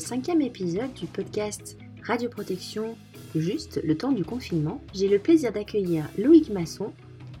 cinquième 0.00 0.42
épisode 0.42 0.92
du 0.94 1.06
podcast 1.06 1.76
Radioprotection 2.04 2.96
Juste 3.34 3.80
le 3.84 3.96
temps 3.96 4.12
du 4.12 4.24
confinement, 4.24 4.80
j'ai 4.94 5.08
le 5.08 5.18
plaisir 5.18 5.52
d'accueillir 5.52 6.08
Loïc 6.16 6.50
Masson, 6.50 6.92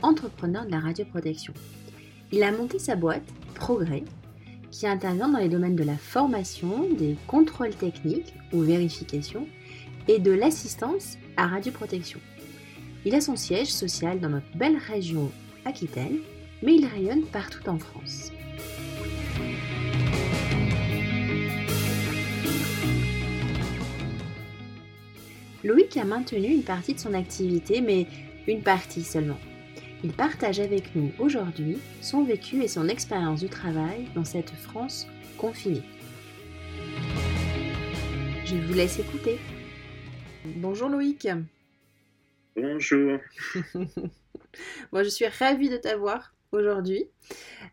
entrepreneur 0.02 0.66
de 0.66 0.70
la 0.70 0.80
radioprotection. 0.80 1.54
Il 2.32 2.42
a 2.42 2.52
monté 2.52 2.78
sa 2.78 2.96
boîte, 2.96 3.26
Progrès, 3.54 4.04
qui 4.70 4.86
intervient 4.86 5.28
dans 5.28 5.38
les 5.38 5.48
domaines 5.48 5.76
de 5.76 5.84
la 5.84 5.96
formation, 5.96 6.88
des 6.98 7.16
contrôles 7.26 7.74
techniques 7.74 8.34
ou 8.52 8.60
vérifications 8.60 9.46
et 10.08 10.18
de 10.18 10.32
l'assistance 10.32 11.16
à 11.36 11.46
radioprotection. 11.46 12.20
Il 13.04 13.14
a 13.14 13.20
son 13.20 13.36
siège 13.36 13.72
social 13.72 14.20
dans 14.20 14.30
notre 14.30 14.56
belle 14.56 14.76
région 14.76 15.30
Aquitaine, 15.64 16.18
mais 16.62 16.76
il 16.76 16.86
rayonne 16.86 17.22
partout 17.22 17.68
en 17.68 17.78
France. 17.78 18.32
Loïc 25.66 25.96
a 25.96 26.04
maintenu 26.04 26.46
une 26.46 26.62
partie 26.62 26.94
de 26.94 27.00
son 27.00 27.12
activité, 27.12 27.80
mais 27.80 28.06
une 28.46 28.62
partie 28.62 29.02
seulement. 29.02 29.40
Il 30.04 30.12
partage 30.12 30.60
avec 30.60 30.94
nous 30.94 31.10
aujourd'hui 31.18 31.78
son 32.00 32.22
vécu 32.22 32.62
et 32.62 32.68
son 32.68 32.86
expérience 32.86 33.40
du 33.40 33.48
travail 33.48 34.06
dans 34.14 34.24
cette 34.24 34.52
France 34.52 35.08
confinée. 35.36 35.82
Je 38.44 38.54
vous 38.54 38.74
laisse 38.74 39.00
écouter. 39.00 39.40
Bonjour 40.44 40.88
Loïc. 40.88 41.26
Bonjour. 42.54 43.18
Moi, 44.92 45.02
je 45.02 45.08
suis 45.08 45.26
ravie 45.26 45.68
de 45.68 45.78
t'avoir 45.78 46.35
aujourd'hui. 46.52 47.08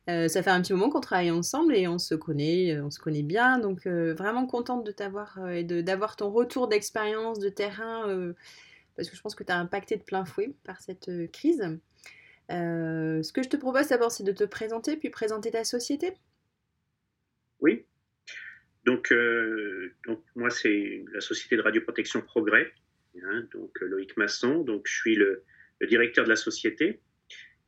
Euh, 0.09 0.27
ça 0.27 0.43
fait 0.43 0.49
un 0.49 0.61
petit 0.61 0.73
moment 0.73 0.89
qu'on 0.89 1.01
travaille 1.01 1.31
ensemble 1.31 1.75
et 1.75 1.87
on 1.87 1.99
se 1.99 2.15
connaît, 2.15 2.75
euh, 2.75 2.85
on 2.85 2.91
se 2.91 2.99
connaît 2.99 3.23
bien. 3.23 3.59
Donc 3.59 3.85
euh, 3.85 4.13
vraiment 4.13 4.45
contente 4.45 4.85
de 4.85 4.91
t'avoir 4.91 5.49
et 5.49 5.63
d'avoir 5.63 6.15
ton 6.15 6.31
retour 6.31 6.67
d'expérience 6.67 7.39
de 7.39 7.49
terrain 7.49 8.33
parce 8.95 9.09
que 9.09 9.15
je 9.15 9.21
pense 9.21 9.35
que 9.35 9.43
tu 9.43 9.51
as 9.51 9.57
impacté 9.57 9.95
de 9.97 10.03
plein 10.03 10.25
fouet 10.25 10.53
par 10.63 10.79
cette 10.81 11.09
crise. 11.31 11.63
ce 12.49 13.31
que 13.31 13.43
je 13.43 13.49
te 13.49 13.57
propose 13.57 13.87
d'abord, 13.87 14.11
c'est 14.11 14.23
de 14.23 14.31
te 14.31 14.43
présenter 14.43 14.97
puis 14.97 15.09
présenter 15.09 15.51
ta 15.51 15.63
société. 15.63 16.13
Oui. 17.59 17.85
Donc, 18.85 19.13
moi, 20.35 20.49
c'est 20.49 21.05
la 21.13 21.21
société 21.21 21.55
de 21.55 21.61
radioprotection 21.61 22.21
Progrès. 22.21 22.71
Hein, 23.21 23.47
donc 23.53 23.79
Loïc 23.81 24.17
Masson. 24.17 24.63
Donc 24.63 24.87
je 24.87 24.95
suis 24.95 25.15
le 25.15 25.43
directeur 25.87 26.23
de 26.25 26.29
la 26.29 26.35
société 26.35 26.99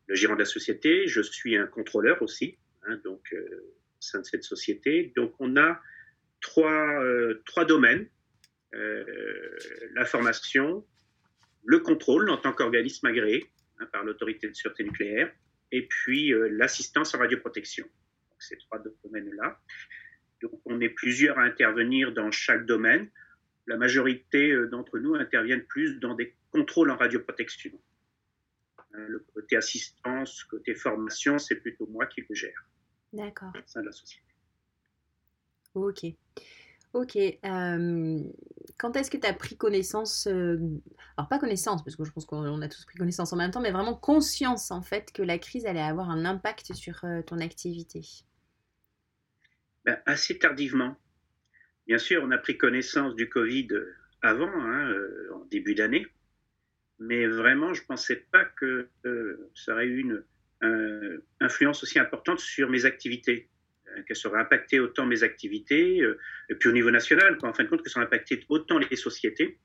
le 0.07 0.15
gérant 0.15 0.35
de 0.35 0.39
la 0.39 0.45
société, 0.45 1.07
je 1.07 1.21
suis 1.21 1.55
un 1.57 1.67
contrôleur 1.67 2.21
aussi, 2.21 2.57
hein, 2.83 2.99
donc 3.03 3.33
euh, 3.33 3.73
au 3.97 4.01
sein 4.01 4.19
de 4.19 4.25
cette 4.25 4.43
société. 4.43 5.13
Donc 5.15 5.33
on 5.39 5.57
a 5.57 5.81
trois, 6.41 7.01
euh, 7.01 7.41
trois 7.45 7.65
domaines 7.65 8.07
euh, 8.73 9.05
la 9.93 10.05
formation, 10.05 10.85
le 11.63 11.79
contrôle 11.79 12.29
en 12.29 12.37
tant 12.37 12.51
qu'organisme 12.51 13.07
agréé 13.07 13.49
hein, 13.79 13.85
par 13.91 14.03
l'autorité 14.03 14.49
de 14.49 14.53
sûreté 14.53 14.83
nucléaire, 14.83 15.31
et 15.71 15.87
puis 15.87 16.33
l'assistance 16.51 17.15
en 17.15 17.19
radioprotection. 17.19 17.85
Donc, 17.85 18.43
ces 18.43 18.57
trois 18.57 18.83
domaines-là. 19.03 19.59
Donc 20.41 20.61
on 20.65 20.81
est 20.81 20.89
plusieurs 20.89 21.39
à 21.39 21.43
intervenir 21.43 22.11
dans 22.11 22.31
chaque 22.31 22.65
domaine. 22.65 23.09
La 23.65 23.77
majorité 23.77 24.53
d'entre 24.69 24.99
nous 24.99 25.15
interviennent 25.15 25.65
plus 25.65 25.99
dans 25.99 26.13
des 26.13 26.35
contrôles 26.51 26.91
en 26.91 26.97
radioprotection. 26.97 27.71
Euh, 28.97 29.07
le 29.07 29.19
côté 29.33 29.57
assistance, 29.57 30.43
côté 30.43 30.75
formation, 30.75 31.37
c'est 31.37 31.55
plutôt 31.55 31.87
moi 31.87 32.05
qui 32.05 32.23
le 32.27 32.35
gère. 32.35 32.65
D'accord. 33.13 33.51
Au 33.55 33.67
sein 33.67 33.81
de 33.81 33.87
la 33.87 33.91
société. 33.91 34.25
Ok. 35.73 36.05
Ok. 36.93 37.17
Euh, 37.17 38.19
quand 38.77 38.95
est-ce 38.95 39.11
que 39.11 39.17
tu 39.17 39.27
as 39.27 39.33
pris 39.33 39.57
connaissance, 39.57 40.27
euh, 40.27 40.57
alors 41.17 41.27
pas 41.27 41.39
connaissance, 41.39 41.83
parce 41.83 41.95
que 41.95 42.05
je 42.05 42.11
pense 42.11 42.25
qu'on 42.25 42.61
a 42.61 42.67
tous 42.69 42.85
pris 42.85 42.97
connaissance 42.97 43.33
en 43.33 43.37
même 43.37 43.51
temps, 43.51 43.61
mais 43.61 43.71
vraiment 43.71 43.95
conscience 43.95 44.71
en 44.71 44.81
fait 44.81 45.11
que 45.11 45.21
la 45.21 45.37
crise 45.37 45.65
allait 45.65 45.81
avoir 45.81 46.09
un 46.09 46.23
impact 46.23 46.73
sur 46.73 47.03
ton 47.25 47.39
activité? 47.39 48.01
Ben, 49.83 50.01
Assez 50.05 50.39
tardivement. 50.39 50.95
Bien 51.87 51.97
sûr, 51.97 52.23
on 52.23 52.31
a 52.31 52.37
pris 52.37 52.57
connaissance 52.57 53.15
du 53.15 53.29
Covid 53.29 53.67
avant, 54.21 54.47
hein, 54.47 54.93
en 55.33 55.45
début 55.45 55.75
d'année 55.75 56.07
mais 56.99 57.27
vraiment, 57.27 57.73
je 57.73 57.81
ne 57.81 57.87
pensais 57.87 58.25
pas 58.31 58.45
que 58.45 58.89
euh, 59.05 59.51
ça 59.53 59.73
aurait 59.73 59.87
eu 59.87 59.99
une 59.99 60.23
influence 61.41 61.83
aussi 61.83 61.99
importante 61.99 62.39
sur 62.39 62.69
mes 62.69 62.85
activités, 62.85 63.49
euh, 63.89 64.01
qu'elle 64.03 64.15
serait 64.15 64.39
impactée 64.39 64.79
autant 64.79 65.05
mes 65.05 65.21
activités, 65.21 66.01
euh, 66.01 66.17
et 66.49 66.55
puis 66.55 66.69
au 66.69 66.71
niveau 66.71 66.89
national, 66.89 67.37
en 67.43 67.53
fin 67.53 67.63
de 67.63 67.69
compte, 67.69 67.83
que 67.83 67.89
ça 67.89 67.99
aurait 67.99 68.07
impacté 68.07 68.43
autant 68.49 68.79
les 68.79 68.95
sociétés. 68.95 69.59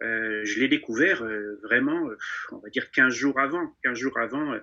je 0.00 0.58
l'ai 0.58 0.68
découvert 0.68 1.24
vraiment, 1.62 2.10
on 2.50 2.58
va 2.58 2.68
dire 2.70 2.90
15 2.90 3.14
jours 3.14 3.38
avant, 3.38 3.76
15 3.84 3.96
jours 3.96 4.18
avant 4.18 4.58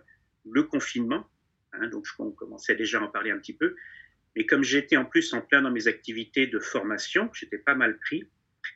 le 0.50 0.64
confinement, 0.64 1.26
hein, 1.74 1.88
donc 1.88 2.06
je 2.06 2.14
commençais 2.36 2.76
déjà 2.76 3.00
à 3.00 3.04
en 3.04 3.08
parler 3.08 3.32
un 3.32 3.38
petit 3.38 3.56
peu, 3.56 3.76
mais 4.36 4.46
comme 4.46 4.64
j'étais 4.64 4.98
en 4.98 5.06
plus 5.06 5.34
en 5.34 5.42
plein 5.42 5.62
dans 5.62 5.72
mes 5.72 5.88
activités 5.88 6.48
de 6.48 6.60
formation, 6.60 7.30
j'étais 7.34 7.58
pas 7.58 7.76
mal 7.76 7.98
pris, 8.00 8.30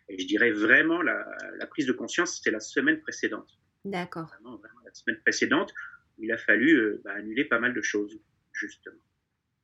et 0.08 0.20
je 0.20 0.28
dirais 0.28 0.52
vraiment 0.52 1.02
la, 1.02 1.26
prise 1.70 1.86
de 1.86 1.92
conscience, 1.92 2.38
c'était 2.38 2.52
la 2.52 2.60
semaine 2.60 3.00
précédente. 3.00 3.50
D'accord. 3.84 4.28
Vraiment, 4.28 4.62
la 4.84 4.94
semaine 4.94 5.20
précédente, 5.22 5.74
il 6.18 6.32
a 6.32 6.38
fallu 6.38 6.76
euh, 6.76 7.02
bah, 7.04 7.14
annuler 7.14 7.46
pas 7.46 7.60
mal 7.60 7.74
de 7.74 7.82
choses, 7.82 8.20
justement. 8.54 8.96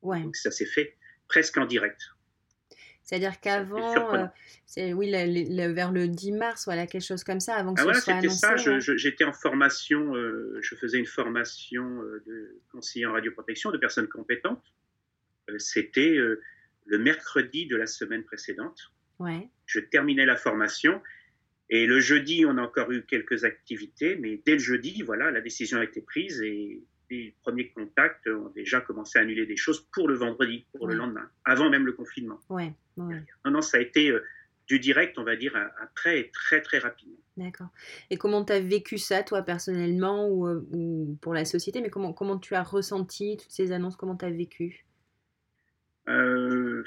Ouais. 0.02 0.22
Donc 0.22 0.36
ça 0.36 0.50
s'est 0.50 0.66
fait 0.66 0.96
presque 1.28 1.56
en 1.56 1.66
direct. 1.66 2.00
C'est-à-dire 3.02 3.40
qu'avant, 3.40 4.14
euh, 4.14 4.26
c'est 4.64 4.92
oui, 4.92 5.10
vers 5.10 5.90
le 5.90 6.06
10 6.06 6.32
mars, 6.32 6.64
voilà, 6.66 6.86
quelque 6.86 7.04
chose 7.04 7.24
comme 7.24 7.40
ça, 7.40 7.56
avant 7.56 7.74
que 7.74 7.80
ah, 7.80 7.82
ce 7.82 7.86
voilà, 7.86 8.00
soit 8.00 8.14
annoncé. 8.14 8.80
ça. 8.80 8.96
J'étais 8.96 9.24
en 9.24 9.32
formation, 9.32 10.14
euh, 10.14 10.58
je 10.60 10.76
faisais 10.76 10.98
une 10.98 11.06
formation 11.06 12.00
de 12.26 12.60
conseiller 12.70 13.06
en 13.06 13.12
radioprotection 13.12 13.72
de 13.72 13.78
personnes 13.78 14.08
compétentes. 14.08 14.62
C'était 15.58 16.16
le 16.16 16.98
mercredi 16.98 17.66
de 17.66 17.76
la 17.76 17.86
semaine 17.86 18.22
précédente. 18.22 18.91
Je 19.66 19.80
terminais 19.80 20.26
la 20.26 20.36
formation. 20.36 21.00
Et 21.70 21.86
le 21.86 22.00
jeudi, 22.00 22.44
on 22.46 22.58
a 22.58 22.62
encore 22.62 22.90
eu 22.92 23.02
quelques 23.06 23.44
activités, 23.44 24.16
mais 24.16 24.42
dès 24.44 24.52
le 24.52 24.58
jeudi, 24.58 25.02
voilà, 25.02 25.30
la 25.30 25.40
décision 25.40 25.78
a 25.78 25.84
été 25.84 26.02
prise 26.02 26.42
et 26.42 26.82
les 27.08 27.34
premiers 27.42 27.70
contacts 27.70 28.26
ont 28.26 28.50
déjà 28.54 28.80
commencé 28.80 29.18
à 29.18 29.22
annuler 29.22 29.46
des 29.46 29.56
choses 29.56 29.86
pour 29.92 30.08
le 30.08 30.14
vendredi, 30.14 30.66
pour 30.76 30.86
le 30.86 30.94
lendemain, 30.94 31.28
avant 31.44 31.70
même 31.70 31.86
le 31.86 31.92
confinement. 31.92 32.40
Ouais, 32.48 32.72
Non, 32.96 33.10
non, 33.46 33.62
ça 33.62 33.78
a 33.78 33.80
été 33.80 34.10
euh, 34.10 34.22
du 34.66 34.78
direct, 34.78 35.18
on 35.18 35.24
va 35.24 35.36
dire, 35.36 35.54
après 35.80 36.20
et 36.20 36.30
très, 36.30 36.60
très 36.62 36.78
rapidement. 36.78 37.18
D'accord. 37.36 37.68
Et 38.10 38.16
comment 38.16 38.44
tu 38.44 38.52
as 38.52 38.60
vécu 38.60 38.98
ça, 38.98 39.22
toi, 39.22 39.42
personnellement, 39.42 40.28
ou, 40.28 40.46
euh, 40.46 40.66
ou, 40.72 41.18
pour 41.20 41.34
la 41.34 41.44
société 41.44 41.80
Mais 41.80 41.90
comment, 41.90 42.12
comment 42.12 42.38
tu 42.38 42.54
as 42.54 42.62
ressenti 42.62 43.36
toutes 43.38 43.50
ces 43.50 43.72
annonces 43.72 43.96
Comment 43.96 44.16
tu 44.16 44.24
as 44.24 44.30
vécu? 44.30 44.84
Euh, 46.08 46.84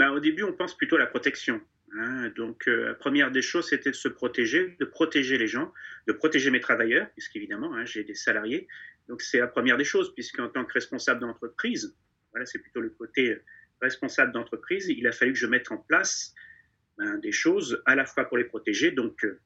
ben, 0.00 0.12
Au 0.12 0.18
début, 0.18 0.44
on 0.44 0.54
pense 0.54 0.74
plutôt 0.74 0.96
à 0.96 0.98
la 0.98 1.06
protection. 1.06 1.60
Hein. 1.92 2.30
donc, 2.36 2.66
euh, 2.68 2.86
la 2.86 2.94
première 2.94 3.30
des 3.30 3.42
choses, 3.42 3.68
c'était 3.68 3.90
de 3.90 3.96
se 3.96 4.08
protéger, 4.08 4.76
de 4.80 4.86
protéger 4.86 5.36
les 5.36 5.46
gens, 5.46 5.74
de 6.06 6.14
protéger 6.14 6.50
mes 6.50 6.60
travailleurs, 6.60 7.10
puisqu'évidemment, 7.10 7.74
hein, 7.74 7.84
j'ai 7.84 8.02
des 8.02 8.14
salariés. 8.14 8.66
Donc, 9.08 9.20
c'est 9.20 9.40
la 9.40 9.46
première 9.46 9.76
des 9.76 9.84
choses, 9.84 10.14
puisqu'en 10.14 10.48
tant 10.48 10.64
que 10.64 10.72
responsable 10.72 11.20
d'entreprise, 11.20 11.94
voilà, 12.30 12.46
c'est 12.46 12.60
plutôt 12.60 12.80
le 12.80 12.88
côté 12.88 13.42
responsable 13.82 14.32
d'entreprise, 14.32 14.88
il 14.88 15.06
a 15.06 15.12
fallu 15.12 15.34
que 15.34 15.38
je 15.38 15.46
mette 15.46 15.70
en 15.70 15.76
place 15.76 16.34
ben, 16.96 17.18
des 17.18 17.32
choses 17.32 17.82
à 17.84 17.94
la 17.94 18.06
fois 18.06 18.24
pour 18.24 18.38
les 18.38 18.44
protéger, 18.44 18.92
donc 18.92 19.22
euh, 19.24 19.38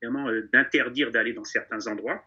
évidemment 0.00 0.28
euh, 0.28 0.48
d'interdire 0.52 1.10
d'aller 1.10 1.32
dans 1.32 1.44
certains 1.44 1.88
endroits, 1.88 2.24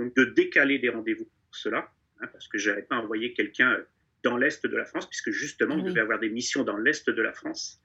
donc 0.00 0.16
de 0.16 0.24
décaler 0.24 0.80
des 0.80 0.88
rendez-vous 0.88 1.26
pour 1.26 1.54
cela, 1.54 1.92
hein, 2.20 2.26
parce 2.32 2.48
que 2.48 2.58
je 2.58 2.70
n'avais 2.70 2.82
pas 2.82 2.96
envoyé 2.96 3.34
quelqu'un 3.34 3.78
dans 4.24 4.36
l'Est 4.36 4.66
de 4.66 4.76
la 4.76 4.84
France, 4.84 5.06
puisque 5.08 5.30
justement, 5.30 5.76
on 5.76 5.82
devait 5.82 6.00
avoir 6.00 6.18
des 6.18 6.30
missions 6.30 6.64
dans 6.64 6.78
l'Est 6.78 7.08
de 7.08 7.22
la 7.22 7.32
France. 7.32 7.80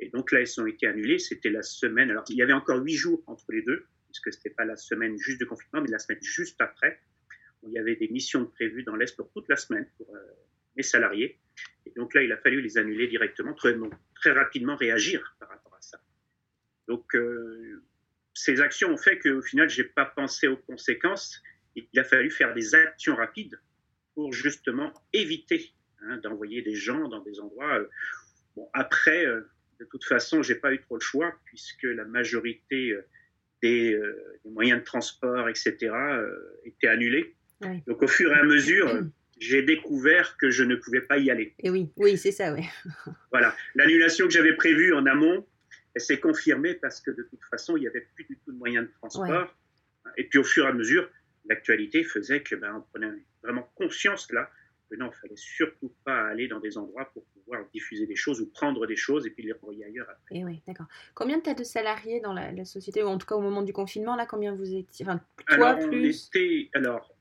Et 0.00 0.10
donc 0.10 0.32
là, 0.32 0.40
elles 0.40 0.60
ont 0.60 0.66
été 0.66 0.86
annulées. 0.86 1.18
C'était 1.18 1.50
la 1.50 1.62
semaine. 1.62 2.10
Alors, 2.10 2.24
il 2.28 2.36
y 2.36 2.42
avait 2.42 2.52
encore 2.52 2.82
huit 2.82 2.96
jours 2.96 3.22
entre 3.26 3.50
les 3.52 3.62
deux, 3.62 3.86
puisque 4.06 4.32
ce 4.32 4.38
n'était 4.38 4.50
pas 4.50 4.64
la 4.64 4.76
semaine 4.76 5.16
juste 5.18 5.40
de 5.40 5.44
confinement, 5.44 5.82
mais 5.82 5.90
la 5.90 5.98
semaine 5.98 6.22
juste 6.22 6.60
après, 6.60 7.00
où 7.62 7.68
il 7.68 7.74
y 7.74 7.78
avait 7.78 7.96
des 7.96 8.08
missions 8.08 8.44
prévues 8.44 8.82
dans 8.82 8.96
l'Est 8.96 9.16
pour 9.16 9.30
toute 9.32 9.48
la 9.48 9.56
semaine 9.56 9.88
pour 9.96 10.14
euh, 10.14 10.18
mes 10.76 10.82
salariés. 10.82 11.38
Et 11.86 11.92
donc 11.96 12.14
là, 12.14 12.22
il 12.22 12.32
a 12.32 12.36
fallu 12.36 12.60
les 12.60 12.76
annuler 12.76 13.06
directement, 13.06 13.54
très, 13.54 13.74
très 14.16 14.32
rapidement 14.32 14.76
réagir 14.76 15.36
par 15.38 15.48
rapport 15.48 15.74
à 15.74 15.80
ça. 15.80 16.00
Donc, 16.88 17.14
euh, 17.14 17.84
ces 18.34 18.60
actions 18.60 18.90
ont 18.90 18.96
fait 18.96 19.18
qu'au 19.18 19.42
final, 19.42 19.68
je 19.68 19.82
n'ai 19.82 19.88
pas 19.88 20.06
pensé 20.06 20.48
aux 20.48 20.56
conséquences. 20.56 21.42
Il 21.74 21.98
a 21.98 22.04
fallu 22.04 22.30
faire 22.30 22.54
des 22.54 22.74
actions 22.74 23.14
rapides 23.14 23.58
pour 24.18 24.32
justement 24.32 24.92
éviter 25.12 25.70
hein, 26.02 26.16
d'envoyer 26.24 26.60
des 26.60 26.74
gens 26.74 27.06
dans 27.06 27.20
des 27.20 27.38
endroits. 27.38 27.78
Euh, 27.78 27.88
bon, 28.56 28.68
après, 28.72 29.24
euh, 29.24 29.42
de 29.78 29.84
toute 29.84 30.02
façon, 30.02 30.42
j'ai 30.42 30.56
pas 30.56 30.72
eu 30.72 30.80
trop 30.80 30.96
le 30.96 31.00
choix 31.00 31.32
puisque 31.44 31.84
la 31.84 32.04
majorité 32.04 32.90
euh, 32.90 33.06
des, 33.62 33.96
des 34.44 34.50
moyens 34.50 34.80
de 34.80 34.84
transport, 34.84 35.48
etc., 35.48 35.92
étaient 36.64 36.88
annulés. 36.88 37.36
Donc, 37.86 38.02
au 38.02 38.08
fur 38.08 38.32
et 38.32 38.40
à 38.40 38.42
mesure, 38.42 39.04
j'ai 39.38 39.62
découvert 39.62 40.36
que 40.36 40.50
je 40.50 40.64
ne 40.64 40.74
pouvais 40.74 41.02
pas 41.02 41.18
y 41.18 41.30
aller. 41.30 41.54
Et 41.60 41.70
oui, 41.70 41.92
oui, 41.96 42.18
c'est 42.18 42.32
ça, 42.32 42.52
oui. 42.52 42.64
voilà, 43.30 43.54
l'annulation 43.76 44.26
que 44.26 44.32
j'avais 44.32 44.56
prévue 44.56 44.94
en 44.94 45.06
amont, 45.06 45.46
elle 45.94 46.02
s'est 46.02 46.18
confirmée 46.18 46.74
parce 46.74 47.00
que 47.00 47.12
de 47.12 47.22
toute 47.22 47.44
façon, 47.48 47.76
il 47.76 47.82
n'y 47.82 47.86
avait 47.86 48.08
plus 48.16 48.24
du 48.24 48.36
tout 48.44 48.50
de 48.50 48.58
moyens 48.58 48.84
de 48.84 48.92
transport. 48.94 49.54
Et 50.16 50.24
puis 50.24 50.40
au 50.40 50.44
fur 50.44 50.64
et 50.64 50.68
à 50.68 50.72
mesure, 50.72 51.08
l'actualité 51.48 52.04
faisait 52.04 52.42
que 52.42 52.54
ben, 52.54 52.74
on 52.76 52.80
prenait 52.82 53.24
vraiment 53.42 53.68
conscience 53.74 54.30
là 54.32 54.50
que 54.88 54.96
non, 54.96 55.10
il 55.12 55.20
fallait 55.20 55.36
surtout 55.36 55.92
pas 56.04 56.28
aller 56.28 56.48
dans 56.48 56.60
des 56.60 56.78
endroits 56.78 57.10
pour 57.12 57.24
pouvoir 57.26 57.64
diffuser 57.72 58.06
des 58.06 58.16
choses 58.16 58.40
ou 58.40 58.46
prendre 58.46 58.86
des 58.86 58.96
choses 58.96 59.26
et 59.26 59.30
puis 59.30 59.42
les 59.42 59.52
renvoyer 59.52 59.84
ailleurs 59.84 60.08
après. 60.08 60.36
Et 60.36 60.44
oui, 60.44 60.62
d'accord. 60.66 60.86
Combien 61.14 61.40
tu 61.40 61.50
as 61.50 61.54
de 61.54 61.64
salariés 61.64 62.20
dans 62.20 62.32
la, 62.32 62.64
société, 62.64 63.02
ou 63.02 63.06
en 63.06 63.18
tout 63.18 63.26
cas 63.26 63.34
au 63.34 63.40
moment 63.40 63.62
du 63.62 63.72
confinement, 63.72 64.16
là, 64.16 64.26
combien 64.26 64.54
vous 64.54 64.74
étiez 64.74 65.06
enfin, 65.06 65.20
Toi, 65.46 65.68
alors, 65.68 65.88
plus? 65.88 66.30
Alors, 66.74 67.14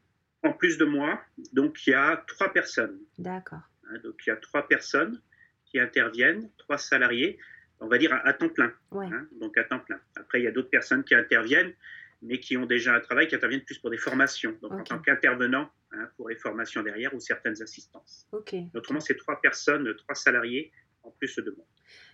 en 0.43 0.53
plus 0.53 0.77
de 0.77 0.85
moi, 0.85 1.19
donc 1.53 1.85
il 1.85 1.91
y 1.91 1.93
a 1.93 2.23
trois 2.27 2.53
personnes. 2.53 2.99
D'accord. 3.17 3.59
Hein, 3.89 3.99
donc 4.03 4.15
il 4.25 4.29
y 4.29 4.33
a 4.33 4.37
trois 4.37 4.67
personnes 4.67 5.21
qui 5.65 5.79
interviennent, 5.79 6.49
trois 6.57 6.77
salariés, 6.77 7.37
on 7.79 7.87
va 7.87 7.97
dire 7.97 8.13
à, 8.23 8.33
temps 8.33 8.49
plein. 8.49 8.71
Hein, 8.93 9.27
donc 9.39 9.57
à 9.57 9.63
temps 9.63 9.79
plein. 9.79 9.99
Après, 10.15 10.39
il 10.39 10.43
y 10.45 10.47
a 10.47 10.51
d'autres 10.51 10.69
personnes 10.69 11.03
qui 11.03 11.15
interviennent 11.15 11.73
mais 12.21 12.39
qui 12.39 12.57
ont 12.57 12.65
déjà 12.65 12.95
un 12.95 12.99
travail, 12.99 13.27
qui 13.27 13.35
interviennent 13.35 13.63
plus 13.63 13.77
pour 13.77 13.89
des 13.89 13.97
formations, 13.97 14.57
donc 14.61 14.71
en 14.71 14.83
tant 14.83 14.99
qu'intervenants 14.99 15.69
hein, 15.91 16.09
pour 16.17 16.29
les 16.29 16.35
formations 16.35 16.81
derrière 16.81 17.13
ou 17.13 17.19
certaines 17.19 17.61
assistances. 17.61 18.27
Autrement, 18.73 18.99
c'est 18.99 19.15
trois 19.15 19.39
personnes, 19.39 19.93
trois 19.95 20.15
salariés 20.15 20.71
en 21.03 21.11
plus 21.11 21.35
de 21.37 21.53
moi. 21.55 21.65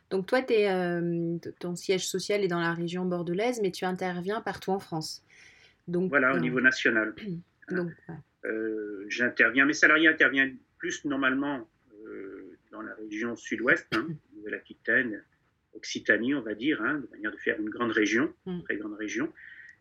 Donc 0.09 0.27
toi, 0.27 0.41
es, 0.47 0.69
euh, 0.69 1.37
ton 1.59 1.75
siège 1.75 2.07
social 2.07 2.43
est 2.43 2.47
dans 2.47 2.59
la 2.59 2.73
région 2.73 3.05
bordelaise, 3.05 3.59
mais 3.61 3.71
tu 3.71 3.85
interviens 3.85 4.41
partout 4.41 4.71
en 4.71 4.79
France. 4.79 5.23
Donc, 5.87 6.09
voilà, 6.09 6.33
au 6.33 6.39
niveau 6.39 6.61
national. 6.61 7.15
donc, 7.71 7.91
euh, 8.45 9.05
J'interviens, 9.07 9.65
mes 9.65 9.73
salariés 9.73 10.07
interviennent 10.07 10.57
plus 10.77 11.03
normalement 11.05 11.67
euh, 12.05 12.57
dans 12.71 12.81
la 12.81 12.93
région 12.95 13.35
sud-ouest, 13.35 13.87
hein, 13.93 14.07
Nouvelle-Aquitaine, 14.35 15.23
Occitanie, 15.73 16.35
on 16.35 16.41
va 16.41 16.53
dire, 16.53 16.81
hein, 16.81 16.99
de 16.99 17.07
manière 17.11 17.31
de 17.31 17.37
faire 17.37 17.59
une 17.59 17.69
grande 17.69 17.91
région, 17.91 18.33
une 18.45 18.59
mm. 18.59 18.63
très 18.63 18.77
grande 18.77 18.95
région. 18.95 19.31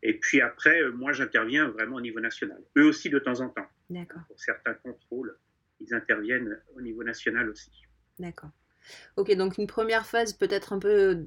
Et 0.03 0.19
puis 0.19 0.41
après, 0.41 0.83
euh, 0.83 0.93
moi, 0.93 1.13
j'interviens 1.13 1.69
vraiment 1.69 1.97
au 1.97 2.01
niveau 2.01 2.21
national. 2.21 2.61
Eux 2.77 2.87
aussi, 2.87 3.09
de 3.09 3.19
temps 3.19 3.41
en 3.41 3.49
temps. 3.49 3.67
D'accord. 3.91 4.23
Pour 4.27 4.41
certains 4.41 4.75
contrôles, 4.75 5.37
ils 5.81 5.95
interviennent 5.95 6.59
au 6.77 6.81
niveau 6.81 7.05
national 7.05 7.49
aussi. 7.49 7.71
D'accord. 8.19 8.51
Ok, 9.17 9.33
donc 9.37 9.59
une 9.59 9.69
première 9.69 10.07
phase 10.07 10.33
peut-être 10.33 10.73
un 10.73 10.81
peu 10.81 11.25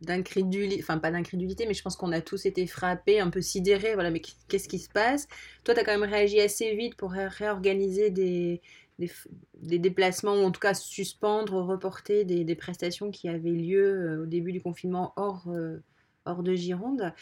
d'incrédulité, 0.00 0.80
enfin 0.80 0.98
pas 0.98 1.10
d'incrédulité, 1.10 1.66
mais 1.66 1.74
je 1.74 1.82
pense 1.82 1.96
qu'on 1.96 2.12
a 2.12 2.20
tous 2.20 2.46
été 2.46 2.68
frappés, 2.68 3.18
un 3.18 3.30
peu 3.30 3.40
sidérés, 3.40 3.94
voilà, 3.94 4.12
mais 4.12 4.22
qu'est-ce 4.48 4.68
qui 4.68 4.78
se 4.78 4.88
passe? 4.88 5.26
Toi, 5.64 5.74
tu 5.74 5.80
as 5.80 5.84
quand 5.84 5.98
même 5.98 6.08
réagi 6.08 6.40
assez 6.40 6.74
vite 6.76 6.94
pour 6.94 7.10
réorganiser 7.10 8.10
des, 8.10 8.60
des, 8.98 9.78
déplacements, 9.78 10.34
ou 10.34 10.44
en 10.44 10.50
tout 10.50 10.60
cas 10.60 10.74
suspendre, 10.74 11.54
reporter 11.54 12.24
des, 12.24 12.44
des, 12.44 12.54
prestations 12.54 13.10
qui 13.10 13.28
avaient 13.28 13.50
lieu 13.50 13.84
euh, 13.84 14.22
au 14.22 14.26
début 14.26 14.52
du 14.52 14.60
confinement 14.62 15.12
hors, 15.16 15.48
euh, 15.48 15.78
hors 16.26 16.42
de 16.42 16.54
Gironde. 16.54 17.12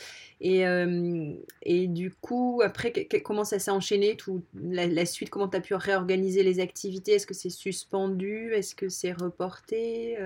Et, 0.41 0.67
euh, 0.67 1.33
et 1.63 1.87
du 1.89 2.13
coup, 2.13 2.63
après, 2.65 2.93
comment 3.25 3.45
ça 3.45 3.59
s'est 3.59 3.71
enchaîné 3.71 4.17
tout, 4.17 4.45
la, 4.55 5.07
suite 5.07 5.31
Comment 5.31 5.49
tu 5.49 5.57
as 5.57 5.61
pu 5.61 5.75
réorganiser 5.75 6.43
les 6.43 6.61
activités? 6.61 7.13
Est-ce 7.13 7.27
que 7.27 7.35
c'est 7.35 7.51
suspendu? 7.51 8.53
Est-ce 8.53 8.75
que 8.75 8.89
c'est 8.89 9.13
reporté? 9.13 10.19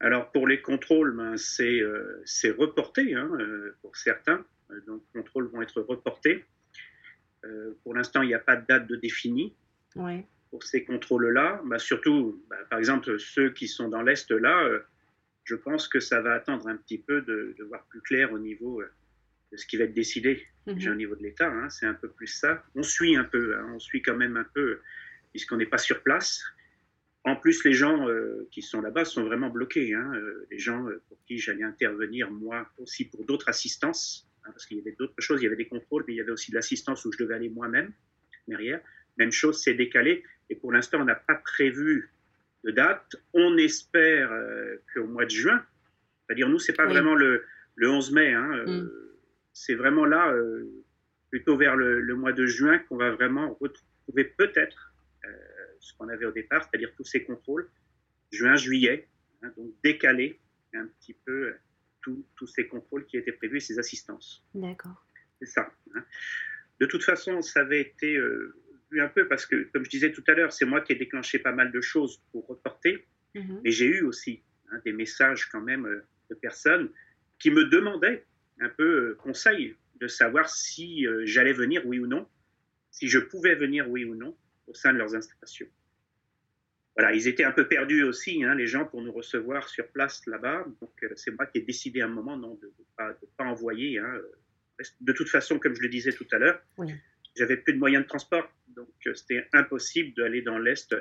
Alors, 0.00 0.30
pour 0.30 0.46
les 0.46 0.60
contrôles, 0.60 1.16
ben, 1.16 1.36
c'est 1.36 1.80
euh, 1.80 2.22
reporté 2.56 3.14
hein, 3.14 3.30
euh, 3.40 3.76
pour 3.82 3.96
certains. 3.96 4.44
Donc, 4.86 5.02
les 5.14 5.20
contrôles 5.20 5.48
vont 5.48 5.62
être 5.62 5.80
reportés. 5.80 6.44
pour 7.82 7.94
l'instant, 7.94 8.22
il 8.22 8.28
n'y 8.28 8.34
a 8.34 8.38
pas 8.38 8.56
de 8.56 8.66
date 8.66 8.86
de 8.86 8.96
définie. 8.96 9.54
Pour 10.50 10.62
ces 10.62 10.84
contrôles-là, 10.84 11.62
ben, 11.64 11.78
surtout, 11.78 12.42
ben, 12.48 12.58
par 12.70 12.78
exemple, 12.78 13.18
ceux 13.18 13.50
qui 13.50 13.66
sont 13.66 13.88
dans 13.88 14.02
l'Est, 14.02 14.30
là, 14.30 14.62
je 15.48 15.54
pense 15.54 15.88
que 15.88 15.98
ça 15.98 16.20
va 16.20 16.34
attendre 16.34 16.68
un 16.68 16.76
petit 16.76 16.98
peu 16.98 17.22
de, 17.22 17.56
voir 17.68 17.86
plus 17.86 18.02
clair 18.02 18.32
au 18.32 18.38
niveau 18.38 18.82
euh, 18.82 18.92
de 19.50 19.56
ce 19.56 19.66
qui 19.66 19.78
va 19.78 19.84
être 19.84 19.94
décidé 19.94 20.46
mhm. 20.66 20.92
au 20.92 20.94
niveau 20.94 21.16
de 21.16 21.22
l'État. 21.22 21.50
Hein. 21.50 21.70
c'est 21.70 21.86
un 21.86 21.94
peu 21.94 22.10
plus 22.10 22.26
ça. 22.26 22.62
On 22.74 22.82
suit 22.82 23.16
un 23.16 23.24
peu, 23.24 23.56
hein. 23.56 23.72
on 23.74 23.78
suit 23.78 24.02
quand 24.02 24.16
même 24.16 24.36
un 24.36 24.44
peu, 24.44 24.80
puisqu'on 25.30 25.56
n'est 25.56 25.66
pas 25.66 25.78
sur 25.78 26.02
place. 26.02 26.44
En 27.24 27.34
plus, 27.34 27.64
les 27.64 27.72
gens 27.72 28.06
euh, 28.08 28.46
qui 28.50 28.60
sont 28.60 28.82
là-bas 28.82 29.06
sont 29.06 29.24
vraiment 29.24 29.48
bloqués. 29.48 29.94
Hein. 29.94 30.12
Euh, 30.14 30.46
les 30.50 30.58
gens 30.58 30.86
pour 31.08 31.18
qui 31.24 31.38
j'allais 31.38 31.64
intervenir, 31.64 32.30
moi 32.30 32.70
aussi, 32.76 33.06
pour 33.06 33.24
d'autres 33.24 33.48
assistances, 33.48 34.28
parce 34.44 34.66
qu'il 34.66 34.76
y 34.76 34.80
avait 34.80 34.96
d'autres 34.98 35.14
choses. 35.18 35.40
Il 35.40 35.44
y 35.44 35.46
avait 35.46 35.56
des 35.56 35.68
contrôles, 35.68 36.04
mais 36.06 36.12
il 36.12 36.16
y 36.16 36.20
avait 36.20 36.30
aussi 36.30 36.50
de 36.50 36.56
l'assistance 36.56 37.06
où 37.06 37.12
je 37.12 37.18
devais 37.18 37.34
aller 37.34 37.48
moi-même 37.48 37.94
derrière. 38.46 38.82
Même 39.16 39.32
chose, 39.32 39.62
c'est 39.62 39.74
décalé. 39.74 40.24
Et 40.50 40.56
pour 40.56 40.72
l'instant, 40.72 41.00
on 41.00 41.04
n'a 41.04 41.14
pas 41.14 41.36
prévu 41.36 42.10
de 42.68 42.72
date. 42.72 43.16
On 43.32 43.56
espère 43.56 44.30
euh, 44.30 44.76
qu'au 44.92 45.06
mois 45.06 45.24
de 45.24 45.30
juin, 45.30 45.64
c'est-à-dire 46.26 46.48
nous, 46.48 46.58
c'est 46.58 46.74
pas 46.74 46.86
vraiment 46.86 47.14
le, 47.14 47.44
le, 47.74 47.90
11 47.90 48.12
mai, 48.12 48.32
hein, 48.32 48.50
euh, 48.52 48.82
mm. 48.82 48.90
c'est 49.54 49.74
vraiment 49.74 50.04
là, 50.04 50.30
euh, 50.30 50.64
plutôt 51.30 51.56
vers 51.56 51.76
le, 51.76 52.14
mois 52.14 52.32
de 52.32 52.46
juin, 52.46 52.78
qu'on 52.78 52.96
va 52.96 53.10
vraiment 53.10 53.54
retrouver 53.60 54.24
peut-être 54.24 54.92
ce 55.80 55.94
qu'on 55.96 56.08
avait 56.08 56.26
au 56.26 56.32
départ, 56.32 56.64
c'est-à-dire 56.64 56.92
tous 56.96 57.04
ces 57.04 57.22
contrôles, 57.22 57.70
juin, 58.32 58.56
juillet, 58.56 59.06
hein, 59.42 59.52
donc 59.56 59.72
décaler 59.84 60.40
un 60.74 60.86
petit 60.86 61.14
peu 61.14 61.54
tous 62.02 62.46
ces 62.46 62.66
contrôles 62.66 63.06
qui 63.06 63.16
étaient 63.16 63.32
prévus 63.32 63.58
et 63.58 63.60
ces 63.60 63.78
assistances. 63.78 64.44
D'accord. 64.54 65.06
C'est 65.38 65.46
ça. 65.46 65.70
Hein. 65.94 66.02
De 66.80 66.86
toute 66.86 67.04
façon, 67.04 67.42
ça 67.42 67.60
avait 67.60 67.80
été 67.80 68.18
un 68.96 69.08
peu 69.08 69.28
parce 69.28 69.46
que, 69.46 69.64
comme 69.72 69.84
je 69.84 69.90
disais 69.90 70.12
tout 70.12 70.24
à 70.26 70.32
l'heure, 70.32 70.52
c'est 70.52 70.64
moi 70.64 70.80
qui 70.80 70.92
ai 70.92 70.96
déclenché 70.96 71.38
pas 71.38 71.52
mal 71.52 71.72
de 71.72 71.80
choses 71.80 72.22
pour 72.32 72.46
reporter. 72.46 73.06
Mhm. 73.34 73.60
Mais 73.64 73.70
j'ai 73.70 73.86
eu 73.86 74.02
aussi 74.02 74.42
hein, 74.70 74.80
des 74.84 74.92
messages 74.92 75.46
quand 75.46 75.60
même 75.60 75.86
euh, 75.86 76.04
de 76.30 76.34
personnes 76.34 76.90
qui 77.38 77.50
me 77.50 77.64
demandaient 77.64 78.24
un 78.60 78.68
peu 78.68 79.10
euh, 79.10 79.14
conseil 79.14 79.76
de 80.00 80.08
savoir 80.08 80.48
si 80.48 81.06
euh, 81.06 81.22
j'allais 81.24 81.52
venir, 81.52 81.82
oui 81.86 81.98
ou 81.98 82.06
non, 82.06 82.26
si 82.90 83.08
je 83.08 83.18
pouvais 83.18 83.54
venir, 83.54 83.88
oui 83.90 84.04
ou 84.04 84.14
non, 84.14 84.36
au 84.66 84.74
sein 84.74 84.92
de 84.92 84.98
leurs 84.98 85.14
installations. 85.14 85.66
Voilà, 86.96 87.14
ils 87.14 87.28
étaient 87.28 87.44
un 87.44 87.52
peu 87.52 87.68
perdus 87.68 88.02
aussi, 88.02 88.42
hein, 88.42 88.54
les 88.56 88.66
gens, 88.66 88.84
pour 88.84 89.02
nous 89.02 89.12
recevoir 89.12 89.68
sur 89.68 89.86
place 89.88 90.26
là-bas. 90.26 90.66
Donc, 90.80 90.90
c'est 91.14 91.30
moi 91.30 91.46
qui 91.46 91.58
ai 91.58 91.60
décidé 91.60 92.00
à 92.00 92.06
un 92.06 92.08
moment 92.08 92.36
non, 92.36 92.54
de 92.56 92.66
ne 92.66 92.84
pas, 92.96 93.16
pas, 93.36 93.44
envoyer. 93.44 93.98
Hein. 93.98 94.20
De 95.00 95.12
toute 95.12 95.28
façon, 95.28 95.60
comme 95.60 95.76
je 95.76 95.82
le 95.82 95.88
disais 95.88 96.12
tout 96.12 96.26
à 96.32 96.38
l'heure, 96.38 96.60
oui 96.76 96.92
j'avais 97.38 97.56
plus 97.56 97.72
de 97.72 97.78
moyens 97.78 98.02
de 98.02 98.08
transport, 98.08 98.50
donc 98.78 98.88
euh, 99.06 99.14
c'était 99.14 99.46
impossible 99.52 100.14
d'aller 100.16 100.42
dans 100.42 100.58
l'Est 100.58 100.94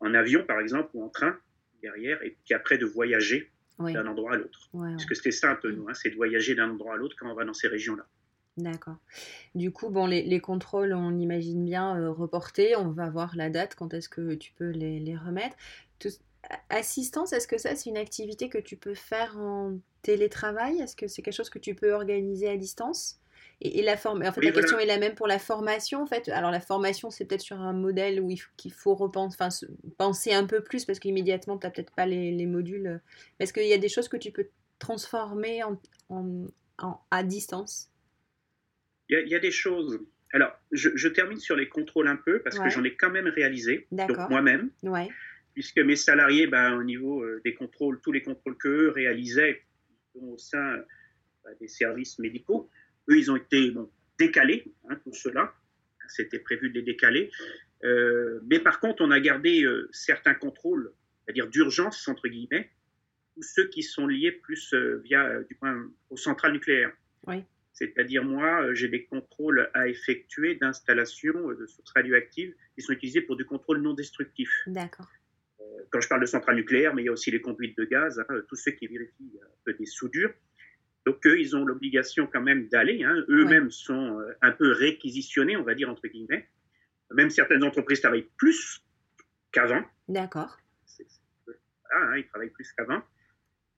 en 0.00 0.14
avion, 0.14 0.44
par 0.44 0.60
exemple, 0.60 0.90
ou 0.94 1.04
en 1.04 1.08
train 1.08 1.36
derrière, 1.82 2.22
et 2.22 2.36
puis 2.44 2.54
après 2.54 2.78
de 2.78 2.86
voyager 2.86 3.50
d'un 3.78 4.06
endroit 4.08 4.32
à 4.32 4.36
l'autre. 4.36 4.68
Parce 4.72 5.04
que 5.04 5.14
c'était 5.14 5.30
ça 5.30 5.50
un 5.50 5.54
peu 5.54 5.70
nous, 5.70 5.88
hein, 5.88 5.94
c'est 5.94 6.10
de 6.10 6.16
voyager 6.16 6.56
d'un 6.56 6.70
endroit 6.70 6.94
à 6.94 6.96
l'autre 6.96 7.14
quand 7.18 7.30
on 7.30 7.34
va 7.34 7.44
dans 7.44 7.54
ces 7.54 7.68
régions-là. 7.68 8.06
D'accord. 8.56 8.96
Du 9.54 9.70
coup, 9.70 9.88
bon, 9.88 10.06
les, 10.06 10.40
contrôles, 10.40 10.92
on 10.92 11.16
imagine 11.16 11.64
bien 11.64 11.96
euh, 11.96 12.10
reportés. 12.10 12.74
On 12.74 12.90
va 12.90 13.08
voir 13.08 13.36
la 13.36 13.50
date, 13.50 13.76
quand 13.76 13.94
est-ce 13.94 14.08
que 14.08 14.34
tu 14.34 14.52
peux 14.52 14.70
les, 14.70 14.98
les 14.98 15.16
remettre. 15.16 15.56
assistance, 16.70 17.32
est-ce 17.32 17.46
que 17.46 17.56
ça, 17.56 17.76
c'est 17.76 17.88
une 17.88 17.96
activité 17.96 18.48
que 18.48 18.58
tu 18.58 18.76
peux 18.76 18.94
faire 18.94 19.38
en 19.38 19.78
télétravail? 20.02 20.80
Est-ce 20.80 20.96
que 20.96 21.06
c'est 21.06 21.22
quelque 21.22 21.34
chose 21.34 21.50
que 21.50 21.60
tu 21.60 21.76
peux 21.76 21.92
organiser 21.92 22.48
à 22.48 22.56
distance? 22.56 23.20
Et, 23.60 23.82
la 23.82 23.96
forme, 23.96 24.22
en 24.22 24.32
fait, 24.32 24.40
la 24.40 24.52
question 24.52 24.78
est 24.78 24.86
la 24.86 24.98
même 24.98 25.14
pour 25.14 25.26
la 25.26 25.40
formation. 25.40 26.02
En 26.02 26.06
fait, 26.06 26.28
alors 26.28 26.52
la 26.52 26.60
formation, 26.60 27.10
c'est 27.10 27.24
peut-être 27.24 27.40
sur 27.40 27.60
un 27.60 27.72
modèle 27.72 28.20
où 28.20 28.30
il 28.30 28.40
qu'il 28.56 28.72
faut 28.72 28.94
repenser, 28.94 29.36
enfin, 29.38 29.48
penser 29.96 30.32
un 30.32 30.46
peu 30.46 30.62
plus 30.62 30.84
parce 30.84 31.00
qu'immédiatement, 31.00 31.58
tu 31.58 31.66
n'as 31.66 31.72
peut-être 31.72 31.92
pas 31.94 32.06
les, 32.06 32.30
les 32.30 32.46
modules. 32.46 33.00
Est-ce 33.40 33.52
qu'il 33.52 33.66
y 33.66 33.72
a 33.72 33.78
des 33.78 33.88
choses 33.88 34.08
que 34.08 34.16
tu 34.16 34.30
peux 34.30 34.48
transformer 34.78 35.64
en, 35.64 35.80
en, 36.08 37.00
à 37.10 37.22
distance? 37.24 37.90
Il 39.08 39.26
y, 39.26 39.34
a, 39.34 39.38
des 39.38 39.50
choses. 39.50 39.98
Alors, 40.34 40.52
je, 40.70 40.90
je, 40.94 41.08
termine 41.08 41.40
sur 41.40 41.56
les 41.56 41.68
contrôles 41.68 42.08
un 42.08 42.16
peu 42.16 42.40
parce 42.42 42.58
que 42.58 42.68
j'en 42.68 42.84
ai 42.84 42.94
quand 42.94 43.10
même 43.10 43.26
réalisé, 43.26 43.86
donc 43.90 44.18
moi-même. 44.28 44.70
Ouais. 44.82 45.08
Puisque 45.54 45.78
mes 45.78 45.96
salariés, 45.96 46.46
ben, 46.46 46.74
au 46.76 46.84
niveau 46.84 47.22
euh, 47.22 47.40
des 47.42 47.54
contrôles, 47.54 48.00
tous 48.02 48.12
les 48.12 48.22
contrôles 48.22 48.56
qu'eux 48.58 48.90
réalisaient 48.90 49.64
au 50.14 50.36
sein 50.36 50.76
bah, 51.42 51.50
des 51.58 51.68
services 51.68 52.18
médicaux, 52.18 52.68
eux, 53.08 53.18
ils 53.18 53.30
ont 53.30 53.36
été 53.36 53.72
décalés, 54.18 54.64
hein, 54.88 54.96
tout 55.04 55.14
cela. 55.14 55.54
C'était 56.08 56.38
prévu 56.38 56.70
de 56.70 56.74
les 56.74 56.82
décaler. 56.82 57.30
Euh, 57.84 58.40
mais 58.50 58.58
par 58.58 58.80
contre, 58.80 59.02
on 59.02 59.10
a 59.10 59.20
gardé 59.20 59.62
euh, 59.62 59.88
certains 59.92 60.34
contrôles, 60.34 60.92
c'est-à-dire 61.24 61.48
d'urgence, 61.48 62.08
entre 62.08 62.28
guillemets, 62.28 62.70
ou 63.36 63.42
ceux 63.42 63.68
qui 63.68 63.82
sont 63.82 64.06
liés 64.06 64.32
plus 64.32 64.72
euh, 64.74 65.00
via, 65.04 65.42
du 65.44 65.54
point, 65.54 65.88
aux 66.10 66.16
centrales 66.16 66.52
nucléaires. 66.52 66.92
Oui. 67.26 67.44
C'est-à-dire, 67.72 68.24
moi, 68.24 68.74
j'ai 68.74 68.88
des 68.88 69.04
contrôles 69.04 69.70
à 69.72 69.86
effectuer 69.86 70.56
d'installations 70.56 71.52
de 71.52 71.66
sources 71.66 71.92
radioactives 71.92 72.52
qui 72.74 72.82
sont 72.82 72.92
utilisées 72.92 73.20
pour 73.20 73.36
du 73.36 73.44
contrôle 73.44 73.80
non 73.80 73.94
destructif. 73.94 74.50
D'accord. 74.66 75.08
quand 75.90 76.00
je 76.00 76.08
parle 76.08 76.22
de 76.22 76.26
centrales 76.26 76.56
nucléaires, 76.56 76.92
mais 76.92 77.02
il 77.02 77.06
y 77.06 77.08
a 77.08 77.12
aussi 77.12 77.30
les 77.30 77.40
conduites 77.40 77.78
de 77.78 77.84
gaz, 77.84 78.18
hein, 78.18 78.40
tous 78.48 78.56
ceux 78.56 78.72
qui 78.72 78.88
vérifient 78.88 79.38
un 79.40 79.58
peu 79.64 79.74
des 79.74 79.86
soudures. 79.86 80.34
Donc 81.08 81.26
eux, 81.26 81.40
ils 81.40 81.56
ont 81.56 81.64
l'obligation 81.64 82.26
quand 82.30 82.42
même 82.42 82.68
d'aller. 82.68 83.02
Hein. 83.02 83.24
Eux-mêmes 83.30 83.70
sont 83.70 84.20
euh, 84.20 84.36
un 84.42 84.52
peu 84.52 84.72
réquisitionnés, 84.72 85.56
on 85.56 85.62
va 85.62 85.74
dire 85.74 85.88
entre 85.88 86.06
guillemets. 86.06 86.46
Même 87.10 87.30
certaines 87.30 87.64
entreprises 87.64 88.02
travaillent 88.02 88.28
plus 88.36 88.84
qu'avant. 89.50 89.82
D'accord. 90.06 90.58
Hein, 91.94 92.16
ils 92.18 92.26
travaillent 92.26 92.50
plus 92.50 92.70
qu'avant 92.72 93.00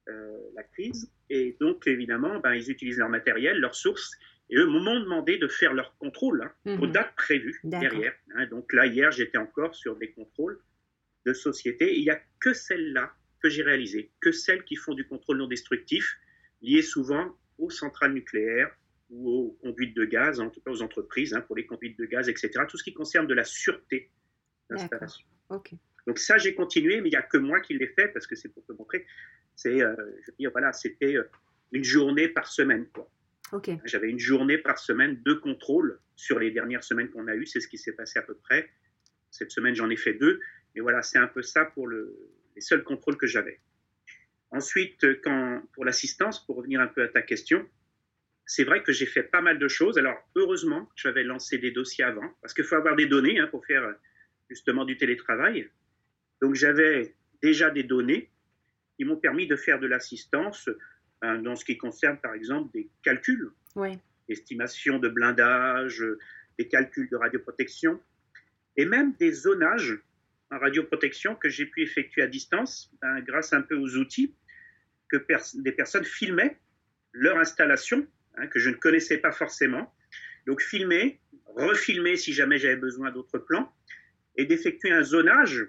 euh, 0.08 0.38
la 0.56 0.64
crise. 0.64 1.08
Et 1.28 1.56
donc, 1.60 1.86
évidemment, 1.86 2.40
ben, 2.40 2.54
ils 2.54 2.68
utilisent 2.68 2.98
leur 2.98 3.08
matériel, 3.08 3.60
leurs 3.60 3.76
sources. 3.76 4.10
Et 4.48 4.56
eux 4.56 4.66
m'ont 4.66 4.98
demandé 4.98 5.38
de 5.38 5.46
faire 5.46 5.72
leur 5.72 5.96
contrôle 5.98 6.42
hein, 6.42 6.78
aux 6.80 6.86
mhm. 6.88 6.90
dates 6.90 7.14
prévues 7.14 7.60
derrière. 7.62 8.12
Donc 8.50 8.72
là, 8.72 8.86
hier, 8.86 9.12
j'étais 9.12 9.38
encore 9.38 9.76
sur 9.76 9.94
des 9.94 10.10
contrôles 10.10 10.60
de 11.26 11.32
société. 11.32 11.96
Il 11.96 12.02
n'y 12.02 12.10
a 12.10 12.20
que 12.40 12.52
celles-là 12.52 13.12
que 13.40 13.48
j'ai 13.48 13.62
réalisées, 13.62 14.10
que 14.20 14.32
celles 14.32 14.64
qui 14.64 14.74
font 14.74 14.94
du 14.94 15.06
contrôle 15.06 15.38
non 15.38 15.46
destructif, 15.46 16.18
liées 16.62 16.82
souvent 16.82 17.36
aux 17.58 17.70
centrales 17.70 18.12
nucléaires 18.12 18.74
ou 19.10 19.28
aux 19.28 19.50
conduites 19.62 19.94
de 19.96 20.04
gaz, 20.04 20.40
en 20.40 20.50
tout 20.50 20.60
cas 20.60 20.70
aux 20.70 20.82
entreprises, 20.82 21.36
pour 21.46 21.56
les 21.56 21.66
conduites 21.66 21.98
de 21.98 22.06
gaz, 22.06 22.28
etc. 22.28 22.50
Tout 22.68 22.76
ce 22.76 22.84
qui 22.84 22.94
concerne 22.94 23.26
de 23.26 23.34
la 23.34 23.44
sûreté 23.44 24.10
d'installation. 24.68 25.26
Ok. 25.48 25.72
Donc 26.06 26.18
ça, 26.18 26.38
j'ai 26.38 26.54
continué, 26.54 27.00
mais 27.00 27.08
il 27.08 27.12
n'y 27.12 27.16
a 27.16 27.22
que 27.22 27.36
moi 27.36 27.60
qui 27.60 27.74
l'ai 27.74 27.88
fait 27.88 28.08
parce 28.08 28.26
que 28.26 28.36
c'est 28.36 28.48
pour 28.48 28.64
te 28.64 28.72
montrer. 28.72 29.06
C'est, 29.56 29.82
euh, 29.82 29.94
je 30.22 30.30
veux 30.30 30.36
dire, 30.38 30.50
voilà, 30.52 30.72
c'était 30.72 31.16
euh, 31.16 31.24
une 31.72 31.84
journée 31.84 32.28
par 32.28 32.46
semaine, 32.46 32.86
quoi. 32.92 33.10
J'avais 33.84 34.08
une 34.08 34.18
journée 34.18 34.58
par 34.58 34.78
semaine 34.78 35.20
de 35.24 35.34
contrôle 35.34 35.98
sur 36.14 36.38
les 36.38 36.52
dernières 36.52 36.84
semaines 36.84 37.10
qu'on 37.10 37.26
a 37.26 37.34
eues. 37.34 37.46
C'est 37.46 37.60
ce 37.60 37.66
qui 37.66 37.78
s'est 37.78 37.92
passé 37.92 38.20
à 38.20 38.22
peu 38.22 38.34
près. 38.34 38.70
Cette 39.30 39.50
semaine, 39.50 39.74
j'en 39.74 39.90
ai 39.90 39.96
fait 39.96 40.14
deux. 40.14 40.40
Mais 40.74 40.80
voilà, 40.80 41.02
c'est 41.02 41.18
un 41.18 41.26
peu 41.26 41.42
ça 41.42 41.64
pour 41.64 41.88
le, 41.88 42.16
les 42.54 42.60
seuls 42.60 42.84
contrôles 42.84 43.16
que 43.16 43.26
j'avais. 43.26 43.60
Ensuite, 44.52 45.22
quand, 45.22 45.62
pour 45.72 45.84
l'assistance, 45.84 46.44
pour 46.44 46.56
revenir 46.56 46.80
un 46.80 46.88
peu 46.88 47.02
à 47.02 47.08
ta 47.08 47.22
question, 47.22 47.66
c'est 48.46 48.64
vrai 48.64 48.82
que 48.82 48.92
j'ai 48.92 49.06
fait 49.06 49.22
pas 49.22 49.40
mal 49.40 49.58
de 49.58 49.68
choses. 49.68 49.96
Alors, 49.96 50.16
heureusement, 50.34 50.88
j'avais 50.96 51.22
lancé 51.22 51.58
des 51.58 51.70
dossiers 51.70 52.04
avant, 52.04 52.28
parce 52.42 52.52
qu'il 52.52 52.64
faut 52.64 52.74
avoir 52.74 52.96
des 52.96 53.06
données 53.06 53.38
hein, 53.38 53.46
pour 53.46 53.64
faire 53.64 53.94
justement 54.48 54.84
du 54.84 54.96
télétravail. 54.96 55.70
Donc 56.42 56.54
j'avais 56.54 57.14
déjà 57.42 57.70
des 57.70 57.84
données 57.84 58.28
qui 58.96 59.04
m'ont 59.04 59.16
permis 59.16 59.46
de 59.46 59.56
faire 59.56 59.78
de 59.78 59.86
l'assistance 59.86 60.68
hein, 61.22 61.38
dans 61.38 61.56
ce 61.56 61.64
qui 61.64 61.78
concerne 61.78 62.18
par 62.18 62.34
exemple 62.34 62.70
des 62.72 62.88
calculs, 63.02 63.50
oui. 63.76 63.98
estimation 64.28 64.98
de 64.98 65.08
blindage, 65.08 66.04
des 66.58 66.68
calculs 66.68 67.08
de 67.08 67.16
radioprotection 67.16 68.00
et 68.76 68.84
même 68.84 69.14
des 69.14 69.32
zonages 69.32 70.00
en 70.50 70.58
radioprotection 70.58 71.34
que 71.36 71.48
j'ai 71.48 71.66
pu 71.66 71.82
effectuer 71.82 72.22
à 72.22 72.26
distance 72.26 72.92
ben, 73.00 73.20
grâce 73.20 73.52
un 73.52 73.62
peu 73.62 73.76
aux 73.76 73.96
outils 73.96 74.34
que 75.08 75.16
des 75.60 75.72
personnes 75.72 76.04
filmaient 76.04 76.58
leur 77.12 77.38
installation, 77.38 78.06
hein, 78.36 78.46
que 78.46 78.58
je 78.58 78.70
ne 78.70 78.74
connaissais 78.74 79.18
pas 79.18 79.32
forcément. 79.32 79.92
Donc 80.46 80.62
filmer, 80.62 81.20
refilmer 81.46 82.16
si 82.16 82.32
jamais 82.32 82.58
j'avais 82.58 82.76
besoin 82.76 83.10
d'autres 83.10 83.38
plans, 83.38 83.72
et 84.36 84.46
d'effectuer 84.46 84.92
un 84.92 85.02
zonage 85.02 85.66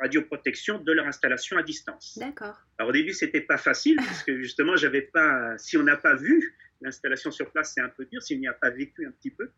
radioprotection 0.00 0.78
de 0.78 0.92
leur 0.92 1.06
installation 1.06 1.56
à 1.56 1.62
distance. 1.62 2.18
D'accord. 2.18 2.56
Alors 2.78 2.90
au 2.90 2.92
début, 2.92 3.12
c'était 3.12 3.40
pas 3.40 3.58
facile 3.58 3.96
parce 4.04 4.22
que 4.22 4.36
justement, 4.38 4.76
j'avais 4.76 5.02
pas, 5.02 5.56
si 5.58 5.76
on 5.76 5.82
n'a 5.82 5.96
pas 5.96 6.14
vu 6.14 6.56
l'installation 6.80 7.30
sur 7.30 7.50
place, 7.50 7.72
c'est 7.74 7.80
un 7.80 7.88
peu 7.88 8.04
dur. 8.04 8.22
S'il 8.22 8.38
n'y 8.40 8.48
a 8.48 8.52
pas 8.52 8.70
vécu 8.70 9.06
un 9.06 9.10
petit 9.10 9.30
peu. 9.30 9.50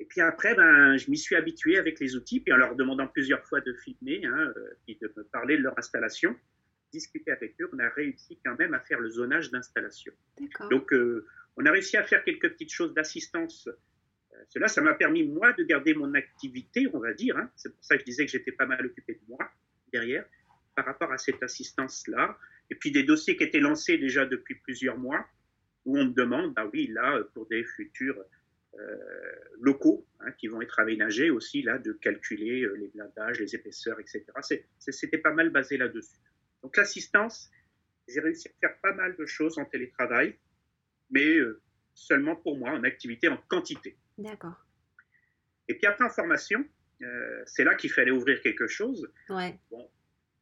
Et 0.00 0.06
puis 0.06 0.20
après, 0.20 0.54
ben, 0.54 0.96
je 0.96 1.10
m'y 1.10 1.16
suis 1.16 1.36
habitué 1.36 1.78
avec 1.78 2.00
les 2.00 2.16
outils, 2.16 2.40
puis 2.40 2.52
en 2.52 2.56
leur 2.56 2.74
demandant 2.74 3.06
plusieurs 3.06 3.44
fois 3.46 3.60
de 3.60 3.72
filmer, 3.72 4.24
hein, 4.24 4.52
euh, 4.56 4.70
puis 4.84 4.98
de 5.00 5.12
me 5.16 5.22
parler 5.24 5.56
de 5.56 5.62
leur 5.62 5.78
installation, 5.78 6.36
discuter 6.92 7.30
avec 7.30 7.54
eux, 7.60 7.68
on 7.72 7.78
a 7.78 7.88
réussi 7.90 8.38
quand 8.44 8.56
même 8.58 8.74
à 8.74 8.80
faire 8.80 9.00
le 9.00 9.10
zonage 9.10 9.50
d'installation. 9.50 10.12
Donc, 10.70 10.92
euh, 10.92 11.26
on 11.56 11.66
a 11.66 11.70
réussi 11.70 11.96
à 11.96 12.02
faire 12.02 12.24
quelques 12.24 12.50
petites 12.50 12.72
choses 12.72 12.92
d'assistance 12.94 13.68
cela, 14.48 14.68
ça 14.68 14.80
m'a 14.80 14.94
permis, 14.94 15.24
moi, 15.24 15.52
de 15.52 15.64
garder 15.64 15.94
mon 15.94 16.14
activité, 16.14 16.88
on 16.92 16.98
va 16.98 17.12
dire. 17.12 17.36
Hein. 17.36 17.50
C'est 17.56 17.72
pour 17.72 17.84
ça 17.84 17.96
que 17.96 18.00
je 18.00 18.04
disais 18.04 18.26
que 18.26 18.32
j'étais 18.32 18.52
pas 18.52 18.66
mal 18.66 18.84
occupé 18.84 19.14
de 19.14 19.20
moi 19.28 19.50
derrière, 19.92 20.24
par 20.74 20.84
rapport 20.84 21.12
à 21.12 21.18
cette 21.18 21.42
assistance-là. 21.42 22.36
Et 22.70 22.74
puis 22.74 22.90
des 22.90 23.04
dossiers 23.04 23.36
qui 23.36 23.44
étaient 23.44 23.60
lancés 23.60 23.98
déjà 23.98 24.26
depuis 24.26 24.56
plusieurs 24.56 24.98
mois, 24.98 25.26
où 25.84 25.98
on 25.98 26.06
me 26.06 26.12
demande, 26.12 26.54
bah 26.54 26.68
oui, 26.72 26.88
là, 26.88 27.20
pour 27.34 27.46
des 27.46 27.64
futurs 27.64 28.18
euh, 28.18 28.24
locaux 29.60 30.06
hein, 30.20 30.30
qui 30.32 30.48
vont 30.48 30.60
être 30.60 30.78
aménagés 30.78 31.30
aussi, 31.30 31.62
là, 31.62 31.78
de 31.78 31.92
calculer 31.92 32.62
euh, 32.62 32.74
les 32.74 32.88
blindages, 32.88 33.40
les 33.40 33.54
épaisseurs, 33.54 33.98
etc. 34.00 34.24
C'était 34.78 35.18
pas 35.18 35.32
mal 35.32 35.50
basé 35.50 35.76
là-dessus. 35.76 36.18
Donc 36.62 36.76
l'assistance, 36.76 37.50
j'ai 38.08 38.20
réussi 38.20 38.48
à 38.48 38.52
faire 38.60 38.78
pas 38.80 38.92
mal 38.92 39.16
de 39.16 39.26
choses 39.26 39.58
en 39.58 39.64
télétravail, 39.64 40.38
mais 41.10 41.36
euh, 41.36 41.62
seulement 41.94 42.36
pour 42.36 42.56
moi, 42.58 42.70
en 42.70 42.84
activité 42.84 43.28
en 43.28 43.36
quantité. 43.48 43.96
D'accord. 44.18 44.64
Et 45.68 45.74
puis 45.74 45.86
après 45.86 46.04
en 46.04 46.10
formation, 46.10 46.64
euh, 47.02 47.42
c'est 47.46 47.64
là 47.64 47.74
qu'il 47.74 47.90
fallait 47.90 48.10
ouvrir 48.10 48.40
quelque 48.42 48.66
chose. 48.66 49.10
Ouais. 49.28 49.58
Bon, 49.70 49.90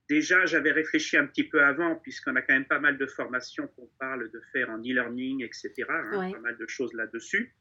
déjà, 0.08 0.46
j'avais 0.46 0.72
réfléchi 0.72 1.16
un 1.16 1.26
petit 1.26 1.44
peu 1.44 1.62
avant, 1.62 1.96
puisqu'on 1.96 2.34
a 2.36 2.42
quand 2.42 2.54
même 2.54 2.66
pas 2.66 2.80
mal 2.80 2.98
de 2.98 3.06
formations 3.06 3.68
qu'on 3.68 3.88
parle 3.98 4.30
de 4.30 4.40
faire 4.52 4.68
en 4.70 4.78
e-learning, 4.78 5.44
etc. 5.44 5.72
Hein, 5.88 6.32
pas 6.32 6.40
mal 6.40 6.56
de 6.56 6.66
choses 6.66 6.92
là-dessus. 6.94 7.54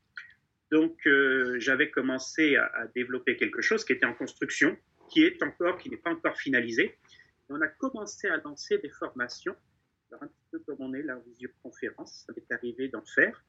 Donc, 0.71 0.97
euh, 1.05 1.59
j'avais 1.59 1.89
commencé 1.89 2.55
à, 2.55 2.87
développer 2.95 3.35
quelque 3.35 3.61
chose 3.61 3.83
qui 3.83 3.93
était 3.93 4.05
en 4.05 4.13
construction, 4.13 4.77
qui 5.11 5.23
est 5.23 5.43
encore, 5.43 5.77
qui 5.77 5.89
n'est 5.89 5.97
pas 5.97 6.11
encore 6.11 6.37
finalisé. 6.37 6.83
Et 6.83 7.49
on 7.49 7.61
a 7.61 7.67
commencé 7.67 8.27
à 8.27 8.37
lancer 8.37 8.77
des 8.77 8.89
formations. 8.89 9.55
Alors, 10.09 10.23
un 10.23 10.27
petit 10.27 10.45
peu 10.51 10.59
comme 10.59 10.77
on 10.79 10.93
est 10.93 11.03
là 11.03 11.17
en 11.17 11.21
visioconférence, 11.21 12.23
ça 12.25 12.33
m'est 12.35 12.55
arrivé 12.55 12.87
d'en 12.87 13.03
faire. 13.03 13.43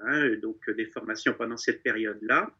Hein, 0.00 0.36
donc 0.36 0.70
des 0.70 0.86
formations 0.86 1.34
pendant 1.34 1.56
cette 1.56 1.82
période-là, 1.82 2.52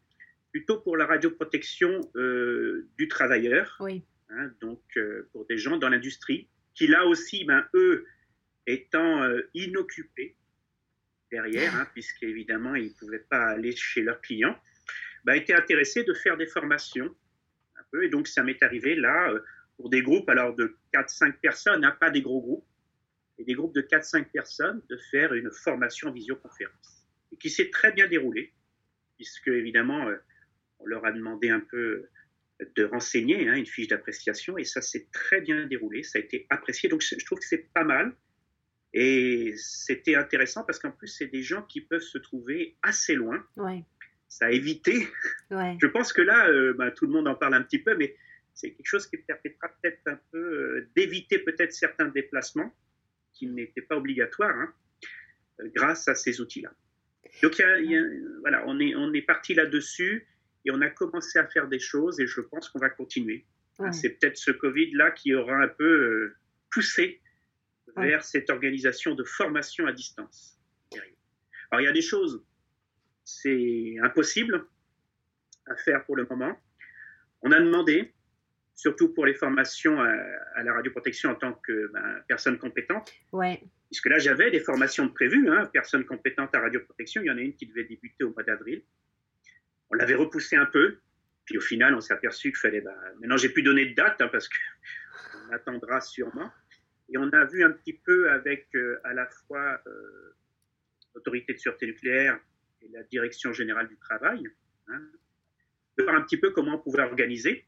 plutôt 0.51 0.79
pour 0.81 0.97
la 0.97 1.05
radioprotection 1.05 2.11
euh, 2.15 2.89
du 2.97 3.07
travailleur, 3.07 3.77
oui. 3.79 4.03
hein, 4.29 4.51
donc 4.59 4.81
euh, 4.97 5.29
pour 5.31 5.45
des 5.45 5.57
gens 5.57 5.77
dans 5.77 5.89
l'industrie, 5.89 6.49
qui 6.73 6.87
là 6.87 7.05
aussi, 7.05 7.45
ben, 7.45 7.65
eux, 7.73 8.05
étant 8.67 9.23
euh, 9.23 9.49
inoccupés 9.53 10.35
derrière, 11.31 11.75
hein, 11.75 11.87
puisqu'évidemment, 11.93 12.75
ils 12.75 12.89
ne 12.89 12.93
pouvaient 12.93 13.25
pas 13.29 13.49
aller 13.49 13.75
chez 13.75 14.01
leurs 14.01 14.21
clients, 14.21 14.57
ben, 15.23 15.33
étaient 15.33 15.53
intéressés 15.53 16.03
de 16.03 16.13
faire 16.13 16.37
des 16.37 16.47
formations. 16.47 17.15
Un 17.77 17.83
peu, 17.91 18.03
et 18.03 18.09
donc, 18.09 18.27
ça 18.27 18.43
m'est 18.43 18.61
arrivé 18.63 18.95
là, 18.95 19.33
pour 19.77 19.89
des 19.89 20.01
groupes 20.01 20.29
alors 20.29 20.55
de 20.55 20.77
4-5 20.93 21.39
personnes, 21.39 21.85
hein, 21.85 21.95
pas 21.99 22.09
des 22.09 22.21
gros 22.21 22.41
groupes, 22.41 22.65
et 23.37 23.43
des 23.43 23.53
groupes 23.53 23.73
de 23.73 23.81
4-5 23.81 24.31
personnes, 24.31 24.81
de 24.89 24.97
faire 25.11 25.33
une 25.33 25.51
formation 25.51 26.09
en 26.09 26.11
visioconférence 26.11 26.99
et 27.31 27.37
qui 27.37 27.49
s'est 27.49 27.69
très 27.69 27.91
bien 27.91 28.07
déroulé, 28.07 28.53
puisque 29.15 29.47
évidemment, 29.47 30.07
euh, 30.07 30.17
on 30.79 30.85
leur 30.85 31.05
a 31.05 31.11
demandé 31.11 31.49
un 31.49 31.59
peu 31.59 32.07
de 32.75 32.83
renseigner 32.83 33.47
hein, 33.47 33.55
une 33.55 33.65
fiche 33.65 33.87
d'appréciation, 33.87 34.57
et 34.57 34.65
ça 34.65 34.81
s'est 34.81 35.07
très 35.11 35.41
bien 35.41 35.65
déroulé, 35.65 36.03
ça 36.03 36.19
a 36.19 36.21
été 36.21 36.45
apprécié, 36.49 36.89
donc 36.89 37.01
je 37.01 37.25
trouve 37.25 37.39
que 37.39 37.45
c'est 37.45 37.71
pas 37.73 37.83
mal. 37.83 38.13
Et 38.93 39.53
c'était 39.55 40.15
intéressant 40.15 40.63
parce 40.63 40.79
qu'en 40.79 40.91
plus, 40.91 41.07
c'est 41.07 41.27
des 41.27 41.43
gens 41.43 41.61
qui 41.63 41.81
peuvent 41.81 42.01
se 42.01 42.17
trouver 42.17 42.75
assez 42.81 43.15
loin. 43.15 43.45
Ouais. 43.57 43.83
Ça 44.27 44.45
a 44.45 44.51
évité. 44.51 45.07
Ouais. 45.51 45.77
Je 45.81 45.87
pense 45.87 46.13
que 46.13 46.21
là, 46.21 46.47
euh, 46.49 46.73
bah, 46.73 46.91
tout 46.91 47.05
le 47.05 47.13
monde 47.13 47.27
en 47.27 47.35
parle 47.35 47.55
un 47.55 47.61
petit 47.61 47.79
peu, 47.79 47.95
mais 47.95 48.15
c'est 48.53 48.71
quelque 48.71 48.87
chose 48.87 49.07
qui 49.07 49.17
permettra 49.17 49.69
peut-être 49.69 50.01
un 50.07 50.19
peu 50.31 50.37
euh, 50.37 50.89
d'éviter 50.95 51.39
peut-être 51.39 51.73
certains 51.73 52.07
déplacements 52.07 52.73
qui 53.33 53.47
n'étaient 53.47 53.81
pas 53.81 53.95
obligatoires 53.95 54.55
hein, 54.55 54.73
grâce 55.75 56.07
à 56.07 56.15
ces 56.15 56.41
outils-là. 56.41 56.71
Donc, 57.43 57.61
voilà, 58.41 58.63
on 58.65 58.79
est, 58.79 58.95
on 58.95 59.13
est 59.13 59.21
parti 59.21 59.53
là-dessus 59.53 60.27
et 60.65 60.71
on 60.71 60.81
a 60.81 60.89
commencé 60.89 61.39
à 61.39 61.47
faire 61.47 61.67
des 61.67 61.79
choses 61.79 62.19
et 62.19 62.27
je 62.27 62.41
pense 62.41 62.69
qu'on 62.69 62.79
va 62.79 62.89
continuer. 62.89 63.45
C'est 63.91 64.19
peut-être 64.19 64.35
ce 64.35 64.51
Covid-là 64.51 65.11
qui 65.11 65.33
aura 65.33 65.55
un 65.55 65.69
peu 65.69 65.85
euh, 65.85 66.35
poussé 66.69 67.21
vers 67.99 68.23
cette 68.23 68.49
organisation 68.49 69.15
de 69.15 69.23
formation 69.23 69.87
à 69.87 69.91
distance. 69.91 70.59
Alors, 71.71 71.81
il 71.81 71.85
y 71.85 71.87
a 71.87 71.93
des 71.93 72.01
choses, 72.01 72.43
c'est 73.23 73.95
impossible 74.01 74.65
à 75.67 75.75
faire 75.75 76.03
pour 76.05 76.15
le 76.15 76.25
moment. 76.27 76.59
On 77.43 77.51
a 77.51 77.59
demandé, 77.59 78.11
surtout 78.75 79.13
pour 79.13 79.27
les 79.27 79.35
formations 79.35 80.01
à, 80.01 80.63
la 80.63 80.73
radioprotection 80.73 81.29
en 81.29 81.35
tant 81.35 81.53
que 81.53 81.91
ben, 81.93 82.23
personne 82.27 82.57
compétente, 82.57 83.13
ouais. 83.33 83.61
Puisque 83.89 84.05
là, 84.05 84.19
j'avais 84.19 84.51
des 84.51 84.59
formations 84.59 85.09
prévues, 85.09 85.49
hein, 85.49 85.65
personnes 85.73 86.05
compétentes 86.05 86.53
à 86.53 86.59
radioprotection. 86.59 87.23
Il 87.23 87.25
y 87.25 87.31
en 87.31 87.37
a 87.37 87.41
une 87.41 87.55
qui 87.55 87.65
devait 87.65 87.85
débuter 87.85 88.23
au 88.23 88.31
mois 88.31 88.43
d'avril. 88.43 88.83
On 89.89 89.95
l'avait 89.95 90.13
repoussé 90.13 90.55
un 90.55 90.67
peu. 90.67 90.99
Puis 91.45 91.57
au 91.57 91.61
final, 91.61 91.95
on 91.95 92.01
s'est 92.01 92.13
aperçu 92.13 92.51
qu'il 92.51 92.59
fallait. 92.59 92.81
Bah, 92.81 92.93
maintenant, 93.19 93.37
j'ai 93.37 93.49
pu 93.49 93.63
donner 93.63 93.87
de 93.87 93.95
date 93.95 94.21
hein, 94.21 94.29
parce 94.31 94.47
qu'on 94.47 95.51
attendra 95.53 96.01
sûrement. 96.01 96.51
Et 97.11 97.17
on 97.17 97.29
a 97.29 97.45
vu 97.45 97.63
un 97.63 97.71
petit 97.71 97.93
peu 97.93 98.31
avec 98.31 98.67
euh, 98.75 98.99
à 99.03 99.13
la 99.13 99.25
fois 99.27 99.81
euh, 99.87 100.35
l'autorité 101.15 101.53
de 101.53 101.59
sûreté 101.59 101.87
nucléaire 101.87 102.39
et 102.81 102.87
la 102.89 103.03
direction 103.03 103.51
générale 103.51 103.87
du 103.87 103.97
travail, 103.97 104.47
hein, 104.87 105.01
de 105.97 106.03
voir 106.03 106.15
un 106.15 106.21
petit 106.21 106.37
peu 106.37 106.51
comment 106.51 106.75
on 106.75 106.79
pouvait 106.79 107.01
organiser. 107.01 107.65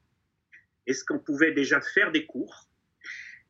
Est-ce 0.87 1.03
qu'on 1.03 1.19
pouvait 1.19 1.51
déjà 1.51 1.81
faire 1.81 2.11
des 2.11 2.25
cours? 2.25 2.67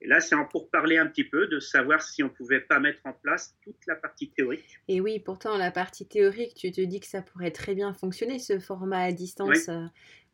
Et 0.02 0.08
là, 0.08 0.20
c'est 0.20 0.36
pour 0.50 0.70
parler 0.72 0.98
un 0.98 1.06
petit 1.06 1.24
peu 1.24 1.46
de 1.48 1.60
savoir 1.60 2.02
si 2.02 2.24
on 2.24 2.30
pouvait 2.30 2.60
pas 2.60 2.80
mettre 2.80 3.02
en 3.06 3.14
place 3.14 3.56
toute 3.62 3.86
la 3.86 3.96
partie 3.96 4.32
théorique. 4.32 4.80
Et 4.88 5.00
oui, 5.00 5.20
pourtant, 5.20 5.58
la 5.58 5.70
partie 5.70 6.08
théorique, 6.08 6.56
tu 6.56 6.72
te 6.72 6.82
dis 6.82 7.00
que 7.00 7.06
ça 7.06 7.22
pourrait 7.22 7.52
très 7.52 7.76
bien 7.76 7.94
fonctionner, 7.94 8.40
ce 8.40 8.58
format 8.58 9.04
à 9.04 9.12
distance 9.12 9.70
euh, 9.70 9.86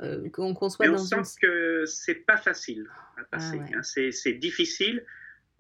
euh, 0.01 0.29
qu'on 0.29 0.53
conçoit 0.53 0.87
dans 0.87 0.93
on 0.93 0.97
sent 0.97 1.37
que 1.41 1.83
c'est 1.85 2.15
pas 2.15 2.37
facile 2.37 2.87
à 3.17 3.21
ah 3.21 3.23
passer. 3.29 3.59
Hein. 3.59 3.81
c'est 3.83 4.33
difficile, 4.33 5.05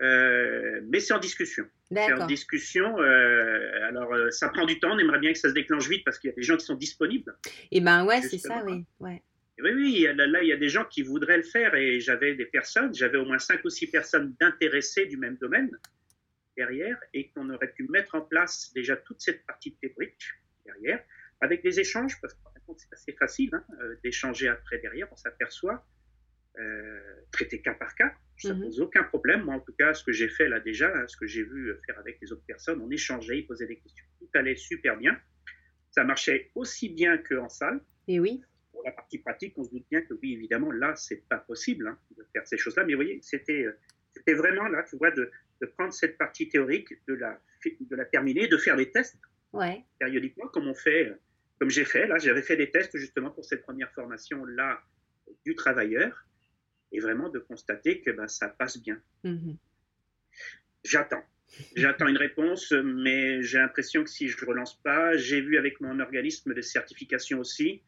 euh, 0.01 0.81
mais 0.89 0.99
c'est 0.99 1.13
en 1.13 1.19
discussion. 1.19 1.65
C'est 1.91 2.13
en 2.13 2.27
discussion. 2.27 2.97
alors, 2.97 4.13
ça 4.31 4.49
prend 4.49 4.65
du 4.65 4.79
temps. 4.79 4.91
On 4.93 4.99
aimerait 4.99 5.19
bien 5.19 5.33
que 5.33 5.39
ça 5.39 5.49
se 5.49 5.53
déclenche 5.53 5.87
vite 5.87 6.03
parce 6.05 6.19
qu'il 6.19 6.29
y 6.29 6.33
a 6.33 6.35
des 6.35 6.43
gens 6.43 6.57
qui 6.57 6.65
sont 6.65 6.75
disponibles. 6.75 7.35
Et 7.71 7.77
eh 7.77 7.81
ben 7.81 8.05
ouais, 8.05 8.21
c'est 8.21 8.37
ça, 8.37 8.63
oui. 8.65 8.85
Ouais. 8.99 9.23
Oui, 9.59 9.71
oui, 9.73 10.07
là, 10.15 10.43
il 10.43 10.47
y 10.47 10.53
a 10.53 10.57
des 10.57 10.69
gens 10.69 10.85
qui 10.85 11.01
voudraient 11.01 11.37
le 11.37 11.43
faire 11.43 11.73
et 11.73 11.99
j'avais 11.99 12.35
des 12.35 12.45
personnes, 12.45 12.93
j'avais 12.93 13.17
au 13.17 13.25
moins 13.25 13.39
cinq 13.39 13.65
ou 13.65 13.69
six 13.69 13.87
personnes 13.87 14.35
d'intéressés 14.39 15.07
du 15.07 15.17
même 15.17 15.37
domaine 15.37 15.71
derrière 16.55 16.97
et 17.13 17.29
qu'on 17.29 17.49
aurait 17.49 17.71
pu 17.71 17.87
mettre 17.87 18.13
en 18.13 18.21
place 18.21 18.71
déjà 18.75 18.95
toute 18.95 19.19
cette 19.19 19.45
partie 19.47 19.73
théorique 19.75 20.21
derrière 20.63 21.01
avec 21.41 21.63
des 21.63 21.79
échanges, 21.79 22.19
parce 22.21 22.33
que 22.33 22.39
c'est 22.77 22.93
assez 22.93 23.13
facile 23.13 23.49
hein, 23.53 23.63
euh, 23.81 23.95
d'échanger 24.03 24.47
après 24.47 24.79
derrière, 24.79 25.07
on 25.11 25.15
s'aperçoit, 25.15 25.85
euh, 26.59 26.99
traiter 27.31 27.61
cas 27.61 27.75
par 27.75 27.93
cas, 27.95 28.13
ça 28.37 28.49
ne 28.49 28.53
mhm. 28.55 28.63
pose 28.63 28.81
aucun 28.81 29.03
problème. 29.03 29.43
Moi, 29.43 29.55
en 29.55 29.59
tout 29.59 29.73
cas, 29.73 29.93
ce 29.93 30.03
que 30.03 30.11
j'ai 30.11 30.29
fait 30.29 30.47
là 30.47 30.59
déjà, 30.59 30.91
hein, 30.95 31.07
ce 31.07 31.17
que 31.17 31.25
j'ai 31.25 31.43
vu 31.43 31.73
faire 31.85 31.97
avec 31.99 32.19
les 32.21 32.31
autres 32.31 32.45
personnes, 32.45 32.81
on 32.81 32.89
échangeait, 32.91 33.39
ils 33.39 33.47
posaient 33.47 33.67
des 33.67 33.77
questions. 33.77 34.05
Tout 34.19 34.29
allait 34.33 34.55
super 34.55 34.97
bien. 34.97 35.19
Ça 35.91 36.03
marchait 36.03 36.51
aussi 36.55 36.89
bien 36.89 37.17
qu'en 37.17 37.49
salle. 37.49 37.81
Et 38.07 38.19
oui 38.19 38.41
pour 38.77 38.85
la 38.85 38.91
partie 38.91 39.17
pratique, 39.17 39.57
on 39.57 39.63
se 39.63 39.71
doute 39.71 39.85
bien 39.89 40.01
que 40.01 40.13
oui, 40.21 40.33
évidemment, 40.33 40.71
là, 40.71 40.95
c'est 40.95 41.27
pas 41.27 41.39
possible 41.39 41.87
hein, 41.87 41.97
de 42.15 42.23
faire 42.31 42.45
ces 42.47 42.57
choses-là. 42.57 42.83
Mais 42.85 42.93
vous 42.93 43.01
voyez, 43.01 43.19
c'était, 43.23 43.63
euh, 43.63 43.75
c'était 44.13 44.35
vraiment 44.35 44.67
là, 44.67 44.83
tu 44.83 44.97
vois, 44.97 45.09
de, 45.09 45.31
de, 45.61 45.65
prendre 45.65 45.91
cette 45.91 46.15
partie 46.17 46.47
théorique, 46.47 46.89
de 47.07 47.15
la, 47.15 47.41
de 47.65 47.95
la 47.95 48.05
terminer, 48.05 48.47
de 48.47 48.57
faire 48.57 48.77
des 48.77 48.91
tests 48.91 49.17
ouais. 49.53 49.83
périodiquement, 49.97 50.47
comme 50.49 50.67
on 50.67 50.75
fait, 50.75 51.07
euh, 51.07 51.15
comme 51.59 51.71
j'ai 51.71 51.85
fait. 51.85 52.05
Là, 52.05 52.19
j'avais 52.19 52.43
fait 52.43 52.55
des 52.55 52.69
tests 52.69 52.95
justement 52.97 53.31
pour 53.31 53.45
cette 53.45 53.63
première 53.63 53.91
formation 53.93 54.45
là 54.45 54.79
du 55.43 55.55
travailleur, 55.55 56.26
et 56.91 56.99
vraiment 56.99 57.29
de 57.29 57.39
constater 57.39 58.01
que 58.01 58.11
ben, 58.11 58.27
ça 58.27 58.47
passe 58.49 58.77
bien. 58.77 58.99
Mm-hmm. 59.23 59.55
J'attends. 60.83 61.23
J'attends 61.75 62.07
une 62.07 62.17
réponse, 62.17 62.71
mais 62.71 63.41
j'ai 63.41 63.57
l'impression 63.57 64.03
que 64.03 64.09
si 64.09 64.27
je 64.27 64.37
ne 64.43 64.49
relance 64.49 64.79
pas, 64.81 65.15
j'ai 65.17 65.41
vu 65.41 65.57
avec 65.57 65.79
mon 65.81 65.99
organisme 65.99 66.53
de 66.53 66.61
certification 66.61 67.39
aussi, 67.39 67.81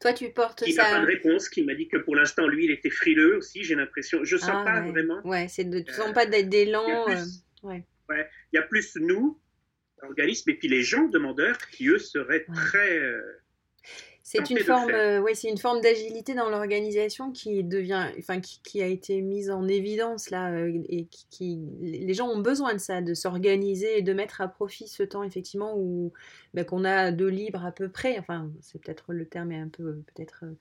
toi, 0.00 0.12
tu 0.12 0.30
portes 0.30 0.64
qui 0.64 0.72
ça. 0.72 0.82
n'a 0.82 0.90
pas 0.96 1.00
de 1.00 1.06
réponse, 1.06 1.48
qui 1.48 1.64
m'a 1.64 1.74
dit 1.74 1.88
que 1.88 1.96
pour 1.96 2.16
l'instant, 2.16 2.46
lui, 2.46 2.64
il 2.64 2.70
était 2.70 2.90
frileux 2.90 3.36
aussi, 3.36 3.62
j'ai 3.62 3.74
l'impression. 3.74 4.24
Je 4.24 4.36
ne 4.36 4.40
sens 4.40 4.50
ah, 4.52 4.64
pas 4.64 4.80
vraiment. 4.82 5.20
Ouais, 5.24 5.48
c'est 5.48 5.64
de, 5.64 5.80
tu 5.80 5.92
sens 5.92 6.12
pas 6.12 6.26
d'élan. 6.26 7.06
Il, 7.08 7.14
euh, 7.14 7.24
ouais. 7.62 7.84
il 8.52 8.56
y 8.56 8.58
a 8.58 8.62
plus 8.62 8.96
nous, 8.96 9.40
organisme, 10.02 10.50
et 10.50 10.54
puis 10.54 10.68
les 10.68 10.82
gens 10.82 11.04
demandeurs 11.04 11.58
qui, 11.68 11.88
eux, 11.88 11.98
seraient 11.98 12.44
très. 12.52 12.98
Euh, 12.98 13.22
c'est 14.32 14.48
une 14.48 14.60
forme, 14.60 14.90
euh, 14.90 15.20
ouais, 15.20 15.34
c'est 15.34 15.50
une 15.50 15.58
forme 15.58 15.82
d'agilité 15.82 16.34
dans 16.34 16.48
l'organisation 16.48 17.32
qui 17.32 17.62
devient, 17.64 18.06
enfin, 18.18 18.40
qui, 18.40 18.80
a 18.80 18.86
été 18.86 19.20
mise 19.20 19.50
en 19.50 19.68
évidence 19.68 20.30
là, 20.30 20.50
euh, 20.52 20.82
et 20.88 21.06
qui, 21.30 21.60
les 21.80 22.14
gens 22.14 22.28
ont 22.28 22.40
besoin 22.40 22.72
de 22.72 22.78
ça, 22.78 23.02
de 23.02 23.12
s'organiser 23.12 23.98
et 23.98 24.02
de 24.02 24.12
mettre 24.14 24.40
à 24.40 24.48
profit 24.48 24.88
ce 24.88 25.02
temps 25.02 25.22
effectivement 25.22 25.74
où 25.76 26.12
ben, 26.54 26.64
qu'on 26.64 26.84
a 26.84 27.12
de 27.12 27.26
libre 27.26 27.62
à 27.62 27.72
peu 27.72 27.90
près. 27.90 28.18
Enfin, 28.18 28.50
c'est 28.62 28.80
peut-être 28.80 29.12
le 29.12 29.26
terme 29.26 29.52
est 29.52 29.60
un 29.60 29.68
peu 29.68 30.02
peut-être 30.14 30.44
euh, 30.44 30.54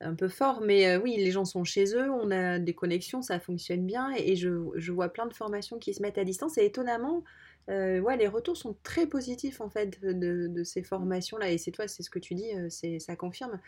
un 0.00 0.14
peu 0.14 0.28
fort, 0.28 0.62
mais 0.62 0.96
oui, 0.96 1.16
les 1.18 1.30
gens 1.30 1.44
sont 1.44 1.64
chez 1.64 1.94
eux, 1.94 2.10
on 2.10 2.30
a 2.30 2.58
des 2.58 2.74
connexions, 2.74 3.22
ça 3.22 3.38
fonctionne 3.38 3.86
bien, 3.86 4.12
et, 4.16 4.34
je, 4.34 4.50
je, 4.74 4.92
vois 4.92 5.08
plein 5.08 5.26
de 5.26 5.32
formations 5.32 5.78
qui 5.78 5.94
se 5.94 6.02
mettent 6.02 6.18
à 6.18 6.24
distance, 6.24 6.58
et 6.58 6.64
étonnamment, 6.64 7.22
euh, 7.70 8.00
ouais, 8.00 8.16
les 8.16 8.28
retours 8.28 8.56
sont 8.56 8.76
très 8.82 9.06
positifs 9.06 9.60
en 9.60 9.70
fait 9.70 10.00
de, 10.02 10.64
ces 10.64 10.82
formations-là. 10.82 11.50
Et 11.50 11.58
c'est 11.58 11.70
toi, 11.70 11.88
c'est 11.88 12.02
ce 12.02 12.10
que 12.10 12.18
tu 12.18 12.34
dis, 12.34 12.52
euh, 12.54 12.98
ça 12.98 13.16
confirme. 13.16 13.60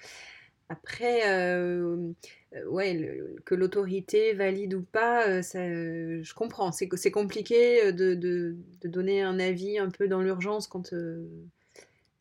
Après, 0.68 1.30
euh, 1.30 2.12
ouais, 2.68 3.22
que 3.44 3.54
l'autorité 3.54 4.34
valide 4.34 4.74
ou 4.74 4.82
pas, 4.82 5.40
je 5.40 6.34
comprends. 6.34 6.72
C'est, 6.72 6.88
compliqué 7.10 7.92
de, 7.92 8.56
donner 8.84 9.22
un 9.22 9.38
avis 9.38 9.78
un 9.78 9.90
peu 9.90 10.08
dans 10.08 10.20
l'urgence 10.20 10.66
quand 10.66 10.92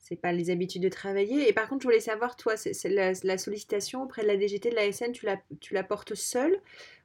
c'est 0.07 0.21
pas 0.21 0.31
les 0.31 0.51
habitudes 0.51 0.83
de 0.83 0.89
travailler. 0.89 1.49
Et 1.49 1.53
par 1.53 1.67
contre, 1.67 1.81
je 1.81 1.87
voulais 1.87 1.99
savoir, 1.99 2.35
toi, 2.35 2.55
c'est, 2.57 2.89
la, 2.89 3.37
sollicitation 3.39 4.03
auprès 4.03 4.21
de 4.21 4.27
la 4.27 4.37
DGT, 4.37 4.69
de 4.69 4.75
la 4.75 4.91
SN, 4.91 5.11
tu 5.11 5.25
la, 5.25 5.41
tu 5.59 5.73
la 5.73 5.83
portes 5.83 6.13
seule? 6.13 6.59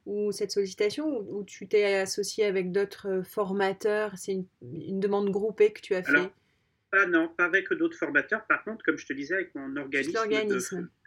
Ou 0.05 0.31
cette 0.31 0.51
sollicitation 0.51 1.07
ou, 1.07 1.43
tu 1.43 1.67
t'es 1.67 1.95
associé 1.95 2.45
avec 2.45 2.71
d'autres 2.71 3.07
euh, 3.09 3.23
formateurs? 3.23 4.13
C'est 4.17 4.33
une, 4.61 4.99
demande 4.99 5.31
groupée 5.31 5.73
que 5.73 5.81
tu 5.81 5.95
as 5.95 6.03
fait? 6.03 6.31
Pas, 6.91 7.07
Non, 7.07 7.27
pas 7.27 7.45
avec 7.45 7.73
d'autres 7.73 7.97
formateurs. 7.97 8.45
Par 8.45 8.63
contre, 8.63 8.85
comme 8.85 8.99
je 8.99 9.07
te 9.07 9.13
disais, 9.13 9.33
avec 9.33 9.55
mon 9.55 9.75
organisme, 9.77 10.29
de 10.47 10.59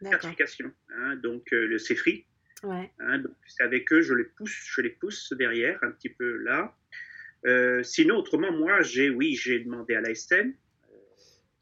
certification, 0.03 0.73
hein, 0.97 1.15
donc 1.23 1.53
euh, 1.53 1.65
le 1.65 1.79
CEFRI. 1.79 2.27
Ouais. 2.65 2.91
Hein, 2.99 3.23
c'est 3.47 3.63
avec 3.63 3.93
eux, 3.93 4.03
je 4.03 4.15
les 4.15 4.25
pousse, 4.25 4.67
je 4.75 4.81
les 4.81 4.91
pousse 4.91 5.33
derrière, 5.33 5.79
un 5.83 5.93
petit 5.93 6.09
peu 6.09 6.39
là. 6.39 6.77
Euh, 7.47 7.85
sinon, 7.85 8.17
autrement, 8.17 8.51
moi, 8.51 8.83
j'ai, 8.83 9.11
oui, 9.11 9.35
j'ai 9.37 9.61
demandé 9.61 9.95
à 9.95 10.01
la 10.01 10.13
SN 10.13 10.55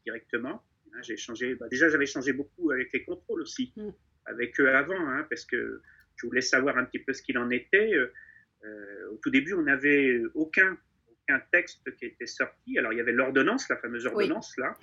directement. 0.05 0.63
Hein, 0.93 1.01
j'ai 1.01 1.17
changé. 1.17 1.55
Bah, 1.55 1.67
déjà, 1.69 1.89
j'avais 1.89 2.05
changé 2.05 2.33
beaucoup 2.33 2.71
avec 2.71 2.91
les 2.93 3.03
contrôles 3.03 3.41
aussi, 3.41 3.73
mm. 3.75 3.89
avec 4.25 4.59
eux 4.59 4.69
avant, 4.69 5.23
parce 5.29 5.45
que 5.45 5.81
je 6.15 6.27
voulais 6.27 6.41
savoir 6.41 6.77
un 6.77 6.85
petit 6.85 6.99
peu 6.99 7.13
ce 7.13 7.21
qu'il 7.21 7.37
en 7.37 7.49
était. 7.49 7.93
Euh, 7.93 8.11
euh, 8.65 9.09
au 9.11 9.17
tout 9.17 9.29
début, 9.29 9.53
on 9.53 9.63
n'avait 9.63 10.21
aucun, 10.35 10.77
aucun 11.07 11.41
texte 11.51 11.95
qui 11.97 12.05
était 12.05 12.27
sorti. 12.27 12.77
Alors, 12.77 12.93
il 12.93 12.97
y 12.97 13.01
avait 13.01 13.11
l'ordonnance, 13.11 13.67
la 13.69 13.77
fameuse 13.77 14.05
ordonnance, 14.05 14.55
là. 14.57 14.77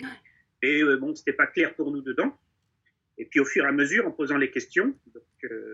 Et 0.61 0.81
euh, 0.83 0.97
bon, 0.97 1.15
c'était 1.15 1.33
pas 1.33 1.47
clair 1.47 1.73
pour 1.75 1.91
nous 1.91 2.01
dedans. 2.01 2.37
Et 3.17 3.25
puis, 3.25 3.39
au 3.39 3.45
fur 3.45 3.65
et 3.65 3.67
à 3.67 3.71
mesure, 3.71 4.07
en 4.07 4.11
posant 4.11 4.37
les 4.37 4.51
questions, 4.51 4.95
donc, 5.13 5.23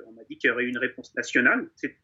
on 0.07 0.12
m'a 0.13 0.23
dit 0.23 0.38
qu'il 0.38 0.49
y 0.49 0.51
aurait 0.51 0.65
une 0.65 0.77
réponse 0.77 1.13
nationale. 1.15 1.69
C'est 1.75 1.97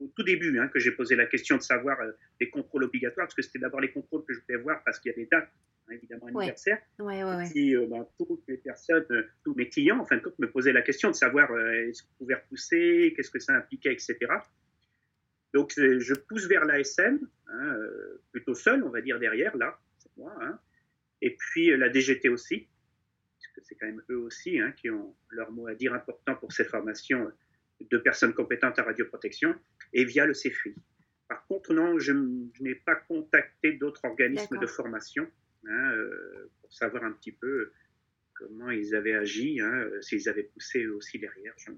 au 0.00 0.08
tout 0.14 0.22
début 0.22 0.58
hein, 0.58 0.68
que 0.68 0.78
j'ai 0.78 0.92
posé 0.92 1.16
la 1.16 1.26
question 1.26 1.56
de 1.56 1.62
savoir 1.62 1.98
les 2.40 2.50
contrôles 2.50 2.84
obligatoires, 2.84 3.26
parce 3.26 3.34
que 3.34 3.42
c'était 3.42 3.58
d'abord 3.58 3.80
les 3.80 3.90
contrôles 3.90 4.24
que 4.24 4.34
je 4.34 4.40
voulais 4.40 4.58
voir, 4.58 4.82
parce 4.84 4.98
qu'il 4.98 5.10
y 5.10 5.14
a 5.14 5.16
des 5.16 5.26
dates 5.26 5.50
Hein, 5.88 5.94
évidemment 5.94 6.26
anniversaire. 6.26 6.78
Ouais. 6.98 7.22
Ouais, 7.22 7.50
et 7.54 7.74
euh, 7.74 7.86
ben, 7.86 8.06
toutes 8.18 8.42
les 8.48 8.56
personnes, 8.56 9.06
euh, 9.10 9.28
tous 9.44 9.54
mes 9.54 9.68
clients, 9.68 10.00
en 10.00 10.04
fin 10.04 10.16
de 10.16 10.22
compte, 10.22 10.38
me 10.38 10.50
posaient 10.50 10.72
la 10.72 10.82
question 10.82 11.10
de 11.10 11.14
savoir 11.14 11.50
euh, 11.52 11.88
est-ce 11.88 12.02
qu'on 12.02 12.14
pouvait 12.18 12.34
repousser, 12.34 13.12
qu'est-ce 13.16 13.30
que 13.30 13.38
ça 13.38 13.54
impliquait, 13.54 13.92
etc. 13.92 14.16
Donc 15.54 15.72
je 15.76 16.14
pousse 16.14 16.46
vers 16.48 16.64
l'ASN, 16.64 17.18
hein, 17.46 17.76
plutôt 18.32 18.54
seul, 18.54 18.82
on 18.82 18.90
va 18.90 19.00
dire 19.00 19.18
derrière, 19.18 19.56
là, 19.56 19.78
c'est 19.96 20.14
moi, 20.18 20.36
hein. 20.42 20.58
et 21.22 21.34
puis 21.34 21.74
la 21.74 21.88
DGT 21.88 22.28
aussi, 22.28 22.68
puisque 23.38 23.66
c'est 23.66 23.74
quand 23.76 23.86
même 23.86 24.02
eux 24.10 24.18
aussi 24.18 24.58
qui 24.76 24.90
ont 24.90 25.16
leur 25.30 25.50
mot 25.52 25.66
à 25.66 25.74
dire 25.74 25.94
important 25.94 26.34
pour 26.34 26.52
ces 26.52 26.64
formations 26.64 27.32
de 27.80 27.98
personnes 27.98 28.34
compétentes 28.34 28.78
à 28.78 28.82
radioprotection, 28.82 29.54
et 29.92 30.04
via 30.04 30.26
le 30.26 30.34
CEFRI. 30.34 30.74
Par 31.28 31.46
contre, 31.46 31.74
non, 31.74 31.98
je, 31.98 32.12
je 32.54 32.62
n'ai 32.62 32.74
pas 32.74 32.94
contacté 32.94 33.72
d'autres 33.72 34.04
organismes 34.04 34.58
de 34.58 34.66
formation. 34.66 35.26
Hein, 35.68 35.92
euh, 35.92 36.50
pour 36.60 36.72
savoir 36.72 37.02
un 37.02 37.12
petit 37.12 37.32
peu 37.32 37.72
comment 38.34 38.70
ils 38.70 38.94
avaient 38.94 39.14
agi, 39.14 39.60
hein, 39.60 39.72
euh, 39.72 40.00
s'ils 40.00 40.28
avaient 40.28 40.44
poussé 40.44 40.86
aussi 40.86 41.18
derrière. 41.18 41.54
ça, 41.58 41.72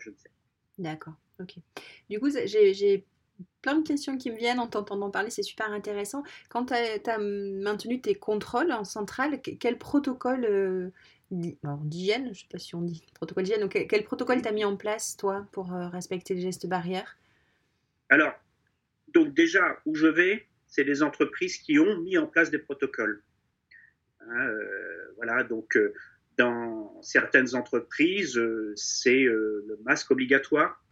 je 0.00 0.10
ne 0.10 0.16
sais 0.16 0.28
pas. 0.28 0.82
D'accord, 0.82 1.14
ok. 1.40 1.56
Du 2.08 2.18
coup, 2.18 2.30
j'ai 2.30 3.04
plein 3.60 3.78
de 3.78 3.86
questions 3.86 4.16
qui 4.16 4.30
me 4.30 4.36
viennent 4.36 4.60
en 4.60 4.68
t'entendant 4.68 5.10
parler, 5.10 5.30
c'est 5.30 5.42
super 5.42 5.70
intéressant. 5.70 6.22
Quand 6.48 6.66
tu 6.66 6.74
as, 6.74 7.18
maintenu 7.18 8.00
tes 8.00 8.14
contrôles 8.14 8.72
en 8.72 8.84
centrale, 8.84 9.40
quel 9.42 9.76
protocole 9.76 10.44
euh, 10.44 10.90
d'hygiène, 11.30 12.24
je 12.24 12.28
ne 12.28 12.34
sais 12.34 12.46
pas 12.50 12.58
si 12.58 12.74
on 12.74 12.82
dit 12.82 13.04
protocole 13.14 13.44
d'hygiène, 13.44 13.68
quel, 13.68 13.86
quel, 13.86 14.04
protocole 14.04 14.42
tu 14.42 14.48
as 14.48 14.52
mis 14.52 14.64
en 14.64 14.76
place, 14.76 15.16
toi, 15.16 15.46
pour 15.52 15.70
respecter 15.70 16.34
les 16.34 16.42
gestes 16.42 16.66
barrières? 16.66 17.16
Alors, 18.08 18.32
donc 19.12 19.34
déjà, 19.34 19.78
où 19.86 19.94
je 19.94 20.06
vais, 20.06 20.46
c'est 20.68 20.84
les 20.84 21.02
entreprises 21.02 21.58
qui 21.58 21.78
ont 21.78 21.98
mis 22.00 22.18
en 22.18 22.26
place 22.26 22.50
des 22.50 22.58
protocoles. 22.58 23.22
Hein, 24.20 24.46
euh, 24.46 25.12
voilà, 25.16 25.44
donc 25.44 25.76
euh, 25.76 25.94
dans 26.36 27.00
certaines 27.02 27.54
entreprises, 27.54 28.36
euh, 28.36 28.72
c'est 28.76 29.24
le 29.24 29.78
masque 29.84 30.10
obligatoire 30.10 30.82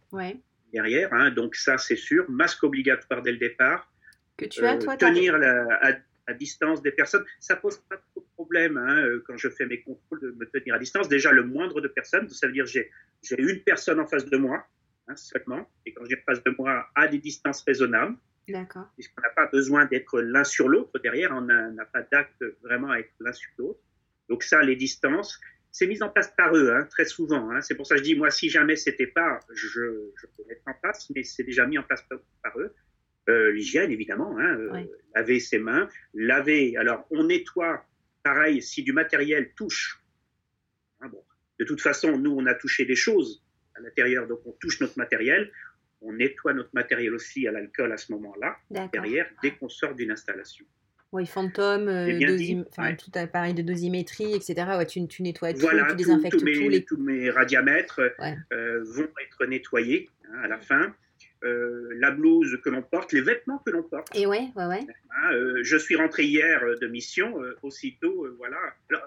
derrière, 0.71 1.13
hein, 1.13 1.31
donc 1.31 1.55
ça 1.55 1.77
c'est 1.77 1.95
sûr, 1.95 2.29
masque 2.29 2.63
obligatoire 2.63 3.21
dès 3.21 3.31
le 3.31 3.37
départ. 3.37 3.91
Que 4.37 4.45
tu 4.45 4.65
as, 4.65 4.77
toi, 4.77 4.97
tenir 4.97 5.35
à, 5.35 5.91
distance 6.33 6.81
des 6.81 6.91
personnes, 6.91 7.25
ça 7.39 7.55
pose 7.55 7.77
pas 7.89 7.97
trop 7.97 8.21
de 8.21 8.27
problème 8.33 8.77
hein, 8.77 9.19
quand 9.25 9.37
je 9.37 9.49
fais 9.49 9.65
mes 9.65 9.81
contrôles 9.81 10.21
de 10.21 10.31
me 10.31 10.45
tenir 10.45 10.75
à 10.75 10.79
distance. 10.79 11.07
Déjà, 11.07 11.31
le 11.31 11.43
moindre 11.43 11.81
de 11.81 11.87
personnes, 11.87 12.29
ça 12.29 12.47
veut 12.47 12.53
dire 12.53 12.65
j'ai 12.65 12.91
j'ai 13.23 13.39
une 13.39 13.61
personne 13.61 13.99
en 13.99 14.05
face 14.05 14.25
de 14.25 14.37
moi 14.37 14.65
seulement, 15.15 15.69
et 15.85 15.93
quand 15.93 16.03
je 16.05 16.15
dis 16.15 16.21
face 16.25 16.43
de 16.43 16.55
moi, 16.57 16.89
à 16.95 17.07
des 17.07 17.19
distances 17.19 17.63
raisonnables. 17.63 18.17
D'accord. 18.47 18.87
Puisqu'on 18.95 19.21
n'a 19.21 19.29
pas 19.29 19.47
besoin 19.47 19.85
d'être 19.85 20.19
l'un 20.21 20.43
sur 20.43 20.67
l'autre 20.67 20.99
derrière, 20.99 21.31
on 21.31 21.41
n'a 21.41 21.85
pas 21.85 22.01
d'acte 22.03 22.43
vraiment 22.63 22.91
à 22.91 22.99
être 22.99 23.11
l'un 23.19 23.33
sur 23.33 23.51
l'autre. 23.57 23.79
Donc 24.29 24.43
ça, 24.43 24.61
les 24.61 24.75
distances, 24.75 25.39
c'est 25.71 25.87
mis 25.87 26.01
en 26.01 26.09
place 26.09 26.33
par 26.35 26.55
eux, 26.55 26.73
hein, 26.73 26.87
très 26.89 27.05
souvent. 27.05 27.51
Hein. 27.51 27.61
C'est 27.61 27.75
pour 27.75 27.85
ça 27.85 27.95
que 27.95 27.99
je 27.99 28.03
dis, 28.05 28.15
moi, 28.15 28.31
si 28.31 28.49
jamais 28.49 28.75
c'était 28.75 29.07
pas, 29.07 29.39
je, 29.53 29.67
je 30.15 30.27
peux 30.37 30.43
mettre 30.47 30.61
en 30.67 30.73
place, 30.73 31.09
mais 31.13 31.23
c'est 31.23 31.43
déjà 31.43 31.65
mis 31.65 31.77
en 31.77 31.83
place 31.83 32.03
par, 32.41 32.59
eux. 32.59 32.73
Euh, 33.29 33.51
L'hygiène, 33.51 33.91
évidemment, 33.91 34.37
hein, 34.37 34.57
euh, 34.57 34.83
laver 35.15 35.39
ses 35.39 35.57
mains, 35.57 35.89
laver. 36.13 36.77
Alors, 36.77 37.07
on 37.09 37.23
nettoie, 37.25 37.85
pareil, 38.23 38.61
si 38.61 38.83
du 38.83 38.93
matériel 38.93 39.51
touche. 39.55 40.03
Hein, 41.01 41.09
bon, 41.09 41.23
de 41.59 41.65
toute 41.65 41.81
façon, 41.81 42.17
nous, 42.17 42.31
on 42.31 42.45
a 42.45 42.53
touché 42.53 42.85
des 42.85 42.95
choses 42.95 43.43
à 43.75 43.81
l'intérieur, 43.81 44.27
donc 44.27 44.41
on 44.45 44.51
touche 44.53 44.79
notre 44.79 44.97
matériel. 44.97 45.51
On 46.01 46.13
nettoie 46.13 46.53
notre 46.53 46.69
matériel 46.73 47.13
aussi 47.15 47.47
à 47.47 47.51
l'alcool 47.51 47.91
à 47.91 47.97
ce 47.97 48.11
moment-là, 48.11 48.57
derrière, 48.93 49.27
dès 49.41 49.51
qu'on 49.51 49.69
sort 49.69 49.95
d'une 49.95 50.11
installation. 50.11 50.65
Oui, 51.11 51.25
fantôme, 51.25 51.87
euh, 51.87 52.19
tout 52.97 53.11
appareil 53.13 53.53
de 53.53 53.61
dosimétrie, 53.61 54.33
etc. 54.35 54.53
Ouais, 54.77 54.85
tu, 54.85 55.07
tu 55.07 55.23
nettoies 55.23 55.53
tout, 55.53 55.65
tu 55.65 55.95
désinfectes 55.95 56.37
tous 56.37 56.43
mes, 56.43 56.67
les... 56.67 56.83
tous 56.83 56.97
mes 56.97 57.29
radiamètres 57.29 58.01
euh, 58.51 58.83
vont 58.83 59.07
être 59.23 59.45
nettoyés 59.45 60.09
hein, 60.25 60.39
à 60.43 60.47
la 60.49 60.57
fin. 60.57 60.93
Euh, 61.45 61.89
la 61.99 62.09
blouse 62.09 62.59
que 62.63 62.69
l'on 62.69 62.81
porte, 62.81 63.13
les 63.13 63.21
vêtements 63.21 63.59
que 63.59 63.69
l'on 63.69 63.83
porte. 63.83 64.15
Et 64.15 64.25
ouais, 64.25 64.47
ouais, 64.55 64.65
ouais. 64.65 64.87
Hein, 65.15 65.29
je 65.61 65.77
suis 65.77 65.95
rentré 65.95 66.23
hier 66.23 66.59
de 66.81 66.87
mission, 66.87 67.39
aussitôt, 67.61 68.27
voilà. 68.37 68.57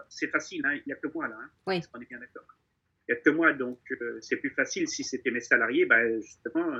C'est 0.08 0.28
facile, 0.28 0.64
hein, 0.64 0.74
il 0.74 0.82
n'y 0.86 0.92
a 0.92 0.96
que 0.96 1.08
moi 1.12 1.26
là. 1.26 1.36
Hein, 1.36 1.50
oui. 1.66 1.80
On 1.92 2.00
est 2.00 2.08
bien 2.08 2.20
d'accord? 2.20 2.46
Il 3.08 3.12
n'y 3.12 3.18
a 3.18 3.20
que 3.22 3.30
moi, 3.30 3.52
donc 3.54 3.80
c'est 4.20 4.36
plus 4.36 4.50
facile. 4.50 4.86
Si 4.86 5.02
c'était 5.02 5.32
mes 5.32 5.40
salariés, 5.40 5.84
ben, 5.84 6.20
justement, 6.20 6.78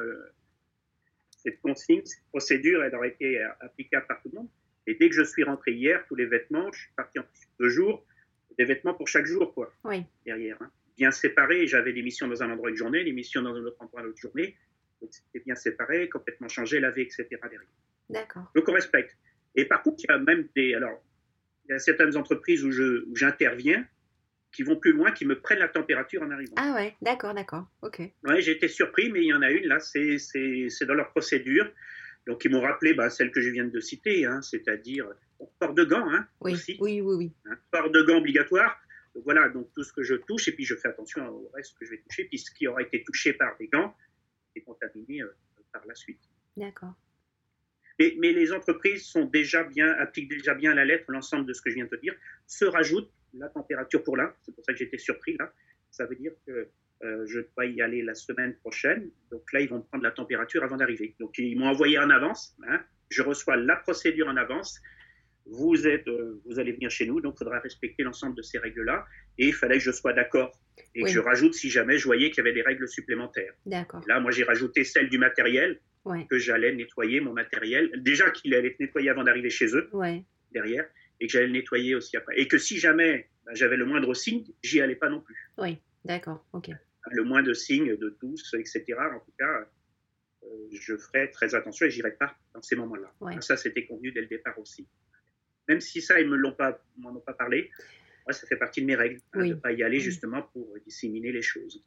cette 1.43 1.61
consigne, 1.61 2.03
cette 2.05 2.25
procédure, 2.31 2.85
elle 2.85 2.95
aurait 2.95 3.09
été 3.09 3.43
applicable 3.61 4.07
par 4.07 4.23
tout 4.23 4.29
le 4.33 4.39
monde. 4.39 4.49
Et 4.87 4.95
dès 4.95 5.09
que 5.09 5.15
je 5.17 5.23
suis 5.23 5.43
rentré 5.43 5.73
hier, 5.73 6.05
tous 6.07 6.15
les 6.15 6.27
vêtements, 6.27 6.71
je 6.73 6.81
suis 6.83 6.93
parti 6.97 7.19
en 7.19 7.25
deux 7.59 7.69
jours, 7.69 8.07
des 8.57 8.65
vêtements 8.65 8.95
pour 8.95 9.09
chaque 9.09 9.27
jour, 9.27 9.53
quoi. 9.55 9.73
Oui. 9.85 10.05
Derrière. 10.25 10.59
Bien 10.97 11.11
séparés. 11.11 11.67
J'avais 11.67 11.93
l'émission 11.93 12.29
dans 12.29 12.43
un 12.43 12.51
endroit 12.51 12.71
une 12.71 12.77
journée, 12.77 13.03
l'émission 13.03 13.43
dans 13.43 13.55
un 13.55 13.65
autre 13.65 13.81
endroit 13.81 14.03
l'autre 14.03 14.21
journée. 14.21 14.57
Donc 15.01 15.11
c'était 15.13 15.45
bien 15.45 15.55
séparé, 15.55 16.09
complètement 16.09 16.49
changé, 16.49 16.81
lavé, 16.81 17.03
etc. 17.03 17.27
derrière. 17.31 17.61
D'accord. 18.11 18.51
Donc 18.55 18.69
on 18.69 18.73
respecte. 18.73 19.17
Et 19.55 19.65
par 19.65 19.83
contre, 19.83 19.99
il 20.05 20.11
y 20.11 20.13
a 20.13 20.19
même 20.19 20.49
des. 20.55 20.75
Alors, 20.75 21.03
il 21.67 21.73
y 21.73 21.75
a 21.75 21.79
certaines 21.79 22.17
entreprises 22.17 22.65
où 22.65 22.71
j'interviens 23.15 23.87
qui 24.53 24.63
vont 24.63 24.77
plus 24.77 24.93
loin, 24.93 25.13
qui 25.13 25.27
me 25.27 25.39
prennent 25.39 25.59
la 25.59 25.69
température 25.69 26.23
en 26.23 26.31
arrivant. 26.31 26.55
Ah 26.57 26.75
ouais, 26.75 26.97
d'accord, 27.03 27.35
d'accord, 27.35 27.67
ok. 27.83 28.01
Ouais, 28.25 28.41
j'ai 28.41 28.53
été 28.53 28.69
surpris, 28.69 29.11
mais 29.11 29.21
il 29.21 29.27
y 29.27 29.35
en 29.35 29.43
a 29.43 29.51
une 29.51 29.67
là, 29.67 29.79
c'est 29.81 30.85
dans 30.87 30.95
leur 30.95 31.11
procédure. 31.11 31.71
Donc, 32.27 32.45
ils 32.45 32.51
m'ont 32.51 32.61
rappelé 32.61 32.95
bah, 32.95 33.11
celle 33.11 33.31
que 33.31 33.41
je 33.41 33.51
viens 33.51 33.65
de 33.65 33.81
citer, 33.81 34.27
hein, 34.27 34.41
c'est-à-dire 34.43 35.07
port 35.59 35.75
de 35.75 35.85
gants 35.85 36.11
hein, 36.11 36.27
oui, 36.41 36.53
aussi. 36.53 36.77
Oui, 36.81 37.01
oui, 37.01 37.15
oui. 37.17 37.33
Hein, 37.47 37.57
port 37.71 37.91
de 37.91 38.03
gants 38.03 38.19
obligatoire. 38.19 38.79
Donc, 39.15 39.25
voilà, 39.25 39.49
donc 39.49 39.69
tout 39.75 39.83
ce 39.83 39.93
que 39.93 40.03
je 40.03 40.15
touche, 40.15 40.49
et 40.49 40.53
puis 40.53 40.65
je 40.65 40.75
fais 40.75 40.89
attention 40.89 41.27
au 41.29 41.51
reste 41.55 41.77
que 41.79 41.85
je 41.85 41.91
vais 41.91 41.99
toucher, 41.99 42.25
puis 42.25 42.39
ce 42.39 42.51
qui 42.51 42.67
aura 42.67 42.83
été 42.83 43.03
touché 43.03 43.33
par 43.33 43.57
des 43.59 43.69
gants 43.69 43.95
est 44.59 44.63
contaminé 44.63 45.23
euh, 45.23 45.35
par 45.73 45.85
la 45.87 45.95
suite. 45.95 46.21
D'accord. 46.57 46.95
Mais, 47.99 48.15
mais, 48.19 48.33
les 48.33 48.53
entreprises 48.53 49.07
sont 49.07 49.25
déjà 49.25 49.65
bien, 49.65 49.91
appliquent 49.95 50.31
déjà 50.31 50.55
bien 50.55 50.73
à 50.73 50.75
la 50.75 50.85
lettre 50.85 51.07
l'ensemble 51.09 51.47
de 51.47 51.53
ce 51.53 51.63
que 51.63 51.71
je 51.71 51.77
viens 51.77 51.85
de 51.85 51.91
te 51.91 52.01
dire. 52.01 52.15
Se 52.47 52.65
rajoute 52.65 53.11
la 53.35 53.49
température 53.49 54.03
pour 54.05 54.17
là, 54.17 54.35
c'est 54.43 54.55
pour 54.55 54.65
ça 54.65 54.73
que 54.73 54.79
j'étais 54.79 54.99
surpris 54.99 55.37
là. 55.37 55.53
Ça 55.91 56.07
veut 56.07 56.17
dire 56.17 56.33
que 56.47 56.69
euh, 57.05 57.27
je 57.27 57.41
dois 57.41 57.67
y 57.67 57.81
aller 57.81 58.03
la 58.03 58.15
semaine 58.15 58.55
prochaine. 58.57 59.11
Donc 59.31 59.53
là, 59.53 59.61
ils 59.61 59.69
vont 59.69 59.81
prendre 59.81 60.05
la 60.05 60.11
température 60.11 60.65
avant 60.65 60.77
d'arriver. 60.77 61.15
Donc 61.21 61.39
ils 61.39 61.57
m'ont 61.59 61.69
envoyé 61.69 61.99
en 61.99 62.11
avance. 62.11 62.57
Hein. 62.69 62.81
Je 63.11 63.23
reçois 63.23 63.57
la 63.57 63.77
procédure 63.77 64.29
en 64.29 64.37
avance. 64.37 64.81
Vous, 65.47 65.87
êtes, 65.87 66.07
euh, 66.09 66.41
vous 66.45 66.59
allez 66.59 66.73
venir 66.73 66.91
chez 66.91 67.07
nous, 67.07 67.21
donc 67.21 67.35
il 67.37 67.39
faudra 67.39 67.59
respecter 67.61 68.03
l'ensemble 68.03 68.37
de 68.37 68.43
ces 68.43 68.59
règles-là. 68.59 69.07
Et 69.39 69.47
il 69.49 69.55
fallait 69.55 69.79
que 69.79 69.85
je 69.85 69.93
sois 69.93 70.13
d'accord 70.13 70.59
et 70.95 71.03
que 71.03 71.09
je 71.09 71.21
rajoute 71.21 71.55
si 71.55 71.71
jamais 71.71 71.99
je 71.99 72.05
voyais 72.05 72.31
qu'il 72.31 72.39
y 72.39 72.41
avait 72.41 72.55
des 72.55 72.63
règles 72.63 72.89
supplémentaires. 72.89 73.53
D'accord. 73.67 74.03
Là, 74.07 74.21
moi, 74.21 74.31
j'ai 74.31 74.45
rajouté 74.45 74.85
celle 74.85 75.09
du 75.09 75.19
matériel, 75.19 75.81
que 76.31 76.39
j'allais 76.39 76.73
nettoyer 76.73 77.21
mon 77.21 77.33
matériel. 77.33 77.91
Déjà 77.99 78.31
qu'il 78.31 78.55
allait 78.55 78.69
être 78.69 78.81
nettoyé 78.81 79.11
avant 79.11 79.25
d'arriver 79.25 79.51
chez 79.51 79.75
eux, 79.77 79.91
derrière, 80.53 80.87
et 81.21 81.27
que 81.27 81.33
j'allais 81.33 81.47
le 81.47 81.53
nettoyer 81.53 81.95
aussi 81.95 82.17
après. 82.17 82.39
Et 82.39 82.49
que 82.49 82.59
si 82.59 82.79
jamais 82.79 83.29
bah, 83.45 83.53
j'avais 83.55 83.77
le 83.77 83.85
moindre 83.85 84.15
signe, 84.15 84.45
j'y 84.63 84.81
allais 84.81 84.97
pas 84.97 85.11
non 85.11 85.21
plus. 85.21 85.51
Oui, 85.59 85.79
d'accord, 86.05 86.47
ok 86.53 86.71
le 87.11 87.25
moins 87.25 87.43
de 87.43 87.53
signes 87.53 87.97
de 87.97 88.17
tous, 88.21 88.55
etc. 88.55 88.85
En 88.99 89.21
tout 89.21 89.33
cas, 89.39 89.67
euh, 90.45 90.47
je 90.73 90.97
ferai 90.97 91.31
très 91.31 91.55
attention 91.55 91.87
et 91.87 91.91
j'irai 91.91 92.13
pas 92.13 92.35
dans 92.55 92.63
ces 92.63 92.77
moments-là. 92.77 93.41
Ça, 93.41 93.57
c'était 93.57 93.87
convenu 93.87 94.13
dès 94.13 94.21
le 94.21 94.27
départ 94.27 94.59
aussi. 94.59 94.87
Même 95.69 95.81
si 95.81 96.01
ça, 96.01 96.21
ils 96.21 96.31
pas, 96.57 96.81
m'en 96.97 97.11
ont 97.11 97.21
pas 97.21 97.35
parlé. 97.35 97.71
Moi, 98.29 98.35
ça 98.35 98.47
fait 98.47 98.57
partie 98.57 98.83
de 98.83 98.87
mes 98.87 98.95
règles, 98.95 99.23
hein, 99.33 99.41
de 99.41 99.45
ne 99.47 99.55
pas 99.55 99.73
y 99.73 99.83
aller 99.83 100.01
justement 100.01 100.43
pour 100.53 100.67
disséminer 100.85 101.33
les 101.33 101.41
choses. 101.41 101.83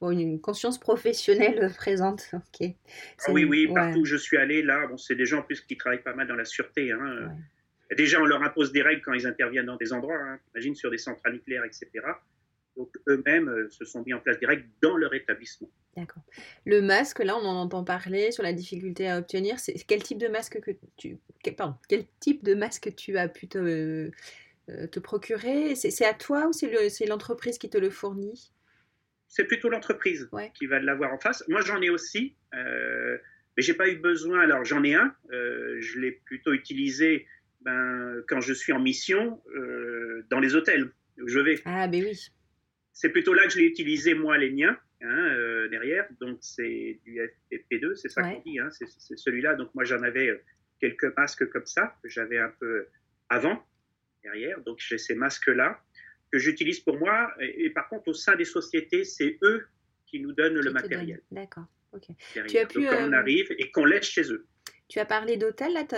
Bon, 0.00 0.10
une 0.12 0.40
conscience 0.40 0.78
professionnelle 0.78 1.72
présente. 1.76 2.30
ok. 2.32 2.68
Ah 3.26 3.32
oui, 3.32 3.44
oui, 3.44 3.66
partout 3.74 4.02
où 4.02 4.04
je 4.04 4.14
suis 4.14 4.36
allé, 4.36 4.62
là, 4.62 4.86
bon, 4.86 4.96
c'est 4.96 5.16
des 5.16 5.26
gens 5.26 5.40
en 5.40 5.42
plus 5.42 5.60
qui 5.60 5.76
travaillent 5.76 6.04
pas 6.04 6.14
mal 6.14 6.28
dans 6.28 6.36
la 6.36 6.44
sûreté. 6.44 6.92
Hein. 6.92 7.34
Déjà, 7.96 8.20
on 8.20 8.26
leur 8.26 8.44
impose 8.44 8.70
des 8.70 8.82
règles 8.82 9.02
quand 9.02 9.12
ils 9.12 9.26
interviennent 9.26 9.66
dans 9.66 9.76
des 9.76 9.92
endroits, 9.92 10.16
hein. 10.16 10.38
imagine 10.54 10.76
sur 10.76 10.88
des 10.88 10.98
centrales 10.98 11.32
nucléaires, 11.32 11.64
etc. 11.64 11.88
Donc 12.76 12.88
eux-mêmes 13.08 13.48
euh, 13.48 13.68
se 13.70 13.84
sont 13.84 14.02
mis 14.04 14.14
en 14.14 14.20
place 14.20 14.38
direct 14.38 14.64
dans 14.80 14.96
leur 14.96 15.12
établissement. 15.12 15.68
D'accord. 15.96 16.22
Le 16.64 16.80
masque, 16.80 17.18
là, 17.18 17.36
on 17.36 17.44
en 17.44 17.56
entend 17.56 17.82
parler 17.82 18.30
sur 18.30 18.44
la 18.44 18.52
difficulté 18.52 19.08
à 19.08 19.18
obtenir. 19.18 19.58
C'est 19.58 19.74
quel 19.86 20.02
type 20.02 20.18
de 20.18 20.28
masque 20.28 20.60
que 20.60 20.70
tu, 20.96 21.18
pardon, 21.56 21.74
quel 21.88 22.06
type 22.20 22.44
de 22.44 22.54
masque 22.54 22.94
tu 22.94 23.18
as 23.18 23.28
pu 23.28 23.48
te, 23.48 23.58
euh, 23.58 24.10
te 24.66 24.98
procurer? 24.98 25.74
C'est 25.74 26.04
à 26.04 26.14
toi 26.14 26.48
ou 26.48 26.52
c'est 26.52 27.06
l'entreprise 27.06 27.58
qui 27.58 27.70
te 27.70 27.78
le 27.78 27.90
fournit? 27.90 28.52
C'est 29.28 29.44
plutôt 29.44 29.68
l'entreprise 29.68 30.28
qui 30.54 30.66
va 30.66 30.80
l'avoir 30.80 31.12
en 31.12 31.18
face. 31.18 31.44
Moi, 31.48 31.60
j'en 31.60 31.80
ai 31.80 31.90
aussi, 31.90 32.34
euh, 32.54 33.16
mais 33.56 33.62
j'ai 33.62 33.74
pas 33.74 33.88
eu 33.88 33.96
besoin. 33.96 34.40
Alors, 34.40 34.64
j'en 34.64 34.82
ai 34.82 34.94
un. 34.94 35.14
je 35.30 35.98
l'ai 35.98 36.12
plutôt 36.12 36.52
utilisé 36.52 37.26
ben, 37.60 38.22
quand 38.28 38.40
je 38.40 38.52
suis 38.52 38.72
en 38.72 38.80
mission 38.80 39.40
dans 40.30 40.40
les 40.40 40.54
hôtels 40.54 40.92
où 41.20 41.28
je 41.28 41.38
vais. 41.38 41.60
Ah, 41.64 41.88
ben 41.88 42.04
oui 42.04 42.30
c'est 43.00 43.08
plutôt 43.08 43.32
là 43.32 43.44
que 43.44 43.52
je 43.52 43.58
l'ai 43.58 43.64
utilisé, 43.64 44.12
moi, 44.12 44.36
les 44.36 44.50
miens, 44.50 44.76
hein, 45.00 45.06
euh, 45.08 45.68
derrière. 45.68 46.06
Donc, 46.20 46.36
c'est 46.42 47.00
du 47.04 47.18
FP2, 47.50 47.94
c'est 47.94 48.10
ça 48.10 48.22
qu'on 48.22 48.42
dit, 48.42 48.58
hein, 48.58 48.68
c'est 48.70 49.16
celui-là. 49.16 49.54
Donc, 49.54 49.74
moi, 49.74 49.84
j'en 49.84 50.02
avais 50.02 50.28
euh, 50.28 50.42
quelques 50.80 51.16
masques 51.16 51.48
comme 51.48 51.64
ça, 51.64 51.96
que 52.02 52.10
j'avais 52.10 52.38
un 52.38 52.52
peu 52.60 52.86
avant, 53.30 53.64
derrière. 54.22 54.60
Donc, 54.60 54.78
j'ai 54.78 54.98
ces 54.98 55.14
masques-là 55.14 55.80
que 56.32 56.38
j'utilise 56.38 56.80
pour 56.80 56.98
moi. 56.98 57.32
Et, 57.40 57.70
par 57.70 57.88
contre, 57.88 58.08
au 58.08 58.14
sein 58.14 58.36
des 58.36 58.44
sociétés, 58.44 59.04
c'est 59.04 59.38
eux 59.42 59.66
qui 60.06 60.20
nous 60.20 60.32
donnent 60.32 60.58
le 60.58 60.72
matériel. 60.72 61.20
D'accord, 61.30 61.66
ok. 61.92 62.06
Tu 62.48 62.58
as 62.58 62.66
pu, 62.66 62.82
Donc, 62.82 62.90
quand 62.90 63.08
on 63.08 63.12
euh, 63.12 63.16
arrive 63.16 63.46
et 63.58 63.70
qu'on 63.70 63.84
laisse 63.84 64.06
chez 64.06 64.30
eux. 64.32 64.46
Tu 64.88 64.98
as 64.98 65.04
parlé 65.04 65.36
d'hôtel, 65.36 65.72
là, 65.72 65.84
tu 65.84 65.94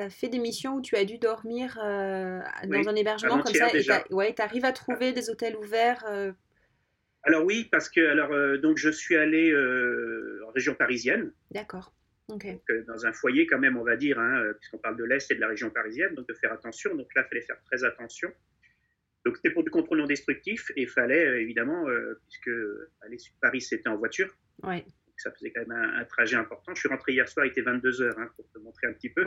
as, 0.00 0.10
fait 0.10 0.28
des 0.28 0.38
missions 0.38 0.76
où 0.76 0.80
tu 0.80 0.96
as 0.96 1.04
dû 1.04 1.18
dormir 1.18 1.78
euh, 1.84 2.40
dans 2.64 2.88
un 2.88 2.94
hébergement 2.94 3.42
comme 3.42 3.54
ça, 3.54 3.68
et 3.74 3.82
tu 3.82 4.42
arrives 4.42 4.64
à 4.64 4.72
trouver 4.72 5.12
des 5.12 5.28
hôtels 5.28 5.56
ouverts 5.56 6.04
euh? 6.08 6.32
Alors 7.22 7.44
oui, 7.44 7.68
parce 7.70 7.90
que 7.90 8.00
alors, 8.00 8.30
donc 8.60 8.78
je 8.78 8.88
suis 8.88 9.14
allé 9.14 9.54
en 10.46 10.50
région 10.52 10.74
parisienne. 10.74 11.32
D'accord. 11.50 11.92
Dans 12.86 13.06
un 13.06 13.12
foyer 13.12 13.46
quand 13.46 13.58
même, 13.58 13.76
on 13.76 13.84
va 13.84 13.96
dire, 13.96 14.18
hein, 14.18 14.52
puisqu'on 14.58 14.78
parle 14.78 14.96
de 14.96 15.04
l'Est 15.04 15.30
et 15.30 15.34
de 15.34 15.40
la 15.40 15.48
région 15.48 15.70
parisienne, 15.70 16.14
donc 16.14 16.28
de 16.28 16.34
faire 16.34 16.52
attention. 16.52 16.94
Donc 16.94 17.08
là, 17.14 17.22
il 17.24 17.28
fallait 17.28 17.46
faire 17.46 17.60
très 17.64 17.84
attention. 17.84 18.30
Donc 19.24 19.36
c'était 19.36 19.50
pour 19.50 19.62
du 19.62 19.70
contrôle 19.70 19.98
non 19.98 20.06
destructif 20.06 20.70
et 20.76 20.82
il 20.82 20.88
fallait 20.88 21.42
évidemment, 21.42 21.84
puisque 22.28 22.50
aller 23.02 23.18
sur 23.18 23.34
Paris 23.40 23.60
c'était 23.60 23.88
en 23.88 23.96
voiture, 23.96 24.34
ouais 24.62 24.84
ça 25.20 25.30
faisait 25.32 25.50
quand 25.50 25.66
même 25.66 25.94
un, 25.94 26.04
trajet 26.04 26.36
important. 26.36 26.74
Je 26.74 26.80
suis 26.80 26.88
rentré 26.88 27.12
hier 27.12 27.28
soir, 27.28 27.46
il 27.46 27.50
était 27.50 27.60
22 27.60 28.02
heures, 28.02 28.18
hein, 28.18 28.28
pour 28.36 28.48
te 28.50 28.58
montrer 28.58 28.86
un 28.88 28.92
petit 28.92 29.10
peu. 29.10 29.24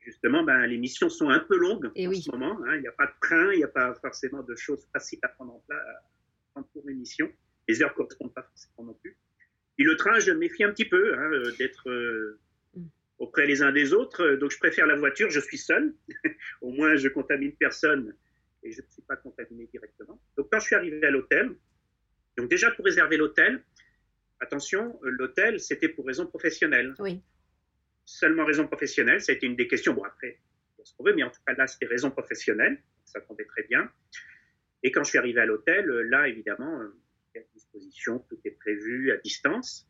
Justement, 0.00 0.44
ben, 0.44 0.66
les 0.66 0.78
missions 0.78 1.08
sont 1.08 1.30
un 1.30 1.40
peu 1.40 1.56
longues 1.56 1.90
Et 1.96 2.06
en 2.06 2.12
ce 2.12 2.30
moment. 2.30 2.60
Hein. 2.64 2.76
Il 2.76 2.82
n'y 2.82 2.88
a 2.88 2.92
pas 2.92 3.06
de 3.06 3.12
train, 3.20 3.52
il 3.52 3.58
n'y 3.58 3.64
a 3.64 3.68
pas 3.68 3.94
forcément 3.94 4.42
de 4.42 4.54
choses 4.54 4.86
faciles 4.92 5.18
à 5.22 5.28
prendre 5.28 5.54
en 5.54 5.64
place 5.66 6.64
pour 6.72 6.84
mes 6.86 6.94
missions. 6.94 7.30
Les 7.68 7.82
heures 7.82 7.90
ne 7.90 7.94
correspondent 7.94 8.34
pas 8.34 8.42
forcément 8.42 8.84
non 8.88 8.94
plus. 8.94 9.16
Et 9.78 9.84
le 9.84 9.96
train, 9.96 10.18
je 10.18 10.32
me 10.32 10.38
méfie 10.38 10.64
un 10.64 10.70
petit 10.70 10.84
peu 10.84 11.14
hein, 11.14 11.30
euh, 11.32 11.52
d'être 11.58 11.90
euh, 11.90 12.38
mm. 12.74 12.84
auprès 13.18 13.46
les 13.46 13.62
uns 13.62 13.72
des 13.72 13.92
autres. 13.92 14.36
Donc, 14.36 14.50
je 14.50 14.58
préfère 14.58 14.86
la 14.86 14.96
voiture. 14.96 15.30
Je 15.30 15.40
suis 15.40 15.58
seul. 15.58 15.94
Au 16.60 16.70
moins, 16.70 16.96
je 16.96 17.08
contamine 17.08 17.52
personne 17.52 18.14
et 18.62 18.72
je 18.72 18.82
ne 18.82 18.86
suis 18.90 19.02
pas 19.02 19.16
contaminé 19.16 19.68
directement. 19.70 20.20
Donc, 20.36 20.48
quand 20.50 20.60
je 20.60 20.66
suis 20.66 20.74
arrivé 20.74 21.04
à 21.06 21.10
l'hôtel, 21.10 21.54
donc 22.36 22.50
déjà 22.50 22.70
pour 22.70 22.84
réserver 22.84 23.16
l'hôtel, 23.16 23.62
attention, 24.40 24.98
euh, 25.04 25.10
l'hôtel, 25.10 25.60
c'était 25.60 25.88
pour 25.88 26.06
raison 26.06 26.26
professionnelle. 26.26 26.94
Oui. 26.98 27.22
Seulement 28.04 28.44
raison 28.44 28.66
professionnelle, 28.66 29.20
ça 29.20 29.32
a 29.32 29.34
été 29.34 29.46
une 29.46 29.56
des 29.56 29.68
questions. 29.68 29.94
Bon, 29.94 30.04
après, 30.04 30.38
on 30.78 30.84
se 30.84 30.94
mais 31.14 31.22
en 31.22 31.30
tout 31.30 31.40
cas, 31.46 31.54
là, 31.54 31.66
c'était 31.66 31.86
raison 31.86 32.10
professionnelle. 32.10 32.80
Ça 33.04 33.20
tombait 33.20 33.44
très 33.44 33.62
bien. 33.64 33.90
Et 34.82 34.92
quand 34.92 35.02
je 35.02 35.10
suis 35.10 35.18
arrivé 35.18 35.40
à 35.40 35.46
l'hôtel, 35.46 35.88
euh, 35.88 36.02
là, 36.02 36.28
évidemment, 36.28 36.80
euh, 37.36 37.40
il 37.40 37.42
y 37.42 37.44
a 37.44 37.46
disposition, 37.54 38.18
tout 38.28 38.38
est 38.44 38.50
prévu 38.50 39.12
à 39.12 39.16
distance. 39.18 39.88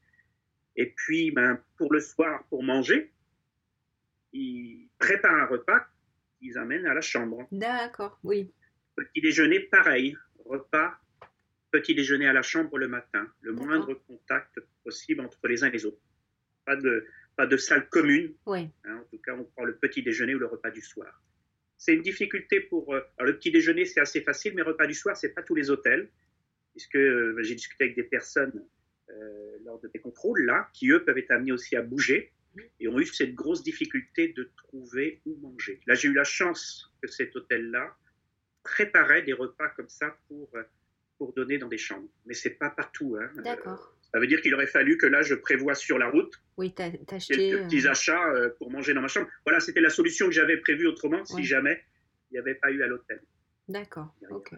Et 0.76 0.86
puis, 0.86 1.30
ben, 1.30 1.62
pour 1.78 1.92
le 1.92 2.00
soir, 2.00 2.44
pour 2.48 2.62
manger, 2.62 3.12
ils 4.32 4.88
préparent 4.98 5.42
un 5.42 5.46
repas 5.46 5.86
qu'ils 6.38 6.58
amènent 6.58 6.86
à 6.86 6.94
la 6.94 7.00
chambre. 7.00 7.46
D'accord, 7.50 8.18
oui. 8.22 8.52
Petit 8.94 9.20
déjeuner, 9.20 9.60
pareil, 9.60 10.16
repas, 10.44 10.98
petit 11.70 11.94
déjeuner 11.94 12.26
à 12.26 12.32
la 12.32 12.42
chambre 12.42 12.78
le 12.78 12.88
matin, 12.88 13.26
le 13.40 13.52
moindre 13.52 13.94
contact 14.06 14.58
possible 14.84 15.22
entre 15.22 15.46
les 15.48 15.64
uns 15.64 15.68
et 15.68 15.72
les 15.72 15.86
autres. 15.86 16.00
Pas 16.64 16.76
de, 16.76 17.06
pas 17.36 17.46
de 17.46 17.56
salle 17.56 17.88
commune. 17.88 18.34
Oui. 18.46 18.68
Hein, 18.84 19.00
en 19.02 19.04
tout 19.04 19.18
cas, 19.18 19.34
on 19.34 19.44
prend 19.44 19.64
le 19.64 19.76
petit 19.76 20.02
déjeuner 20.02 20.34
ou 20.34 20.38
le 20.38 20.46
repas 20.46 20.70
du 20.70 20.80
soir. 20.80 21.22
C'est 21.78 21.94
une 21.94 22.02
difficulté 22.02 22.60
pour. 22.60 22.94
Euh, 22.94 23.00
alors, 23.18 23.32
le 23.32 23.38
petit 23.38 23.50
déjeuner, 23.50 23.84
c'est 23.84 24.00
assez 24.00 24.22
facile, 24.22 24.54
mais 24.54 24.62
le 24.62 24.68
repas 24.68 24.86
du 24.86 24.94
soir, 24.94 25.16
c'est 25.16 25.34
pas 25.34 25.42
tous 25.42 25.54
les 25.54 25.70
hôtels, 25.70 26.10
puisque 26.76 26.96
euh, 26.96 27.42
j'ai 27.42 27.54
discuté 27.54 27.84
avec 27.84 27.96
des 27.96 28.02
personnes 28.02 28.62
euh, 29.08 29.56
lors 29.64 29.80
de 29.80 29.88
des 29.88 29.98
contrôles 29.98 30.44
là, 30.44 30.68
qui 30.74 30.90
eux 30.90 31.02
peuvent 31.04 31.16
être 31.16 31.30
amenés 31.30 31.52
aussi 31.52 31.74
à 31.74 31.80
bouger 31.80 32.32
et 32.80 32.88
ont 32.88 32.98
eu 32.98 33.06
cette 33.06 33.34
grosse 33.34 33.62
difficulté 33.62 34.34
de 34.36 34.50
trouver 34.56 35.22
où 35.24 35.36
manger. 35.36 35.80
Là, 35.86 35.94
j'ai 35.94 36.08
eu 36.08 36.12
la 36.12 36.24
chance 36.24 36.92
que 37.00 37.08
cet 37.08 37.34
hôtel-là 37.34 37.96
préparait 38.62 39.22
des 39.22 39.32
repas 39.32 39.68
comme 39.70 39.88
ça 39.88 40.18
pour, 40.28 40.50
pour 41.18 41.32
donner 41.34 41.58
dans 41.58 41.68
des 41.68 41.78
chambres. 41.78 42.08
Mais 42.24 42.34
c'est 42.34 42.58
pas 42.58 42.70
partout. 42.70 43.16
Hein. 43.20 43.30
D'accord. 43.42 43.94
Ça 44.12 44.18
veut 44.18 44.26
dire 44.26 44.40
qu'il 44.40 44.54
aurait 44.54 44.66
fallu 44.66 44.96
que 44.96 45.06
là, 45.06 45.20
je 45.22 45.34
prévois 45.34 45.74
sur 45.74 45.98
la 45.98 46.08
route 46.08 46.34
oui, 46.56 46.74
quelques 46.74 46.96
petits 47.06 47.86
achats 47.86 48.32
pour 48.58 48.70
manger 48.70 48.94
dans 48.94 49.02
ma 49.02 49.08
chambre. 49.08 49.28
Voilà, 49.44 49.60
c'était 49.60 49.82
la 49.82 49.90
solution 49.90 50.26
que 50.26 50.32
j'avais 50.32 50.56
prévue 50.56 50.86
autrement 50.86 51.24
si 51.26 51.44
jamais 51.44 51.82
il 52.30 52.34
n'y 52.34 52.38
avait 52.38 52.54
pas 52.54 52.70
eu 52.70 52.82
à 52.82 52.86
l'hôtel. 52.86 53.22
D'accord, 53.68 54.14
ok. 54.30 54.54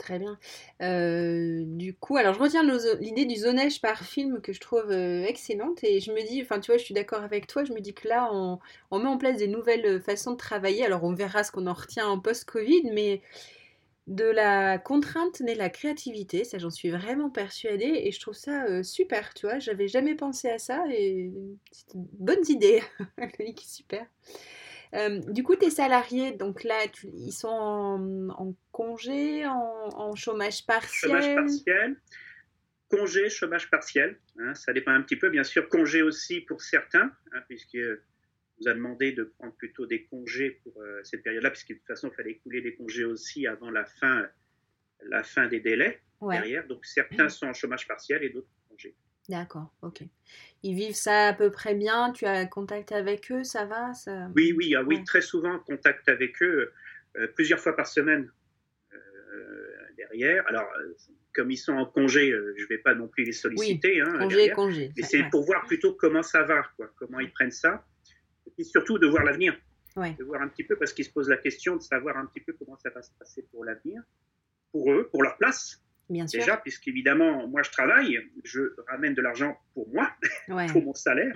Très 0.00 0.18
bien. 0.18 0.38
Euh, 0.80 1.62
du 1.66 1.92
coup, 1.92 2.16
alors 2.16 2.32
je 2.32 2.38
retiens 2.40 2.62
l'idée 3.00 3.26
du 3.26 3.36
zonage 3.36 3.82
par 3.82 4.02
film 4.02 4.40
que 4.40 4.54
je 4.54 4.60
trouve 4.60 4.90
euh, 4.90 5.24
excellente 5.24 5.84
et 5.84 6.00
je 6.00 6.10
me 6.10 6.26
dis, 6.26 6.40
enfin 6.40 6.58
tu 6.58 6.70
vois, 6.70 6.78
je 6.78 6.84
suis 6.84 6.94
d'accord 6.94 7.22
avec 7.22 7.46
toi, 7.46 7.64
je 7.64 7.74
me 7.74 7.80
dis 7.80 7.92
que 7.92 8.08
là, 8.08 8.30
on, 8.32 8.58
met 8.98 9.06
en 9.06 9.18
place 9.18 9.36
des 9.36 9.46
nouvelles 9.46 10.00
façons 10.00 10.32
de 10.32 10.36
travailler. 10.38 10.86
Alors 10.86 11.04
on 11.04 11.12
verra 11.12 11.44
ce 11.44 11.52
qu'on 11.52 11.66
en 11.66 11.74
retient 11.74 12.08
en 12.08 12.18
post-Covid, 12.18 12.90
mais 12.94 13.20
de 14.06 14.24
la 14.24 14.78
contrainte 14.78 15.40
naît 15.40 15.54
la 15.54 15.68
créativité, 15.68 16.44
ça 16.44 16.56
j'en 16.56 16.70
suis 16.70 16.88
vraiment 16.88 17.28
persuadée 17.28 18.00
et 18.04 18.10
je 18.10 18.20
trouve 18.20 18.34
ça 18.34 18.64
euh, 18.64 18.82
super, 18.82 19.34
tu 19.34 19.46
vois, 19.46 19.58
j'avais 19.58 19.86
jamais 19.86 20.14
pensé 20.14 20.48
à 20.48 20.58
ça 20.58 20.82
et 20.90 21.30
c'est 21.72 21.92
une 21.92 22.08
bonne 22.14 22.42
idée, 22.48 22.82
super. 23.58 24.06
Euh, 24.94 25.20
du 25.28 25.42
coup, 25.42 25.54
tes 25.56 25.70
salariés, 25.70 26.32
donc 26.32 26.64
là, 26.64 26.84
ils 27.04 27.32
sont 27.32 27.48
en, 27.48 28.54
congé, 28.72 29.46
en, 29.46 30.14
chômage 30.16 30.66
partiel 30.66 31.10
Chômage 31.10 31.34
partiel, 31.34 31.96
congé, 32.88 33.30
chômage 33.30 33.70
partiel. 33.70 34.18
Hein, 34.38 34.54
ça 34.54 34.72
dépend 34.72 34.92
un 34.92 35.02
petit 35.02 35.16
peu, 35.16 35.30
bien 35.30 35.44
sûr. 35.44 35.68
Congé 35.68 36.02
aussi 36.02 36.40
pour 36.40 36.60
certains, 36.60 37.12
hein, 37.32 37.40
puisque 37.48 37.78
vous 38.60 38.68
a 38.68 38.74
demandé 38.74 39.12
de 39.12 39.24
prendre 39.24 39.54
plutôt 39.54 39.86
des 39.86 40.04
congés 40.04 40.60
pour 40.62 40.80
euh, 40.82 41.00
cette 41.04 41.22
période-là, 41.22 41.50
puisque 41.50 41.70
de 41.70 41.74
toute 41.74 41.86
façon, 41.86 42.08
il 42.08 42.14
fallait 42.14 42.32
écouler 42.32 42.60
des 42.60 42.74
congés 42.74 43.04
aussi 43.04 43.46
avant 43.46 43.70
la 43.70 43.84
fin, 43.84 44.26
la 45.02 45.22
fin 45.22 45.46
des 45.46 45.60
délais 45.60 46.00
derrière. 46.20 46.66
Donc 46.66 46.84
certains 46.84 47.28
sont 47.28 47.46
en 47.46 47.54
chômage 47.54 47.86
partiel 47.86 48.22
et 48.22 48.30
d'autres. 48.30 48.48
D'accord, 49.30 49.72
ok. 49.82 50.02
Ils 50.64 50.74
vivent 50.74 50.96
ça 50.96 51.28
à 51.28 51.32
peu 51.32 51.52
près 51.52 51.74
bien 51.76 52.12
Tu 52.12 52.26
as 52.26 52.46
contact 52.46 52.90
avec 52.90 53.30
eux 53.30 53.44
Ça 53.44 53.64
va 53.64 53.94
ça... 53.94 54.28
Oui, 54.34 54.52
oui, 54.56 54.74
ah 54.74 54.82
oui, 54.82 55.04
très 55.04 55.22
souvent 55.22 55.58
contact 55.60 56.08
avec 56.08 56.42
eux, 56.42 56.72
euh, 57.16 57.28
plusieurs 57.28 57.60
fois 57.60 57.76
par 57.76 57.86
semaine 57.86 58.28
euh, 58.92 58.98
derrière. 59.96 60.44
Alors, 60.48 60.68
euh, 60.80 60.96
comme 61.32 61.52
ils 61.52 61.56
sont 61.56 61.74
en 61.74 61.86
congé, 61.86 62.32
je 62.32 62.62
ne 62.62 62.68
vais 62.68 62.78
pas 62.78 62.94
non 62.94 63.06
plus 63.06 63.22
les 63.24 63.32
solliciter. 63.32 64.02
Oui, 64.02 64.08
hein, 64.08 64.18
congé, 64.18 64.50
congé. 64.50 64.92
Mais 64.96 65.04
c'est 65.04 65.22
pour 65.30 65.44
voir 65.44 65.64
plutôt 65.66 65.94
comment 65.94 66.24
ça 66.24 66.42
va, 66.42 66.64
quoi, 66.76 66.92
comment 66.96 67.20
ils 67.20 67.30
prennent 67.30 67.52
ça. 67.52 67.86
Et 68.48 68.50
puis 68.50 68.64
surtout 68.64 68.98
de 68.98 69.06
voir 69.06 69.22
l'avenir. 69.22 69.56
De 69.96 70.24
voir 70.24 70.42
un 70.42 70.48
petit 70.48 70.64
peu, 70.64 70.74
parce 70.76 70.92
qu'ils 70.92 71.04
se 71.04 71.10
posent 71.10 71.28
la 71.28 71.36
question 71.36 71.76
de 71.76 71.82
savoir 71.82 72.16
un 72.16 72.26
petit 72.26 72.40
peu 72.40 72.52
comment 72.54 72.76
ça 72.78 72.90
va 72.90 73.00
se 73.00 73.10
passer 73.16 73.46
pour 73.52 73.64
l'avenir, 73.64 74.02
pour 74.72 74.90
eux, 74.92 75.08
pour 75.12 75.22
leur 75.22 75.36
place 75.36 75.80
Bien 76.10 76.26
sûr. 76.26 76.40
Déjà, 76.40 76.56
puisqu'évidemment, 76.56 77.46
moi 77.46 77.62
je 77.62 77.70
travaille, 77.70 78.18
je 78.44 78.74
ramène 78.88 79.14
de 79.14 79.22
l'argent 79.22 79.56
pour 79.74 79.88
moi, 79.94 80.12
pour 80.72 80.84
mon 80.84 80.92
salaire, 80.92 81.32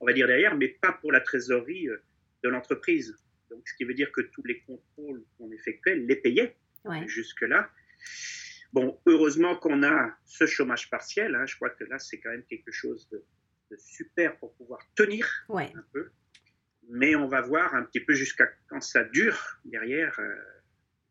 on 0.00 0.06
va 0.06 0.14
dire 0.14 0.26
derrière, 0.26 0.56
mais 0.56 0.68
pas 0.68 0.92
pour 0.92 1.12
la 1.12 1.20
trésorerie 1.20 1.88
euh, 1.88 2.02
de 2.42 2.48
l'entreprise. 2.48 3.16
Donc, 3.50 3.68
ce 3.68 3.74
qui 3.74 3.84
veut 3.84 3.94
dire 3.94 4.10
que 4.10 4.22
tous 4.22 4.42
les 4.44 4.60
contrôles 4.60 5.22
qu'on 5.36 5.52
effectuait 5.52 5.96
les 5.96 6.16
payaient 6.16 6.56
jusque-là. 7.06 7.70
Bon, 8.72 8.98
heureusement 9.06 9.56
qu'on 9.56 9.82
a 9.84 10.16
ce 10.24 10.46
chômage 10.46 10.90
partiel. 10.90 11.34
Hein. 11.34 11.46
je 11.46 11.54
crois 11.56 11.70
que 11.70 11.84
là, 11.84 11.98
c'est 11.98 12.18
quand 12.18 12.30
même 12.30 12.44
quelque 12.44 12.72
chose 12.72 13.08
de, 13.10 13.22
super 13.76 14.36
pour 14.38 14.54
pouvoir 14.54 14.80
tenir 14.94 15.28
un 15.50 15.84
peu. 15.92 16.10
Mais 16.88 17.14
on 17.14 17.28
va 17.28 17.40
voir 17.40 17.74
un 17.74 17.82
petit 17.82 18.00
peu 18.00 18.14
jusqu'à 18.14 18.48
quand 18.68 18.80
ça 18.80 19.04
dure 19.04 19.60
derrière. 19.64 20.18
Euh, 20.18 20.34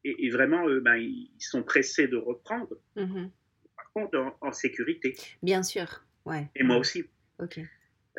et, 0.04 0.30
vraiment, 0.30 0.66
ben, 0.82 0.96
ils 0.96 1.32
sont 1.40 1.64
pressés 1.64 2.08
de 2.08 2.18
reprendre. 2.18 2.76
Mhm. 2.96 3.32
Par 3.76 3.92
contre, 3.94 4.36
en, 4.42 4.52
sécurité. 4.52 5.16
Bien 5.42 5.64
sûr, 5.64 6.04
ouais. 6.26 6.50
Et 6.56 6.64
moi 6.64 6.78
aussi. 6.78 7.06
Ok. 7.40 7.60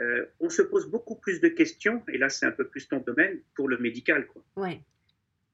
Euh, 0.01 0.27
on 0.41 0.49
se 0.49 0.63
pose 0.63 0.89
beaucoup 0.91 1.15
plus 1.15 1.41
de 1.41 1.49
questions, 1.49 2.03
et 2.09 2.19
là 2.19 2.29
c'est 2.29 2.47
un 2.47 2.51
peu 2.51 2.67
plus 2.67 2.89
ton 2.89 2.99
domaine, 2.99 3.41
pour 3.55 3.69
le 3.69 3.79
médical. 3.79 4.27
Quoi. 4.27 4.43
Ouais. 4.57 4.81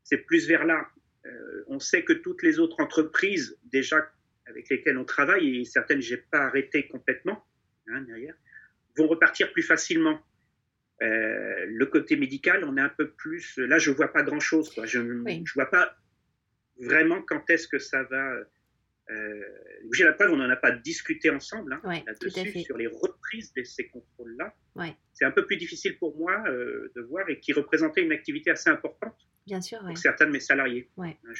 C'est 0.02 0.18
plus 0.18 0.48
vers 0.48 0.64
là. 0.64 0.88
Euh, 1.26 1.64
on 1.66 1.78
sait 1.78 2.04
que 2.04 2.14
toutes 2.14 2.42
les 2.42 2.58
autres 2.58 2.80
entreprises, 2.80 3.58
déjà 3.64 4.10
avec 4.46 4.70
lesquelles 4.70 4.96
on 4.96 5.04
travaille, 5.04 5.60
et 5.60 5.64
certaines 5.64 6.00
je 6.00 6.14
n'ai 6.14 6.20
pas 6.20 6.40
arrêté 6.40 6.88
complètement 6.88 7.44
hein, 7.88 8.00
derrière, 8.02 8.34
vont 8.96 9.06
repartir 9.06 9.52
plus 9.52 9.62
facilement. 9.62 10.18
Euh, 11.02 11.66
le 11.66 11.86
côté 11.86 12.16
médical, 12.16 12.64
on 12.64 12.76
est 12.76 12.80
un 12.80 12.90
peu 12.90 13.10
plus. 13.10 13.58
Là, 13.58 13.78
je 13.78 13.90
vois 13.90 14.12
pas 14.12 14.22
grand 14.22 14.40
chose. 14.40 14.70
Quoi. 14.74 14.86
Je 14.86 14.98
ne 14.98 15.52
vois 15.54 15.70
pas 15.70 15.96
vraiment 16.80 17.22
quand 17.22 17.48
est-ce 17.50 17.68
que 17.68 17.78
ça 17.78 18.02
va. 18.04 18.34
Euh, 19.10 19.42
J'ai 19.92 20.04
la 20.04 20.12
preuve, 20.12 20.32
on 20.32 20.36
n'en 20.36 20.48
a 20.48 20.56
pas 20.56 20.70
discuté 20.70 21.30
ensemble 21.30 21.72
hein, 21.72 21.80
là-dessus, 22.06 22.60
sur 22.60 22.76
les 22.76 22.86
reprises 22.86 23.52
de 23.54 23.64
ces 23.64 23.88
contrôles-là. 23.88 24.54
C'est 25.12 25.24
un 25.24 25.32
peu 25.32 25.46
plus 25.46 25.56
difficile 25.56 25.98
pour 25.98 26.16
moi 26.16 26.42
euh, 26.46 26.92
de 26.94 27.02
voir 27.02 27.28
et 27.28 27.40
qui 27.40 27.52
représentait 27.52 28.02
une 28.02 28.12
activité 28.12 28.50
assez 28.50 28.70
importante 28.70 29.16
Bien 29.46 29.60
sûr, 29.60 29.80
pour 29.80 29.98
certains 29.98 30.26
de 30.26 30.30
mes 30.30 30.40
salariés. 30.40 30.88
Hein, 31.24 31.32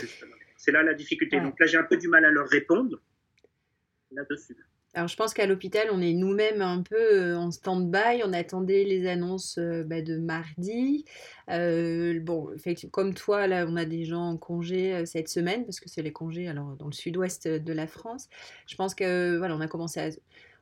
C'est 0.57 0.72
là 0.72 0.83
la 0.83 0.94
difficulté. 0.94 1.40
Donc 1.40 1.61
là, 1.61 1.66
j'ai 1.66 1.79
un 1.79 1.85
peu 1.85 1.96
du 1.96 2.09
mal 2.09 2.24
à 2.24 2.31
leur 2.31 2.48
répondre 2.48 3.00
là-dessus. 4.11 4.57
Alors, 4.92 5.07
je 5.07 5.14
pense 5.14 5.35
qu'à 5.35 5.46
l'hôpital, 5.46 5.88
on 5.92 6.03
est 6.03 6.12
nous-mêmes 6.12 6.62
un 6.62 6.83
peu 6.83 6.96
euh, 6.96 7.38
en 7.38 7.53
stand-by. 7.53 8.22
On 8.24 8.33
attendait 8.33 8.83
les 8.83 9.07
annonces 9.09 9.57
euh, 9.59 9.85
bah, 9.85 10.03
de 10.03 10.16
mardi. 10.16 11.05
Euh, 11.48 12.18
bon, 12.20 12.48
comme 12.90 13.14
toi, 13.14 13.46
là, 13.46 13.66
on 13.68 13.76
a 13.76 13.85
des 13.85 14.05
gens 14.05 14.31
en 14.31 14.37
congé 14.37 15.07
cette 15.07 15.29
semaine 15.29 15.64
parce 15.64 15.79
que 15.79 15.88
c'est 15.88 16.03
les 16.03 16.12
congés 16.12 16.48
alors 16.48 16.74
dans 16.76 16.87
le 16.87 16.92
sud-ouest 16.92 17.46
de 17.46 17.72
la 17.72 17.87
France. 17.87 18.29
Je 18.66 18.74
pense 18.74 18.96
que 18.96 19.37
voilà, 19.38 19.55
on 19.55 19.61
a 19.61 19.68
commencé 19.68 20.00
à 20.00 20.11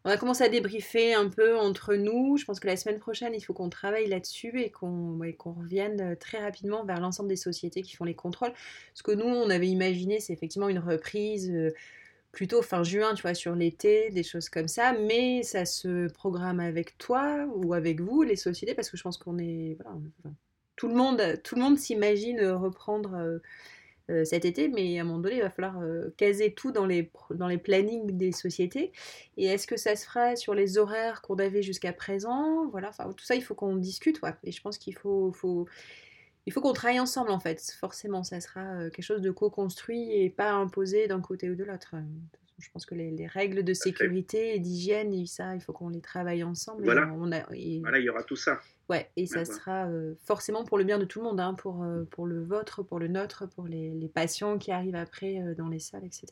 on 0.05 0.11
a 0.11 0.17
commencé 0.17 0.45
à 0.45 0.49
débriefer 0.49 1.13
un 1.13 1.29
peu 1.29 1.59
entre 1.59 1.95
nous. 1.95 2.37
Je 2.37 2.45
pense 2.45 2.61
que 2.61 2.69
la 2.69 2.77
semaine 2.77 3.01
prochaine, 3.01 3.35
il 3.35 3.41
faut 3.41 3.53
qu'on 3.53 3.69
travaille 3.69 4.07
là-dessus 4.09 4.61
et 4.61 4.71
qu'on 4.71 5.19
qu'on 5.37 5.53
revienne 5.53 6.17
très 6.17 6.39
rapidement 6.39 6.85
vers 6.85 7.01
l'ensemble 7.01 7.29
des 7.29 7.37
sociétés 7.37 7.83
qui 7.83 7.97
font 7.97 8.05
les 8.05 8.15
contrôles. 8.15 8.53
Ce 8.95 9.03
que 9.03 9.11
nous, 9.11 9.27
on 9.27 9.51
avait 9.51 9.69
imaginé, 9.69 10.21
c'est 10.21 10.33
effectivement 10.33 10.69
une 10.69 10.79
reprise 10.79 11.53
plutôt 12.33 12.63
fin 12.63 12.83
juin, 12.83 13.15
tu 13.15 13.23
vois, 13.23 13.35
sur 13.35 13.55
l'été, 13.55 14.11
des 14.11 14.23
choses 14.23 14.49
comme 14.49 14.69
ça, 14.69 14.93
mais 14.93 15.43
ça 15.43 15.65
se 15.65 16.09
programme 16.13 16.61
avec 16.61 16.99
toi 16.99 17.47
ou 17.55 17.75
avec 17.75 18.01
vous, 18.01 18.23
les 18.23 18.37
sociétés, 18.37 18.75
parce 18.75 18.91
que 18.91 18.97
je 18.97 19.03
pense 19.03 19.17
qu'on 19.17 19.39
est... 19.39 19.79
tout 20.77 20.89
le 20.89 20.95
monde, 20.95 21.41
tout 21.43 21.57
le 21.57 21.63
monde 21.63 21.79
s'imagine 21.79 22.41
reprendre 22.51 23.15
euh, 23.15 23.39
euh, 24.11 24.25
cet 24.25 24.45
été, 24.45 24.69
mais 24.69 24.99
à 24.99 25.03
un 25.03 25.05
moment 25.05 25.19
donné, 25.19 25.37
il 25.37 25.43
va 25.43 25.51
falloir 25.51 25.81
euh, 25.81 26.15
caser 26.17 26.53
tout 26.55 26.71
dans 26.71 26.87
les, 26.87 27.11
dans 27.31 27.49
les 27.49 27.59
plannings 27.59 28.17
des 28.17 28.33
sociétés. 28.33 28.93
Et 29.37 29.47
est-ce 29.47 29.67
que 29.67 29.77
ça 29.77 29.97
se 29.97 30.05
fera 30.05 30.37
sur 30.37 30.55
les 30.55 30.79
horaires 30.79 31.23
qu'on 31.23 31.37
avait 31.37 31.63
jusqu'à 31.63 31.93
présent? 31.93 32.67
Voilà, 32.69 32.91
enfin, 32.91 33.13
tout 33.17 33.25
ça, 33.25 33.35
il 33.35 33.43
faut 33.43 33.55
qu'on 33.55 33.77
discute, 33.77 34.21
ouais. 34.23 34.35
Et 34.45 34.53
je 34.53 34.61
pense 34.63 34.79
qu'il 34.79 34.95
faut... 34.95 35.33
faut 35.33 35.67
il 36.49 36.51
faut 36.51 36.63
qu'on 36.63 36.73
travaille 36.73 36.99
ensemble 36.99 37.31
en 37.31 37.39
fait. 37.39 37.61
Forcément, 37.79 38.25
ça 38.25 38.41
sera 38.41 38.63
euh, 38.63 38.89
quelque 38.89 39.05
chose 39.05 39.21
de 39.21 39.31
co-construit 39.31 40.15
et 40.15 40.31
pas 40.31 40.53
imposé 40.53 41.07
d'un 41.07 41.21
côté 41.21 41.51
ou 41.51 41.55
de 41.55 41.63
l'autre. 41.63 41.95
Je 42.59 42.71
pense 42.73 42.87
que 42.87 42.95
les, 42.95 43.27
règles 43.27 43.63
de 43.63 43.75
sécurité 43.75 44.55
et 44.55 44.59
d'hygiène, 44.59 45.27
ça, 45.27 45.55
il 45.55 45.61
faut 45.61 45.75
qu'on 45.75 45.91
les 45.91 46.01
travaille 46.01 46.43
ensemble. 46.43 46.85
Voilà. 46.85 47.07
il 47.53 47.83
y 48.03 48.09
aura 48.09 48.23
tout 48.23 48.35
ça. 48.35 48.61
Ouais, 48.89 49.11
et 49.17 49.27
ça 49.27 49.45
sera 49.45 49.87
euh, 49.89 50.15
forcément 50.25 50.65
pour 50.65 50.79
le 50.79 50.85
bien 50.85 50.99
de 50.99 51.05
tout 51.05 51.19
le 51.19 51.27
monde, 51.27 51.39
hein, 51.39 51.53
pour, 51.53 51.85
euh, 51.85 52.05
pour 52.11 52.27
le 52.27 52.43
vôtre, 52.43 52.83
pour 52.83 52.99
le 52.99 53.09
nôtre, 53.09 53.47
pour 53.51 53.67
les, 53.67 53.91
les 53.91 54.09
patients 54.09 54.57
qui 54.57 54.73
arrivent 54.73 54.97
après 54.97 55.55
dans 55.59 55.69
les 55.69 55.81
salles, 55.81 56.07
etc. 56.07 56.29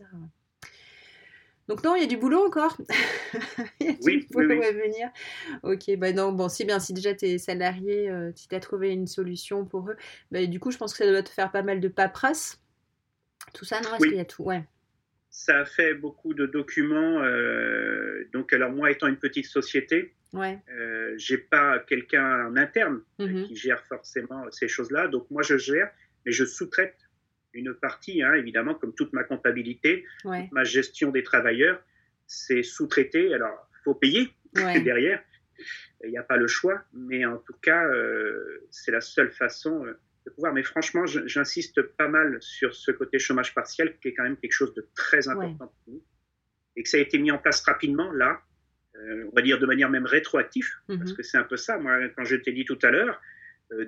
Donc 1.69 1.83
non, 1.83 1.97
il 1.97 2.03
y 2.03 2.05
a 2.05 2.09
du 2.09 2.17
boulot 2.17 2.47
encore. 2.47 2.77
il 3.81 3.87
y 3.87 3.91
a 3.91 3.95
oui, 4.03 4.21
du 4.21 4.27
boulot 4.29 4.63
à 4.63 4.71
venir. 4.71 5.09
Ok, 5.63 5.97
bah 5.99 6.13
non, 6.13 6.33
bon, 6.33 6.49
si 6.49 6.65
bien, 6.65 6.79
si 6.79 6.93
déjà 6.93 7.13
tes 7.15 7.39
salariés, 7.39 8.09
euh, 8.09 8.31
si 8.35 8.49
tu 8.49 8.55
as 8.55 8.61
trouvé 8.61 8.93
une 8.93 9.09
solution 9.09 9.65
pour 9.65 9.91
eux, 9.91 9.97
bah, 10.31 10.45
du 10.47 10.61
coup, 10.61 10.71
je 10.71 10.79
pense 10.79 10.93
que 10.93 10.99
ça 10.99 11.11
doit 11.11 11.23
te 11.23 11.29
faire 11.29 11.51
pas 11.51 11.63
mal 11.63 11.81
de 11.81 11.89
paperasse. 11.89 12.63
Tout 13.53 13.65
ça, 13.65 13.81
non 13.81 13.95
Est-ce 13.95 14.07
qu'il 14.07 14.17
y 14.17 14.21
a 14.21 14.25
tout? 14.25 14.45
Ouais. 14.45 14.65
Ça 15.29 15.61
a 15.61 15.65
fait 15.65 15.95
beaucoup 15.95 16.35
de 16.35 16.47
documents. 16.47 17.23
Euh, 17.23 18.29
donc, 18.33 18.53
alors 18.53 18.71
moi, 18.71 18.91
étant 18.91 19.09
une 19.09 19.19
petite 19.19 19.47
société, 19.47 20.15
ouais. 20.33 20.61
Euh, 20.71 21.15
j'ai 21.17 21.39
pas 21.39 21.81
quelqu'un 21.81 22.47
en 22.47 22.57
interne 22.57 23.03
mmh 23.19 23.45
qui 23.45 23.57
gère 23.57 23.83
forcément 23.87 24.45
ces 24.51 24.69
choses-là. 24.69 25.09
Donc, 25.09 25.29
moi, 25.31 25.43
je 25.43 25.59
gère, 25.59 25.91
mais 26.25 26.33
je 26.33 26.45
sous-traite 26.45 27.06
une 27.57 27.75
partie, 27.75 28.23
hein, 28.23 28.35
évidemment, 28.35 28.75
comme 28.75 28.95
toute 28.95 29.13
ma 29.13 29.25
comptabilité, 29.25 30.05
ma 30.25 30.65
gestion 30.65 31.11
des 31.11 31.23
travailleurs, 31.23 31.83
c'est 32.27 32.63
sous-traité. 32.63 33.35
Alors, 33.35 33.69
il 33.73 33.83
faut 33.85 33.95
payer 33.95 34.31
derrière. 34.55 35.23
Il 36.05 36.11
n'y 36.11 36.19
a 36.19 36.23
pas 36.23 36.37
le 36.37 36.47
choix, 36.47 36.85
mais 36.93 37.25
en 37.25 37.39
tout 37.39 37.55
cas, 37.63 37.85
euh, 37.87 38.67
c'est 38.71 38.93
la 38.93 39.01
seule 39.01 39.33
façon 39.33 39.87
euh, 39.87 39.99
de 40.27 40.31
pouvoir. 40.31 40.53
Mais 40.53 40.63
franchement, 40.63 41.07
j'insiste 41.07 41.81
pas 41.83 42.09
mal 42.09 42.37
sur 42.41 42.75
ce 42.75 42.91
côté 42.91 43.19
chômage 43.19 43.55
partiel, 43.55 43.97
qui 44.01 44.09
est 44.09 44.15
quand 44.15 44.25
même 44.25 44.37
quelque 44.37 44.53
chose 44.53 44.75
de 44.75 44.87
très 44.95 45.29
important 45.29 45.69
pour 45.69 45.95
nous, 45.95 46.03
et 46.77 46.83
que 46.83 46.89
ça 46.89 46.99
a 46.99 47.01
été 47.01 47.19
mis 47.19 47.31
en 47.31 47.39
place 47.39 47.63
rapidement, 47.63 48.13
là, 48.13 48.43
euh, 48.97 49.29
on 49.33 49.35
va 49.35 49.43
dire 49.43 49.59
de 49.59 49.67
manière 49.67 49.89
même 49.89 50.05
rétroactive, 50.05 50.69
parce 50.87 51.11
mhm. 51.11 51.17
que 51.17 51.23
c'est 51.23 51.39
un 51.39 51.45
peu 51.45 51.57
ça. 51.57 51.79
Moi, 51.79 52.09
quand 52.17 52.25
je 52.25 52.37
t'ai 52.37 52.53
dit 52.53 52.65
tout 52.65 52.79
à 52.83 52.91
l'heure, 52.91 53.21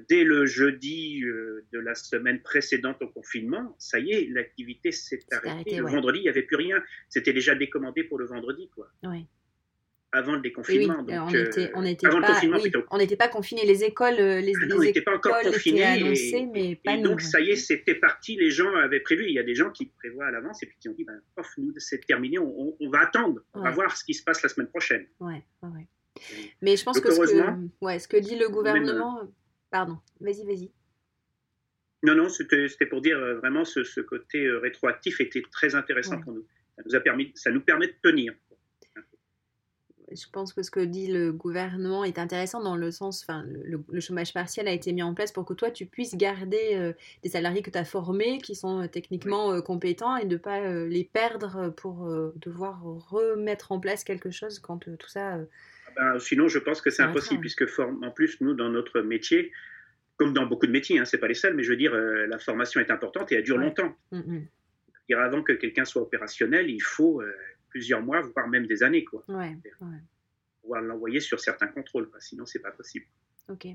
dès 0.09 0.25
le 0.25 0.47
jeudi 0.47 1.23
euh, 1.25 1.65
de 1.73 1.79
la 1.79 1.95
semaine 1.95 2.41
précédente 2.43 3.01
au 3.01 3.09
confinement, 3.09 3.75
ça 3.79 3.99
y 3.99 4.13
est, 4.13 4.29
l'activité 4.31 4.93
s'est 4.93 5.21
arrêtée. 5.31 5.77
le 5.77 5.87
vendredi, 5.87 6.19
il 6.21 6.23
n'y 6.23 6.29
avait 6.29 6.43
plus 6.43 6.57
rien. 6.57 6.83
C'était 7.09 7.33
déjà 7.33 7.55
décommandé 7.55 8.05
pour 8.05 8.19
le 8.19 8.27
vendredi, 8.27 8.69
quoi. 8.75 8.89
Oui 9.05 9.27
avant 10.13 10.33
le 10.33 10.41
déconfinement. 10.41 11.05
Oui, 11.07 11.15
on 11.75 11.83
n'était 11.83 13.17
pas, 13.17 13.29
confinés. 13.29 13.65
Les 13.67 13.85
écoles, 13.85 14.19
euh, 14.19 14.41
les, 14.41 14.53
ah 14.57 14.75
on 14.75 14.81
n'était 14.81 15.03
pas 15.03 15.15
encore 15.15 15.41
confinés. 15.43 15.85
Annoncées, 15.85 16.49
mais 16.53 16.77
pas 16.77 16.95
et 16.95 17.03
donc, 17.03 17.21
ça 17.21 17.41
y 17.41 17.51
est, 17.51 17.57
c'était 17.57 17.95
parti. 17.95 18.37
Les 18.37 18.51
gens 18.51 18.75
avaient 18.77 19.01
prévu. 19.01 19.27
Il 19.29 19.35
y 19.35 19.39
a 19.39 19.43
des 19.43 19.55
gens 19.55 19.71
qui 19.71 19.87
prévoient 19.87 20.27
à 20.27 20.31
l'avance 20.31 20.63
et 20.63 20.67
puis 20.67 20.77
qui 20.81 20.89
ont 20.89 20.95
dit 20.95 21.05
ben, 21.05 21.21
nous, 21.59 21.75
c'est 21.77 22.05
terminé, 22.07 22.39
on, 22.39 22.77
on, 22.81 22.91
va 22.91 23.01
attendre. 23.01 23.41
On 23.55 23.61
va 23.61 23.71
voir 23.71 23.97
ce 23.97 24.05
qui 24.05 24.15
se 24.15 24.23
passe 24.23 24.43
la 24.43 24.49
semaine 24.49 24.69
prochaine. 24.69 25.07
Mais 26.63 26.77
je 26.77 26.85
pense 26.85 27.01
que 27.01 27.11
ce, 27.11 27.21
que 27.21 27.85
ouais, 27.85 27.99
ce 27.99 28.09
que 28.09 28.17
dit 28.17 28.37
le 28.37 28.49
gouvernement. 28.49 29.21
Euh, 29.21 29.27
pardon, 29.71 29.99
vas-y, 30.21 30.45
vas-y. 30.45 30.71
Non, 32.03 32.15
non, 32.15 32.29
c'était 32.29 32.87
pour 32.87 33.01
dire 33.01 33.19
euh, 33.19 33.35
vraiment 33.39 33.65
ce, 33.65 33.83
ce 33.83 34.01
côté 34.01 34.49
rétroactif 34.51 35.21
était 35.21 35.43
très 35.51 35.75
intéressant 35.75 36.21
pour 36.21 36.33
nous. 36.33 36.47
Ça 36.77 36.83
nous, 36.87 36.95
a 36.95 37.01
permis, 37.01 37.33
ça 37.35 37.51
nous 37.51 37.61
permet 37.61 37.89
de 37.89 37.97
tenir 38.03 38.35
je 40.13 40.27
pense 40.31 40.53
que 40.53 40.63
ce 40.63 40.71
que 40.71 40.81
dit 40.81 41.07
le 41.09 41.33
gouvernement 41.33 42.05
est 42.05 42.19
intéressant 42.19 42.63
dans 42.63 42.77
le 42.77 42.91
sens, 42.91 43.23
enfin, 43.23 43.45
le, 43.47 44.01
chômage 44.01 44.33
partiel 44.33 44.69
a 44.69 44.73
été 44.73 44.93
mis 44.93 45.03
en 45.03 45.15
place 45.15 45.33
pour 45.33 45.45
que 45.45 45.55
toi, 45.55 45.71
tu 45.71 45.87
puisses 45.87 46.17
garder 46.17 46.75
euh, 46.75 46.93
des 47.23 47.31
salariés 47.31 47.63
que 47.63 47.71
tu 47.71 47.79
as 47.79 47.85
formés, 47.85 48.39
qui 48.39 48.55
sont 48.55 48.83
euh, 48.83 48.87
techniquement 48.87 49.53
euh, 49.53 49.61
compétents, 49.61 50.17
et 50.17 50.25
ne 50.25 50.37
pas 50.37 50.73
les 50.87 51.05
perdre 51.05 51.71
pour 51.77 52.09
devoir 52.37 52.83
remettre 52.83 53.73
en 53.73 53.81
place 53.81 54.05
quelque 54.05 54.31
chose 54.31 54.59
quand 54.59 54.79
tout 54.79 55.09
ça... 55.09 55.39
Ben, 55.99 56.19
sinon, 56.19 56.49
je 56.49 56.59
pense 56.59 56.81
que 56.81 56.91
c'est 56.91 57.03
impossible, 57.03 57.41
puisque 57.41 57.65
en 57.79 58.11
plus, 58.11 58.41
nous, 58.41 58.55
dans 58.55 58.69
notre 58.69 59.01
métier, 59.01 59.53
comme 60.17 60.33
dans 60.33 60.47
beaucoup 60.47 60.67
de 60.67 60.73
métiers, 60.73 60.99
hein, 60.99 61.05
c'est 61.05 61.19
pas 61.19 61.29
les 61.29 61.35
seuls, 61.35 61.55
mais 61.55 61.63
je 61.63 61.71
veux 61.71 61.77
dire, 61.77 61.95
la 61.95 62.39
formation 62.39 62.81
est 62.81 62.91
importante 62.91 63.33
et 63.33 63.37
elle 63.37 63.43
dure 63.43 63.59
longtemps. 63.59 63.97
Mmh, 64.13 64.19
mmh. 64.19 65.15
avant 65.15 65.43
que 65.43 65.53
quelqu'un 65.53 65.85
soit 65.85 66.03
opérationnel, 66.03 66.71
il 66.71 66.81
faut 66.81 67.23
plusieurs 67.69 68.03
mois, 68.03 68.21
voire 68.21 68.49
même 68.49 68.67
des 68.67 68.83
années. 68.83 69.05
Quoi. 69.05 69.25
Ouais, 69.29 69.57
Pouvoir 70.63 70.83
l'envoyer 70.83 71.21
sur 71.21 71.41
certains 71.41 71.69
contrôles, 71.69 72.09
quoi. 72.11 72.21
sinon 72.21 72.47
c'est 72.47 72.59
pas 72.61 72.71
possible. 72.71 73.07
Ok. 73.49 73.67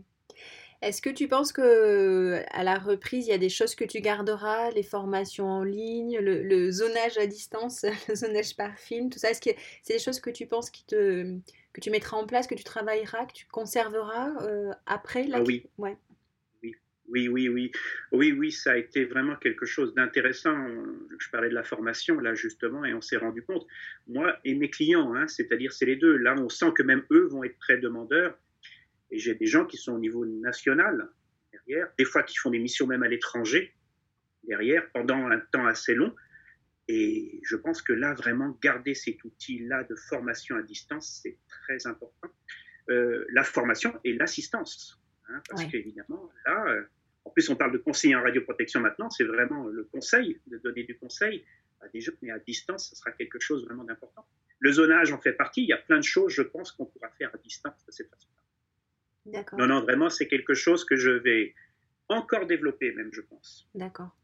Est-ce 0.81 1.01
que 1.01 1.09
tu 1.09 1.29
penses 1.29 1.53
que 1.53 2.41
à 2.51 2.63
la 2.63 2.77
reprise, 2.77 3.27
il 3.27 3.29
y 3.29 3.33
a 3.33 3.37
des 3.37 3.49
choses 3.49 3.73
que 3.73 3.85
tu 3.85 4.01
garderas, 4.01 4.69
les 4.71 4.83
formations 4.83 5.47
en 5.47 5.63
ligne, 5.63 6.19
le, 6.19 6.71
zonage 6.71 7.17
à 7.17 7.25
distance, 7.25 7.83
le 8.09 8.15
zonage 8.15 8.55
par 8.57 8.77
film, 8.77 9.09
tout 9.09 9.17
ça? 9.17 9.31
Est-ce 9.31 9.41
que 9.41 9.57
c'est 9.81 9.93
des 9.93 9.99
choses 9.99 10.19
que 10.19 10.29
tu 10.29 10.45
penses 10.45 10.69
qui 10.69 10.85
te, 10.85 11.37
que 11.73 11.81
tu 11.81 11.89
mettras 11.89 12.17
en 12.17 12.25
place, 12.25 12.47
que 12.47 12.55
tu 12.55 12.63
travailleras, 12.63 13.25
que 13.25 13.33
tu 13.33 13.45
conserveras 13.47 14.31
euh, 14.43 14.71
après 14.85 15.25
la... 15.27 15.37
Ah 15.37 15.43
oui. 15.43 15.65
Ouais. 15.77 15.97
Oui, 17.09 17.27
oui, 17.27 17.49
oui. 17.49 17.71
Oui, 18.11 18.31
oui, 18.31 18.51
ça 18.51 18.71
a 18.71 18.77
été 18.77 19.05
vraiment 19.05 19.35
quelque 19.35 19.65
chose 19.65 19.93
d'intéressant. 19.93 20.55
Je 21.19 21.29
parlais 21.29 21.49
de 21.49 21.53
la 21.53 21.63
formation, 21.63 22.17
là, 22.19 22.33
justement, 22.33 22.85
et 22.85 22.93
on 22.93 23.01
s'est 23.01 23.17
rendu 23.17 23.43
compte, 23.43 23.67
moi 24.07 24.39
et 24.45 24.55
mes 24.55 24.69
clients, 24.69 25.13
hein, 25.13 25.27
c'est-à-dire 25.27 25.73
c'est 25.73 25.85
les 25.85 25.97
deux. 25.97 26.15
Là, 26.15 26.33
on 26.37 26.49
sent 26.49 26.71
que 26.75 26.81
même 26.81 27.03
eux 27.11 27.27
vont 27.27 27.43
être 27.43 27.59
très 27.59 27.77
demandeurs. 27.77 28.37
Et 29.11 29.19
j'ai 29.19 29.35
des 29.35 29.45
gens 29.45 29.65
qui 29.65 29.77
sont 29.77 29.93
au 29.93 29.99
niveau 29.99 30.25
national, 30.25 31.09
derrière, 31.51 31.87
des 31.97 32.05
fois 32.05 32.23
qui 32.23 32.37
font 32.37 32.49
des 32.49 32.59
missions 32.59 32.87
même 32.87 33.03
à 33.03 33.07
l'étranger, 33.07 33.75
derrière, 34.43 34.89
pendant 34.91 35.27
un 35.27 35.39
temps 35.39 35.67
assez 35.67 35.93
long. 35.93 36.15
Et 36.87 37.39
je 37.43 37.55
pense 37.55 37.81
que 37.81 37.93
là, 37.93 38.13
vraiment, 38.13 38.57
garder 38.61 38.93
cet 38.93 39.23
outil-là 39.23 39.83
de 39.83 39.95
formation 39.95 40.55
à 40.57 40.63
distance, 40.63 41.21
c'est 41.23 41.37
très 41.47 41.87
important. 41.87 42.29
Euh, 42.89 43.25
la 43.29 43.43
formation 43.43 43.97
et 44.03 44.13
l'assistance. 44.13 44.99
Hein, 45.29 45.41
parce 45.49 45.63
qu'évidemment, 45.65 46.29
là, 46.45 46.65
euh, 46.67 46.83
en 47.23 47.29
plus, 47.29 47.49
on 47.49 47.55
parle 47.55 47.71
de 47.71 47.77
conseiller 47.77 48.15
en 48.15 48.23
radioprotection 48.23 48.81
maintenant, 48.81 49.09
c'est 49.09 49.23
vraiment 49.23 49.67
le 49.67 49.85
conseil, 49.85 50.41
de 50.47 50.57
donner 50.57 50.83
du 50.83 50.97
conseil 50.97 51.45
à 51.79 51.87
des 51.87 52.01
jeunes, 52.01 52.17
mais 52.21 52.31
à 52.31 52.39
distance, 52.39 52.89
ce 52.89 52.95
sera 52.95 53.11
quelque 53.11 53.39
chose 53.39 53.65
vraiment 53.65 53.85
d'important. 53.85 54.27
Le 54.59 54.71
zonage 54.71 55.11
en 55.11 55.19
fait 55.19 55.33
partie, 55.33 55.63
il 55.63 55.67
y 55.67 55.73
a 55.73 55.77
plein 55.77 55.97
de 55.97 56.03
choses, 56.03 56.33
je 56.33 56.41
pense, 56.41 56.71
qu'on 56.71 56.85
pourra 56.85 57.09
faire 57.11 57.33
à 57.33 57.37
distance 57.37 57.85
de 57.85 57.91
cette 57.91 58.09
façon-là. 58.09 59.31
D'accord. 59.31 59.59
Non, 59.59 59.67
non, 59.67 59.81
vraiment, 59.81 60.09
c'est 60.09 60.27
quelque 60.27 60.53
chose 60.53 60.83
que 60.83 60.97
je 60.97 61.11
vais 61.11 61.55
encore 62.09 62.45
développer, 62.45 62.91
même, 62.93 63.09
je 63.13 63.21
pense. 63.21 63.69
D'accord. 63.73 64.15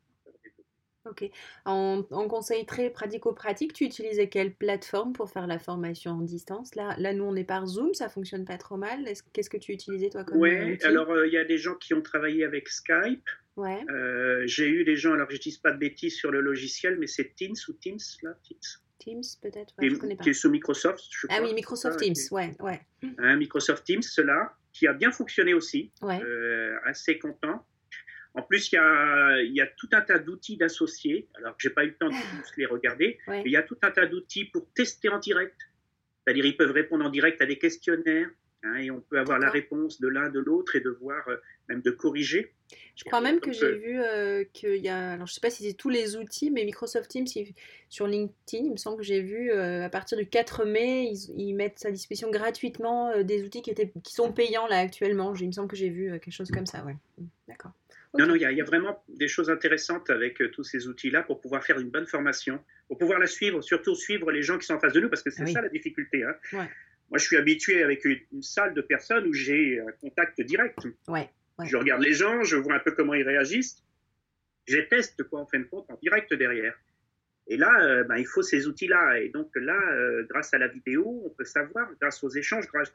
Ok. 1.05 1.29
En, 1.65 2.03
conseil 2.27 2.65
très 2.65 2.89
pratico-pratique, 2.89 3.73
tu 3.73 3.85
utilisais 3.85 4.27
quelle 4.27 4.53
plateforme 4.53 5.13
pour 5.13 5.29
faire 5.29 5.47
la 5.47 5.57
formation 5.57 6.11
en 6.11 6.21
distance? 6.21 6.75
Là, 6.75 6.95
là, 6.97 7.13
nous, 7.13 7.23
on 7.23 7.35
est 7.35 7.43
par 7.43 7.65
Zoom, 7.65 7.93
ça 7.93 8.09
fonctionne 8.09 8.45
pas 8.45 8.57
trop 8.57 8.77
mal. 8.77 9.05
Qu'est-ce 9.33 9.49
que 9.49 9.57
tu 9.57 9.71
utilisais, 9.71 10.09
toi, 10.09 10.23
comme 10.23 10.37
Oui, 10.37 10.77
alors 10.83 11.09
euh, 11.09 11.27
il 11.27 11.33
y 11.33 11.37
a 11.37 11.45
des 11.45 11.57
gens 11.57 11.75
qui 11.75 11.93
ont 11.93 12.01
travaillé 12.01 12.43
avec 12.43 12.67
Skype. 12.67 13.27
Ouais. 13.55 13.83
Euh, 13.89 14.43
j'ai 14.45 14.69
eu 14.69 14.83
des 14.83 14.95
gens, 14.95 15.13
alors 15.13 15.29
je 15.29 15.37
dis 15.37 15.57
pas 15.61 15.71
de 15.71 15.79
bêtises 15.79 16.15
sur 16.15 16.31
le 16.31 16.41
logiciel, 16.41 16.97
mais 16.99 17.07
c'est 17.07 17.35
Teams 17.35 17.55
ou 17.67 17.73
Teams, 17.73 17.99
là? 18.23 18.31
Teams 18.43 18.59
Teams, 18.99 19.23
peut-être, 19.41 19.73
ouais, 19.79 19.89
je 19.89 19.95
connais 19.95 20.15
pas. 20.15 20.23
Qui 20.23 20.31
est 20.31 20.33
sous 20.33 20.49
Microsoft, 20.49 21.03
je 21.09 21.27
crois. 21.27 21.37
Ah 21.39 21.43
oui, 21.43 21.53
Microsoft 21.53 21.99
Teams, 21.99 22.15
ouais, 22.31 22.53
ouais. 22.59 22.81
Hein, 23.17 23.37
Microsoft 23.37 23.85
Teams, 23.85 24.03
cela, 24.03 24.53
qui 24.73 24.87
a 24.87 24.93
bien 24.93 25.11
fonctionné 25.11 25.53
aussi. 25.53 25.91
Ouais. 26.01 26.21
Euh, 26.21 26.77
assez 26.85 27.17
content. 27.17 27.65
En 28.35 28.43
plus, 28.43 28.71
il 28.71 28.75
y 29.53 29.61
a, 29.61 29.67
tout 29.77 29.89
un 29.91 30.01
tas 30.01 30.19
d'outils 30.19 30.57
d'associés. 30.57 31.27
Alors, 31.35 31.55
je 31.57 31.67
n'ai 31.67 31.73
pas 31.73 31.83
eu 31.83 31.87
le 31.87 31.95
temps 31.95 32.09
de 32.09 32.13
tous 32.13 32.57
les 32.57 32.65
regarder, 32.65 33.17
mais 33.27 33.43
il 33.45 33.51
y 33.51 33.57
a 33.57 33.63
tout 33.63 33.77
un 33.81 33.91
tas 33.91 34.05
d'outils 34.05 34.45
pour 34.45 34.67
tester 34.73 35.09
en 35.09 35.19
direct. 35.19 35.57
C'est-à-dire, 36.23 36.45
ils 36.45 36.57
peuvent 36.57 36.71
répondre 36.71 37.05
en 37.05 37.09
direct 37.09 37.41
à 37.41 37.47
des 37.47 37.57
questionnaires, 37.57 38.29
hein, 38.63 38.75
et 38.75 38.91
on 38.91 39.01
peut 39.01 39.17
avoir 39.17 39.39
la 39.39 39.49
réponse 39.49 39.99
de 39.99 40.07
l'un, 40.07 40.29
de 40.29 40.39
l'autre, 40.39 40.75
et 40.75 40.79
de 40.79 40.89
voir, 40.89 41.27
euh, 41.27 41.37
même 41.69 41.81
de 41.81 41.89
corriger. 41.89 42.53
Je 42.95 43.03
crois 43.03 43.19
même 43.19 43.39
que 43.39 43.51
j'ai 43.51 43.65
euh, 43.65 43.77
vu 43.77 43.99
euh, 43.99 44.43
qu'il 44.53 44.75
y 44.75 44.89
a, 44.89 45.13
alors 45.13 45.25
je 45.25 45.31
ne 45.31 45.33
sais 45.33 45.41
pas 45.41 45.49
si 45.49 45.63
c'est 45.63 45.73
tous 45.73 45.89
les 45.89 46.17
outils, 46.17 46.51
mais 46.51 46.65
Microsoft 46.65 47.09
Teams, 47.09 47.25
sur 47.89 48.05
LinkedIn, 48.05 48.65
il 48.65 48.71
me 48.71 48.77
semble 48.77 48.97
que 48.97 49.03
j'ai 49.03 49.21
vu 49.21 49.51
à 49.51 49.89
partir 49.89 50.19
du 50.19 50.27
4 50.27 50.65
mai, 50.65 51.11
ils, 51.35 51.55
mettent 51.55 51.83
à 51.83 51.89
disposition 51.89 52.29
gratuitement 52.29 53.23
des 53.23 53.43
outils 53.43 53.63
qui, 53.63 53.71
étaient, 53.71 53.91
qui 54.03 54.13
sont 54.13 54.31
payants 54.31 54.67
là 54.67 54.77
actuellement. 54.77 55.33
Il 55.33 55.47
me 55.47 55.51
semble 55.51 55.67
que 55.67 55.77
j'ai 55.77 55.89
vu 55.89 56.11
quelque 56.19 56.31
chose 56.31 56.51
comme 56.51 56.67
ça, 56.67 56.85
ouais. 56.85 56.95
D'accord. 57.47 57.71
Non, 58.17 58.25
non, 58.25 58.35
il 58.35 58.41
y, 58.41 58.61
a 58.61 58.63
vraiment 58.63 59.03
des 59.07 59.27
choses 59.27 59.51
intéressantes 59.51 60.09
avec 60.09 60.41
euh, 60.41 60.49
tous 60.49 60.63
ces 60.63 60.87
outils-là 60.87 61.21
pour 61.21 61.41
pouvoir 61.41 61.63
faire 61.63 61.79
une 61.79 61.91
bonne 61.91 62.07
formation, 62.07 62.63
pour 62.87 62.97
pouvoir 62.97 63.19
la 63.19 63.27
suivre, 63.27 63.61
surtout 63.61 63.93
suivre 63.93 64.31
les 64.31 64.41
gens 64.41 64.57
qui 64.57 64.65
sont 64.65 64.73
en 64.73 64.79
face 64.79 64.93
de 64.93 64.99
nous, 64.99 65.09
parce 65.09 65.21
que 65.21 65.29
c'est 65.29 65.45
ça 65.45 65.61
la 65.61 65.69
difficulté. 65.69 66.23
Hein. 66.23 66.35
Moi, 66.53 67.17
je 67.17 67.25
suis 67.25 67.37
habitué 67.37 67.83
avec 67.83 68.05
une, 68.05 68.41
salle 68.41 68.73
de 68.73 68.81
personnes 68.81 69.27
où 69.27 69.33
j'ai 69.33 69.79
un 69.79 69.91
contact 70.01 70.41
direct. 70.41 70.79
Ouais. 71.07 71.29
Je 71.63 71.77
regarde 71.77 72.01
les 72.01 72.13
gens, 72.13 72.43
je 72.43 72.55
vois 72.55 72.75
un 72.75 72.79
peu 72.79 72.91
comment 72.91 73.13
ils 73.13 73.23
réagissent. 73.23 73.83
Je 74.67 74.77
les 74.77 74.87
teste, 74.87 75.23
quoi, 75.23 75.41
en 75.41 75.45
fin 75.45 75.59
de 75.59 75.65
compte, 75.65 75.89
en 75.89 75.97
direct 76.01 76.33
derrière. 76.33 76.75
Et 77.47 77.57
là, 77.57 77.71
euh, 77.81 78.03
ben, 78.03 78.17
il 78.17 78.25
faut 78.25 78.41
ces 78.41 78.67
outils-là. 78.67 79.19
Et 79.19 79.29
donc 79.29 79.51
là, 79.55 79.79
euh, 79.91 80.25
grâce 80.29 80.53
à 80.53 80.57
la 80.57 80.67
vidéo, 80.67 81.21
on 81.25 81.29
peut 81.29 81.45
savoir, 81.45 81.91
grâce 82.01 82.23
aux 82.23 82.29
échanges, 82.29 82.67
grâce, 82.67 82.91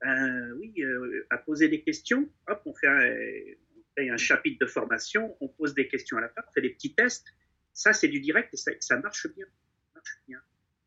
ben, 0.00 0.52
oui, 0.58 0.74
à 1.30 1.38
poser 1.38 1.68
des 1.68 1.82
questions, 1.82 2.28
hop, 2.48 2.62
on 2.66 2.74
fait 2.74 2.88
un, 2.88 3.14
un 3.98 4.16
chapitre 4.16 4.58
de 4.64 4.66
formation, 4.66 5.36
on 5.40 5.48
pose 5.48 5.74
des 5.74 5.88
questions 5.88 6.16
à 6.18 6.20
la 6.20 6.28
fin, 6.28 6.42
on 6.48 6.52
fait 6.52 6.60
des 6.60 6.70
petits 6.70 6.94
tests. 6.94 7.26
Ça, 7.72 7.92
c'est 7.92 8.08
du 8.08 8.20
direct 8.20 8.54
et 8.54 8.56
ça, 8.80 8.98
marche 8.98 9.26
bien. 9.34 9.46
bien. 10.26 10.40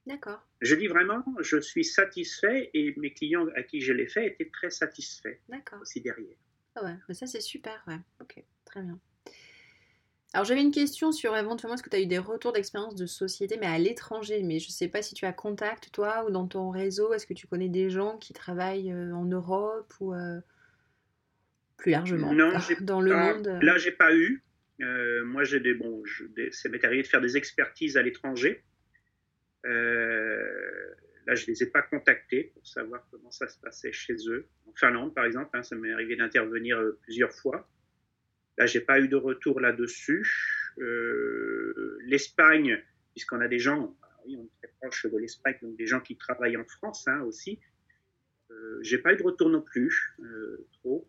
D'accord. 0.05 0.45
Je 0.62 0.76
dis 0.76 0.88
vraiment, 0.88 1.24
je 1.39 1.57
suis 1.57 1.84
satisfait 1.84 2.72
et 2.74 2.95
mes 2.97 3.14
clients 3.14 3.47
à 3.55 3.64
qui 3.64 3.82
je 3.82 3.93
l'ai 3.93 4.07
fait 4.07 4.28
étaient 4.28 4.49
très 4.49 4.70
satisfaits. 4.70 5.38
D'accord. 5.49 5.82
Aussi 5.82 6.01
derrière. 6.01 6.38
Ah 6.76 6.84
ouais, 6.84 6.95
mais 7.07 7.14
ça 7.14 7.28
c'est 7.28 7.41
super, 7.41 7.84
ouais. 7.88 7.99
Ok, 8.22 8.43
très 8.66 8.82
bien. 8.82 8.99
Alors 10.34 10.45
j'avais 10.45 10.62
une 10.62 10.72
question 10.72 11.12
sur 11.12 11.36
éventuellement 11.36 11.74
est-ce 11.74 11.82
que 11.82 11.89
tu 11.89 11.95
as 11.95 12.01
eu 12.01 12.05
des 12.05 12.20
retours 12.20 12.53
d'expérience 12.53 12.93
de 12.93 13.07
société 13.07 13.57
mais 13.57 13.66
à 13.66 13.80
l'étranger, 13.80 14.43
mais 14.43 14.60
je 14.60 14.68
ne 14.68 14.72
sais 14.72 14.88
pas 14.88 15.01
si 15.01 15.16
tu 15.16 15.26
as 15.26 15.34
contact 15.34 15.91
toi 15.91 16.24
ou 16.26 16.32
dans 16.32 16.47
ton 16.47 16.70
réseau, 16.70 17.14
est-ce 17.14 17.26
que 17.26 17.34
tu 17.34 17.47
connais 17.47 17.70
des 17.70 17.89
gens 17.89 18.18
qui 18.18 18.34
travaillent 18.34 18.91
euh, 18.91 19.12
en 19.16 19.26
Europe 19.26 19.91
ou 19.99 20.14
euh, 20.14 20.39
plus 21.80 21.92
largement 21.92 22.34
non, 22.34 22.54
dans 22.82 23.02
le 23.02 23.16
monde 23.16 23.48
euh. 23.48 23.60
Là, 23.62 23.78
j'ai 23.78 23.92
pas 23.92 24.14
eu. 24.16 24.44
Euh, 24.82 25.26
moi, 25.26 25.44
j'ai 25.44 25.60
des 25.60 25.74
bon, 25.74 26.04
ça 26.52 26.70
m'est 26.70 26.84
arrivé 26.86 27.04
de 27.04 27.08
faire 27.08 27.22
des 27.22 27.36
expertises 27.38 27.98
à 27.98 28.02
l'étranger. 28.02 28.64
Euh, 29.66 30.94
là, 31.26 31.36
je 31.36 31.48
les 31.48 31.64
ai 31.64 31.66
pas 31.66 31.82
contactés 31.82 32.52
pour 32.54 32.66
savoir 32.66 33.06
comment 33.12 33.32
ça 33.32 33.48
se 33.48 33.60
passait 33.60 33.92
chez 33.92 34.16
eux. 34.30 34.48
En 34.68 34.74
Finlande, 34.74 35.14
par 35.14 35.26
exemple, 35.26 35.50
hein, 35.54 35.64
ça 35.64 35.76
m'est 35.76 35.92
arrivé 35.92 36.16
d'intervenir 36.16 36.82
plusieurs 37.02 37.34
fois. 37.34 37.70
Là, 38.58 38.66
j'ai 38.66 38.82
pas 38.82 39.00
eu 39.00 39.08
de 39.08 39.16
retour 39.16 39.60
là-dessus. 39.60 40.26
l'Espagne, 42.06 42.82
puisqu'on 43.12 43.42
a 43.42 43.48
des 43.48 43.60
gens, 43.60 43.98
oui, 44.26 44.38
on 44.38 44.44
est 44.44 44.52
très 44.62 44.74
proche 44.80 45.06
de 45.06 45.18
l'Espagne, 45.18 45.58
donc 45.62 45.76
des 45.78 45.88
gens 45.88 46.00
qui 46.00 46.16
travaillent 46.16 46.58
en 46.58 46.66
France 46.66 47.08
hein, 47.08 47.22
aussi. 47.22 47.60
J'ai 48.82 48.98
pas 48.98 49.14
eu 49.14 49.18
de 49.18 49.24
retour 49.24 49.50
non 49.50 49.62
plus, 49.62 50.16
trop 50.82 51.08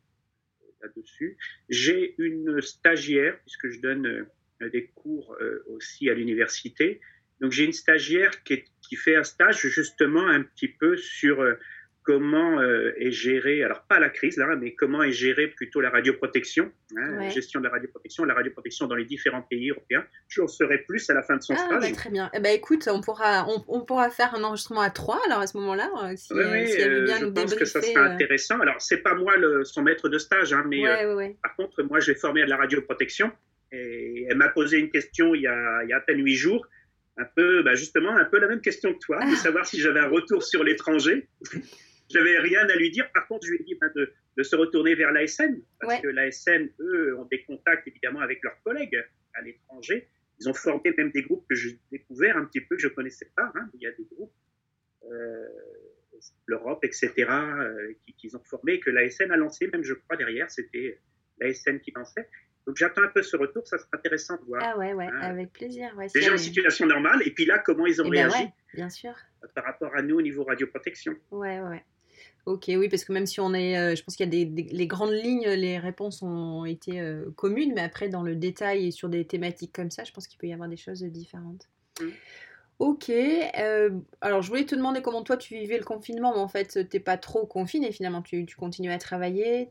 là-dessus. 0.83 1.37
J'ai 1.68 2.14
une 2.18 2.61
stagiaire, 2.61 3.39
puisque 3.41 3.68
je 3.68 3.81
donne 3.81 4.26
des 4.61 4.87
cours 4.95 5.37
aussi 5.68 6.11
à 6.11 6.14
l'université. 6.14 7.01
Donc 7.41 7.53
j'ai 7.53 7.64
une 7.64 7.72
stagiaire 7.72 8.43
qui, 8.43 8.64
qui, 8.83 8.97
fait 8.97 9.16
un 9.16 9.22
stage 9.22 9.66
justement 9.68 10.26
un 10.26 10.43
petit 10.43 10.68
peu 10.68 10.97
sur 10.97 11.43
comment 12.11 12.61
euh, 12.61 12.92
est 12.96 13.12
gérée, 13.12 13.62
alors 13.62 13.82
pas 13.82 14.00
la 14.00 14.11
crise 14.11 14.36
là, 14.36 14.56
mais 14.56 14.74
comment 14.74 15.04
est 15.04 15.12
gérée 15.12 15.46
plutôt 15.46 15.80
la 15.80 15.90
radioprotection, 15.90 16.72
hein, 16.96 17.11
la 17.20 17.28
gestion 17.28 17.61
de 17.61 17.66
la 17.66 17.70
radioprotection, 17.70 18.24
la 18.24 18.34
radioprotection 18.34 18.88
dans 18.88 18.96
les 18.96 19.04
différents 19.04 19.42
pays 19.42 19.70
européens. 19.70 20.04
J'en 20.28 20.48
saurai 20.48 20.78
plus 20.78 21.08
à 21.08 21.14
la 21.14 21.22
fin 21.22 21.36
de 21.36 21.42
son 21.42 21.54
ah, 21.54 21.58
stage. 21.58 21.82
Bah, 21.82 21.96
très 21.96 22.11
bien. 22.11 22.28
Eh 22.34 22.40
ben, 22.40 22.52
écoute, 22.52 22.88
on 22.92 23.00
pourra, 23.00 23.46
on, 23.68 23.80
pourra 23.82 24.11
faire 24.11 24.34
un 24.34 24.42
enregistrement 24.42 24.80
à 24.80 24.90
trois 24.90 25.20
alors 25.26 25.38
à 25.38 25.46
ce 25.46 25.56
moment-là. 25.58 25.88
Euh, 26.02 26.14
si, 26.16 26.32
oui, 26.32 26.40
euh, 26.40 27.06
je 27.06 27.26
pense 27.26 27.54
que 27.54 27.64
ça 27.64 27.80
sera 27.80 28.06
intéressant. 28.06 28.58
Alors 28.58 28.80
c'est 28.80 29.02
pas 29.02 29.14
moi 29.14 29.36
le, 29.36 29.64
son 29.64 29.82
maître 29.82 30.08
de 30.08 30.18
stage, 30.18 30.52
hein, 30.52 30.64
mais 30.66 30.82
par 31.42 31.54
contre 31.54 31.80
moi 31.84 32.00
je 32.00 32.11
l'ai 32.11 32.18
formé 32.18 32.42
à 32.42 32.44
de 32.44 32.50
la 32.50 32.56
radioprotection 32.56 33.30
et 33.70 34.26
elle 34.28 34.36
m'a 34.36 34.48
posé 34.48 34.78
une 34.78 34.90
question 34.90 35.32
il 35.36 35.42
y 35.42 35.46
a, 35.46 35.84
il 35.84 35.90
y 35.90 35.92
a 35.92 35.98
à 35.98 36.00
peine 36.00 36.24
huit 36.24 36.34
jours 36.34 36.66
un 37.18 37.24
peu, 37.36 37.62
bah, 37.62 37.74
justement, 37.74 38.16
un 38.16 38.24
peu 38.24 38.38
la 38.38 38.48
même 38.48 38.62
question 38.62 38.94
que 38.94 38.98
toi, 38.98 39.18
de 39.18 39.32
ah. 39.32 39.36
savoir 39.36 39.66
si 39.66 39.78
j'avais 39.78 40.00
un 40.00 40.08
retour 40.08 40.42
sur 40.42 40.64
l'étranger. 40.64 41.28
J'avais 42.11 42.38
rien 42.38 42.68
à 42.68 42.76
lui 42.76 42.90
dire. 42.90 43.11
Par 43.12 43.26
contre, 43.28 43.46
je 43.46 43.52
lui 43.52 43.61
ai 43.61 43.64
dit 43.64 43.74
ben, 43.80 43.90
de, 43.94 44.42
se 44.42 44.56
retourner 44.56 44.94
vers 44.94 45.12
l'ASN, 45.12 45.61
parce 45.80 46.00
que 46.00 46.08
l'ASN, 46.08 46.68
eux, 46.80 47.16
ont 47.18 47.24
des 47.26 47.42
contacts 47.44 47.86
évidemment 47.86 48.20
avec 48.20 48.42
leurs 48.42 48.61
collègues 48.62 49.04
à 49.34 49.42
l'étranger. 49.42 50.08
Ils 50.40 50.48
ont 50.48 50.54
formé 50.54 50.92
même 50.96 51.11
des 51.11 51.22
groupes 51.22 51.46
que 51.48 51.54
j'ai 51.54 51.78
découvert 51.92 52.36
un 52.36 52.46
petit 52.46 52.62
peu, 52.62 52.76
que 52.76 52.82
je 52.82 52.88
ne 52.88 52.94
connaissais 52.94 53.30
pas. 53.36 53.52
Hein. 53.54 53.68
Il 53.74 53.82
y 53.82 53.86
a 53.86 53.92
des 53.92 54.06
groupes, 54.11 54.32
euh, 55.04 55.48
l'Europe, 56.46 56.82
etc., 56.84 57.12
euh, 57.28 57.92
qu'ils 58.16 58.36
ont 58.36 58.42
formés, 58.44 58.80
que 58.80 58.90
l'ASN 58.90 59.30
a 59.30 59.36
lancé, 59.36 59.68
même 59.68 59.84
je 59.84 59.94
crois 59.94 60.16
derrière, 60.16 60.50
c'était 60.50 60.98
l'ASN 61.38 61.78
qui 61.80 61.92
lançait. 61.94 62.28
Donc 62.66 62.76
j'attends 62.76 63.02
un 63.02 63.08
peu 63.08 63.22
ce 63.22 63.36
retour, 63.36 63.66
ça 63.66 63.78
sera 63.78 63.88
intéressant 63.92 64.36
de 64.36 64.44
voir. 64.44 64.62
Ah 64.64 64.78
ouais, 64.78 64.92
ouais, 64.92 65.06
hein. 65.06 65.20
avec 65.20 65.52
plaisir. 65.52 65.94
Déjà 66.14 66.34
en 66.34 66.38
situation 66.38 66.86
normale, 66.86 67.22
et 67.26 67.30
puis 67.30 67.44
là, 67.44 67.58
comment 67.58 67.86
ils 67.86 68.00
ont 68.00 68.06
eh 68.06 68.11
ben 68.11 68.28
réagi 68.28 68.50
bien 68.74 68.90
sûr. 68.90 69.14
par 69.54 69.64
rapport 69.64 69.94
à 69.94 70.02
nous 70.02 70.18
au 70.18 70.22
niveau 70.22 70.44
radioprotection. 70.44 71.16
Ouais, 71.30 71.61
ouais. 71.61 71.82
Ok, 72.47 72.64
oui, 72.68 72.88
parce 72.88 73.05
que 73.05 73.12
même 73.12 73.26
si 73.26 73.41
on 73.41 73.53
est, 73.53 73.78
euh, 73.78 73.95
je 73.95 74.03
pense 74.03 74.16
qu'il 74.16 74.24
y 74.24 74.28
a 74.28 74.45
des, 74.45 74.62
les 74.62 74.86
grandes 74.86 75.12
lignes, 75.12 75.49
les 75.49 75.78
réponses 75.78 76.22
ont 76.22 76.64
été 76.64 77.01
euh, 77.01 77.30
communes, 77.36 77.72
mais 77.74 77.82
après 77.82 78.09
dans 78.09 78.22
le 78.22 78.34
détail 78.34 78.86
et 78.86 78.91
sur 78.91 79.09
des 79.09 79.26
thématiques 79.26 79.72
comme 79.74 79.91
ça, 79.91 80.05
je 80.05 80.12
pense 80.12 80.26
qu'il 80.26 80.38
peut 80.38 80.47
y 80.47 80.53
avoir 80.53 80.68
des 80.68 80.76
choses 80.76 81.03
différentes. 81.03 81.68
Mm. 82.01 82.09
Ok, 82.78 83.11
euh, 83.11 83.91
alors 84.22 84.41
je 84.41 84.49
voulais 84.49 84.64
te 84.64 84.74
demander 84.74 85.03
comment 85.03 85.22
toi 85.22 85.36
tu 85.36 85.55
vivais 85.55 85.76
le 85.76 85.84
confinement, 85.84 86.32
mais 86.32 86.41
en 86.41 86.49
fait 86.49 86.78
tu 86.88 86.97
n'es 86.97 87.01
pas 87.01 87.18
trop 87.18 87.47
confiné 87.47 87.93
finalement, 87.93 88.22
tu, 88.22 88.47
tu 88.47 88.57
continues 88.57 88.91
à 88.91 88.99
travailler. 88.99 89.70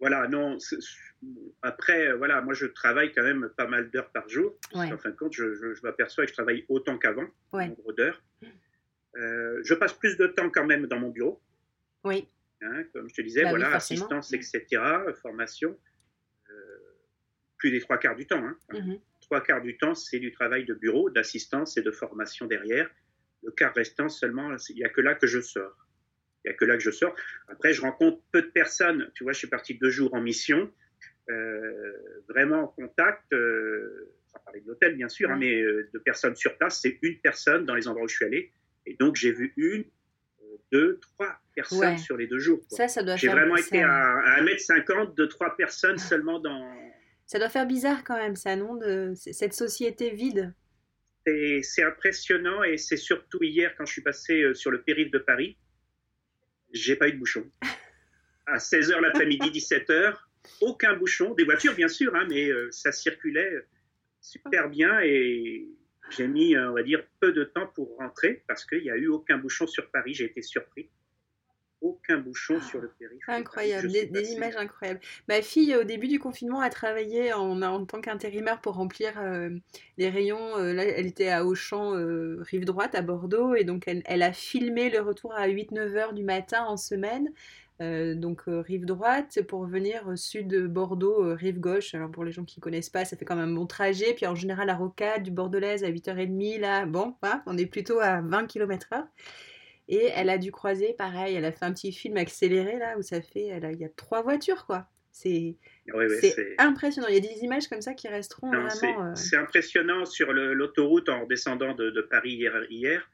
Voilà, 0.00 0.26
non, 0.28 0.58
après, 1.62 2.12
voilà, 2.14 2.40
moi 2.40 2.54
je 2.54 2.66
travaille 2.66 3.12
quand 3.12 3.22
même 3.22 3.50
pas 3.56 3.66
mal 3.66 3.90
d'heures 3.90 4.10
par 4.10 4.28
jour. 4.28 4.54
En 4.72 4.96
fin 4.96 5.10
de 5.10 5.16
compte, 5.16 5.34
je, 5.34 5.54
je, 5.54 5.82
m'aperçois 5.82 6.24
que 6.24 6.30
je 6.30 6.34
travaille 6.34 6.64
autant 6.68 6.96
qu'avant, 6.98 7.26
nombre 7.52 7.92
d'heures. 7.92 8.22
je 9.14 9.74
passe 9.74 9.92
plus 9.92 10.16
de 10.16 10.26
temps 10.26 10.48
quand 10.48 10.64
même 10.64 10.86
dans 10.86 10.98
mon 10.98 11.10
bureau. 11.10 11.42
Oui. 12.04 12.28
Hein, 12.62 12.84
comme 12.92 13.08
je 13.08 13.14
te 13.14 13.22
disais, 13.22 13.42
bah 13.42 13.50
voilà, 13.50 13.74
assistance, 13.74 14.32
etc., 14.32 14.62
formation, 15.20 15.78
euh, 16.50 16.54
plus 17.58 17.70
des 17.70 17.80
trois 17.80 17.98
quarts 17.98 18.16
du 18.16 18.26
temps. 18.26 18.42
Hein. 18.44 18.56
Mhm. 18.72 18.98
Trois 19.20 19.42
quarts 19.42 19.62
du 19.62 19.76
temps, 19.76 19.94
c'est 19.94 20.18
du 20.18 20.32
travail 20.32 20.64
de 20.64 20.74
bureau, 20.74 21.10
d'assistance 21.10 21.76
et 21.76 21.82
de 21.82 21.90
formation 21.90 22.46
derrière. 22.46 22.88
Le 23.42 23.50
quart 23.50 23.74
restant 23.74 24.08
seulement, 24.08 24.54
il 24.70 24.76
n'y 24.76 24.84
a 24.84 24.88
que 24.88 25.00
là 25.00 25.14
que 25.14 25.26
je 25.26 25.40
sors. 25.40 25.76
Il 26.44 26.48
n'y 26.48 26.54
a 26.54 26.56
que 26.56 26.64
là 26.64 26.76
que 26.76 26.82
je 26.82 26.90
sors. 26.90 27.14
Après, 27.48 27.72
je 27.72 27.80
rencontre 27.82 28.22
peu 28.32 28.42
de 28.42 28.48
personnes. 28.48 29.10
Tu 29.14 29.24
vois, 29.24 29.32
je 29.32 29.38
suis 29.38 29.48
parti 29.48 29.74
deux 29.74 29.90
jours 29.90 30.12
en 30.14 30.20
mission, 30.20 30.70
euh, 31.30 31.92
vraiment 32.28 32.64
en 32.64 32.68
contact, 32.68 33.32
euh, 33.32 34.14
sans 34.28 34.38
parler 34.40 34.60
de 34.60 34.68
l'hôtel 34.68 34.96
bien 34.96 35.08
sûr, 35.08 35.30
hein, 35.30 35.36
mais 35.38 35.62
de 35.62 35.98
personnes 36.04 36.36
sur 36.36 36.56
place. 36.56 36.80
C'est 36.80 36.98
une 37.02 37.18
personne 37.20 37.64
dans 37.64 37.74
les 37.74 37.88
endroits 37.88 38.04
où 38.04 38.08
je 38.08 38.16
suis 38.16 38.24
allé. 38.26 38.52
Et 38.86 38.94
donc, 38.94 39.16
j'ai 39.16 39.32
vu 39.32 39.54
une, 39.56 39.84
deux, 40.72 40.98
trois 41.00 41.38
personnes 41.54 41.98
sur 41.98 42.16
les 42.16 42.26
deux 42.26 42.38
jours. 42.38 42.60
Ça, 42.68 42.88
ça 42.88 43.02
doit 43.02 43.16
J'ai 43.16 43.28
vraiment 43.28 43.56
été 43.56 43.82
à, 43.82 44.40
1m50 44.40 45.14
de 45.14 45.26
trois 45.26 45.56
personnes 45.56 45.98
seulement 45.98 46.38
dans. 46.38 46.68
Ça 47.26 47.38
doit 47.38 47.48
faire 47.48 47.66
bizarre 47.66 48.04
quand 48.04 48.16
même, 48.16 48.36
ça, 48.36 48.56
non 48.56 48.74
de 48.74 49.12
Cette 49.14 49.54
société 49.54 50.10
vide. 50.10 50.52
C'est 51.26 51.82
impressionnant 51.82 52.62
et 52.64 52.76
c'est 52.76 52.98
surtout 52.98 53.42
hier 53.42 53.74
quand 53.76 53.86
je 53.86 53.92
suis 53.92 54.02
passé 54.02 54.42
euh, 54.42 54.52
sur 54.52 54.70
le 54.70 54.82
périph' 54.82 55.10
de 55.10 55.18
Paris, 55.18 55.56
j'ai 56.74 56.96
pas 56.96 57.08
eu 57.08 57.12
de 57.12 57.18
bouchon. 57.18 57.44
À 58.46 58.58
16h 58.58 59.00
l'après-midi, 59.00 59.48
17h, 59.58 60.14
aucun 60.60 60.94
bouchon. 60.96 61.32
Des 61.32 61.44
voitures, 61.44 61.74
bien 61.74 61.88
sûr, 61.88 62.14
hein, 62.14 62.26
mais 62.28 62.50
euh, 62.50 62.68
ça 62.70 62.92
circulait 62.92 63.64
super 64.20 64.68
bien 64.68 65.00
et 65.00 65.66
j'ai 66.10 66.28
mis, 66.28 66.54
euh, 66.54 66.70
on 66.70 66.74
va 66.74 66.82
dire, 66.82 67.02
peu 67.20 67.32
de 67.32 67.44
temps 67.44 67.66
pour 67.74 67.96
rentrer 67.96 68.42
parce 68.46 68.64
qu'il 68.64 68.82
n'y 68.82 68.90
a 68.90 68.96
eu 68.96 69.08
aucun 69.08 69.38
bouchon 69.38 69.66
sur 69.66 69.90
Paris. 69.90 70.14
J'ai 70.14 70.24
été 70.24 70.42
surpris. 70.42 70.88
Aucun 71.80 72.16
bouchon 72.16 72.60
sur 72.62 72.80
le 72.80 72.88
périph'. 72.88 73.28
Incroyable, 73.28 73.88
des, 73.88 74.32
images 74.32 74.56
incroyables. 74.56 75.00
Ma 75.28 75.42
fille, 75.42 75.76
au 75.76 75.84
début 75.84 76.08
du 76.08 76.18
confinement, 76.18 76.60
a 76.60 76.70
travaillé 76.70 77.34
en, 77.34 77.60
en 77.60 77.84
tant 77.84 78.00
qu'intérimaire 78.00 78.62
pour 78.62 78.74
remplir 78.74 79.20
euh, 79.20 79.50
les 79.98 80.08
rayons. 80.08 80.56
Euh, 80.56 80.72
là, 80.72 80.84
elle 80.84 81.06
était 81.06 81.28
à 81.28 81.44
Auchan, 81.44 81.90
rive 82.40 82.64
droite, 82.64 82.94
à 82.94 83.02
Bordeaux, 83.02 83.54
et 83.54 83.64
donc 83.64 83.84
elle, 83.86 84.02
elle 84.06 84.22
a 84.22 84.32
filmé 84.32 84.88
le 84.88 85.00
retour 85.00 85.34
à 85.34 85.46
8-9 85.46 85.96
heures 85.96 86.14
du 86.14 86.24
matin 86.24 86.64
en 86.64 86.78
semaine. 86.78 87.30
Euh, 87.80 88.14
donc 88.14 88.42
euh, 88.46 88.60
rive 88.60 88.84
droite 88.84 89.40
pour 89.48 89.66
venir 89.66 90.06
au 90.06 90.14
sud 90.14 90.46
de 90.46 90.66
Bordeaux, 90.66 91.24
euh, 91.24 91.34
rive 91.34 91.58
gauche. 91.58 91.94
Alors 91.94 92.10
pour 92.10 92.24
les 92.24 92.30
gens 92.30 92.44
qui 92.44 92.60
ne 92.60 92.62
connaissent 92.62 92.90
pas, 92.90 93.04
ça 93.04 93.16
fait 93.16 93.24
quand 93.24 93.34
même 93.34 93.50
un 93.50 93.54
bon 93.54 93.66
trajet. 93.66 94.14
Puis 94.14 94.26
en 94.26 94.34
général, 94.34 94.68
la 94.68 94.76
rocade 94.76 95.24
du 95.24 95.32
Bordelaise 95.32 95.82
à 95.82 95.90
8h30, 95.90 96.60
là, 96.60 96.86
bon, 96.86 97.16
on 97.46 97.58
est 97.58 97.66
plutôt 97.66 97.98
à 97.98 98.20
20 98.20 98.46
km/h. 98.46 99.04
Et 99.88 100.10
elle 100.14 100.30
a 100.30 100.38
dû 100.38 100.50
croiser, 100.52 100.94
pareil, 100.96 101.34
elle 101.34 101.44
a 101.44 101.52
fait 101.52 101.64
un 101.64 101.72
petit 101.72 101.92
film 101.92 102.16
accéléré 102.16 102.78
là 102.78 102.96
où 102.96 103.02
ça 103.02 103.20
fait, 103.20 103.48
il 103.48 103.80
y 103.80 103.84
a 103.84 103.88
trois 103.90 104.22
voitures 104.22 104.64
quoi. 104.66 104.86
C'est 105.10 105.56
impressionnant. 106.58 107.06
Il 107.08 107.14
y 107.14 107.18
a 107.18 107.20
des 107.20 107.44
images 107.44 107.68
comme 107.68 107.82
ça 107.82 107.94
qui 107.94 108.08
resteront 108.08 108.48
vraiment. 108.50 109.14
C'est 109.14 109.36
impressionnant 109.36 110.06
sur 110.06 110.32
l'autoroute 110.32 111.08
en 111.08 111.26
descendant 111.26 111.74
de, 111.74 112.00
Paris 112.08 112.32
hier, 112.32 112.52
hier 112.70 113.10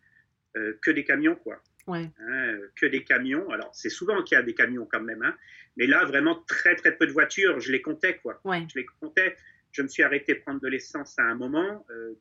que 0.55 0.91
des 0.91 1.05
camions 1.05 1.35
quoi. 1.35 1.61
Hein, 1.99 2.59
que 2.77 2.87
des 2.87 3.05
camions. 3.05 3.51
Alors, 3.51 3.71
c'est 3.75 3.91
souvent 3.91 4.23
qu'il 4.23 4.37
y 4.37 4.39
a 4.39 4.43
des 4.43 4.55
camions 4.55 4.87
quand 4.91 5.01
même, 5.01 5.23
hein. 5.23 5.35
mais 5.77 5.87
là, 5.87 6.05
vraiment 6.05 6.43
très, 6.47 6.77
très 6.77 6.97
peu 6.97 7.07
de 7.07 7.13
voitures. 7.13 7.61
Je 7.61 7.73
les 7.73 7.83
comptais, 7.83 8.17
quoi. 8.19 8.41
Je 8.45 8.79
les 8.79 8.87
comptais. 9.01 9.37
Je 9.73 9.83
me 9.83 9.89
suis 9.89 10.03
arrêté 10.03 10.35
prendre 10.35 10.61
de 10.61 10.69
l'essence 10.69 11.19
à 11.19 11.23
un 11.23 11.35
moment. 11.35 11.87
Euh, 11.91 12.15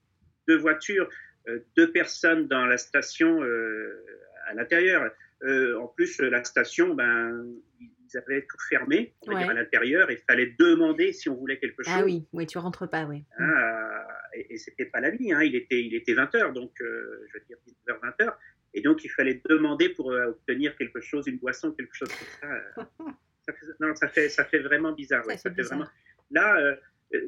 deux 0.48 0.58
voitures, 0.58 1.10
euh, 1.48 1.60
deux 1.76 1.92
personnes 1.92 2.48
dans 2.48 2.66
la 2.66 2.78
station 2.78 3.44
euh, 3.44 4.06
à 4.48 4.54
l'intérieur. 4.54 5.12
en 5.44 5.88
plus, 5.88 6.20
la 6.20 6.44
station, 6.44 6.94
ben, 6.94 7.46
ils 7.80 8.18
avaient 8.18 8.42
tout 8.42 8.58
fermé 8.68 9.14
à 9.28 9.54
l'intérieur. 9.54 10.12
Il 10.12 10.18
fallait 10.18 10.56
demander 10.58 11.14
si 11.14 11.30
on 11.30 11.36
voulait 11.36 11.60
quelque 11.60 11.82
ah 11.86 11.92
chose. 11.92 12.00
Ah 12.02 12.06
oui, 12.06 12.28
oui 12.34 12.46
tu 12.46 12.58
rentres 12.58 12.90
pas, 12.90 13.06
oui. 13.06 13.24
Ah, 13.38 14.08
et, 14.34 14.54
et 14.54 14.58
c'était 14.58 14.86
pas 14.86 15.00
la 15.00 15.12
nuit, 15.12 15.32
hein. 15.32 15.42
il, 15.42 15.56
était, 15.56 15.82
il 15.84 15.94
était 15.96 16.14
20h, 16.14 16.54
donc 16.54 16.72
je 16.80 17.34
veux 17.34 17.46
dire 17.48 17.58
19h, 17.88 18.16
20h. 18.20 18.34
Et 18.74 18.82
donc, 18.82 19.04
il 19.04 19.10
fallait 19.10 19.42
demander 19.50 19.90
pour 19.90 20.12
euh, 20.12 20.28
obtenir 20.28 20.76
quelque 20.78 21.02
chose, 21.02 21.28
une 21.28 21.38
boisson, 21.38 21.72
quelque 21.72 21.96
chose 21.96 22.10
comme 22.10 22.50
ça. 22.50 22.86
ça 23.46 23.54
fait, 23.54 23.66
non, 23.80 23.96
ça 23.96 24.08
fait, 24.08 24.30
ça 24.30 24.46
fait 24.46 24.60
vraiment 24.60 24.92
bizarre. 24.92 25.26
Ça, 25.26 25.38
fait, 25.38 25.62
Vraiment... 25.62 25.88
Là, 26.32 26.58
euh, 26.58 26.76
euh, 27.16 27.28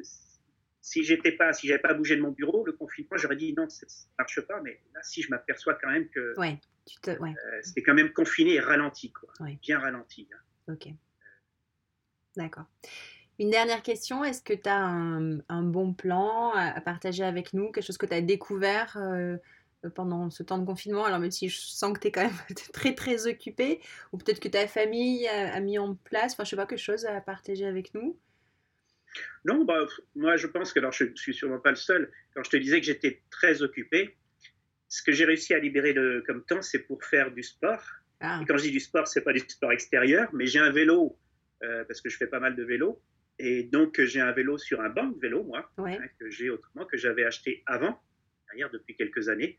si 0.80 1.02
j'étais 1.02 1.32
pas, 1.32 1.52
si 1.52 1.66
j'avais 1.66 1.80
pas 1.80 1.94
bougé 1.94 2.16
de 2.16 2.22
mon 2.22 2.30
bureau, 2.30 2.64
le 2.64 2.72
confinement, 2.72 3.16
j'aurais 3.16 3.36
dit 3.36 3.52
non, 3.54 3.68
ça 3.68 3.86
marche 4.18 4.40
pas. 4.42 4.60
Mais 4.62 4.80
là, 4.94 5.00
si 5.02 5.22
je 5.22 5.30
m'aperçois 5.30 5.74
quand 5.74 5.90
même 5.90 6.08
que 6.08 6.38
ouais, 6.38 6.58
tu 6.86 7.00
te... 7.00 7.10
ouais. 7.18 7.34
c'était 7.62 7.82
quand 7.82 7.94
même 7.94 8.12
confiné 8.12 8.54
et 8.54 8.60
ralenti, 8.60 9.12
quoi. 9.12 9.32
bien 9.62 9.78
ralenti. 9.78 10.28
Hein. 10.32 10.72
Ok. 10.72 10.88
D'accord. 12.36 12.66
Une 13.38 13.50
dernière 13.50 13.82
question, 13.82 14.24
est-ce 14.24 14.42
que 14.42 14.52
tu 14.52 14.68
as 14.68 14.78
un, 14.78 15.38
un, 15.48 15.62
bon 15.62 15.94
plan 15.94 16.52
à, 16.52 16.80
partager 16.80 17.24
avec 17.24 17.54
nous, 17.54 17.72
quelque 17.72 17.84
chose 17.84 17.98
que 17.98 18.06
tu 18.06 18.14
as 18.14 18.20
découvert 18.20 18.96
euh, 18.96 19.36
pendant 19.90 20.30
ce 20.30 20.42
temps 20.42 20.58
de 20.58 20.64
confinement 20.66 21.04
Alors 21.04 21.18
même 21.18 21.30
si 21.30 21.48
je 21.48 21.58
sens 21.58 21.92
que 21.92 22.00
tu 22.00 22.08
es 22.08 22.10
quand 22.12 22.22
même 22.22 22.32
très 22.72 22.94
très 22.94 23.26
occupé, 23.26 23.80
ou 24.12 24.18
peut-être 24.18 24.40
que 24.40 24.48
ta 24.48 24.66
famille 24.66 25.26
a, 25.28 25.58
mis 25.60 25.78
en 25.78 25.94
place, 25.94 26.32
enfin 26.32 26.44
je 26.44 26.50
sais 26.50 26.56
pas, 26.56 26.66
quelque 26.66 26.78
chose 26.78 27.04
à 27.06 27.20
partager 27.20 27.66
avec 27.66 27.94
nous 27.94 28.18
Non, 29.44 29.64
bah, 29.64 29.86
moi 30.14 30.36
je 30.36 30.46
pense 30.46 30.72
que 30.72 30.78
alors, 30.78 30.92
je 30.92 31.06
suis 31.14 31.34
sûrement 31.34 31.58
pas 31.60 31.70
le 31.70 31.76
seul. 31.76 32.10
Quand 32.34 32.42
je 32.44 32.50
te 32.50 32.56
disais 32.56 32.80
que 32.80 32.86
j'étais 32.86 33.22
très 33.30 33.62
occupé, 33.62 34.16
ce 34.88 35.02
que 35.02 35.12
j'ai 35.12 35.24
réussi 35.24 35.54
à 35.54 35.58
libérer 35.58 35.94
de, 35.94 36.22
comme 36.26 36.44
temps, 36.44 36.60
c'est 36.62 36.80
pour 36.80 37.02
faire 37.04 37.30
du 37.32 37.42
sport. 37.42 37.82
Ah. 38.20 38.40
Et 38.42 38.46
quand 38.46 38.56
je 38.58 38.64
dis 38.64 38.70
du 38.70 38.80
sport, 38.80 39.08
c'est 39.08 39.22
pas 39.22 39.32
du 39.32 39.40
sport 39.40 39.72
extérieur, 39.72 40.28
mais 40.32 40.46
j'ai 40.46 40.58
un 40.58 40.70
vélo, 40.70 41.18
euh, 41.62 41.84
parce 41.86 42.00
que 42.00 42.08
je 42.10 42.16
fais 42.16 42.26
pas 42.26 42.40
mal 42.40 42.54
de 42.56 42.62
vélo. 42.62 43.00
Et 43.38 43.64
donc, 43.64 44.00
j'ai 44.02 44.20
un 44.20 44.32
vélo 44.32 44.58
sur 44.58 44.80
un 44.82 44.90
banc 44.90 45.06
de 45.08 45.18
vélo, 45.18 45.44
moi, 45.44 45.68
Ouais. 45.78 45.96
hein, 46.00 46.06
que 46.20 46.30
j'ai 46.30 46.50
autrement, 46.50 46.84
que 46.84 46.96
j'avais 46.98 47.24
acheté 47.24 47.62
avant, 47.66 47.98
d'ailleurs 48.50 48.70
depuis 48.70 48.94
quelques 48.94 49.28
années. 49.28 49.58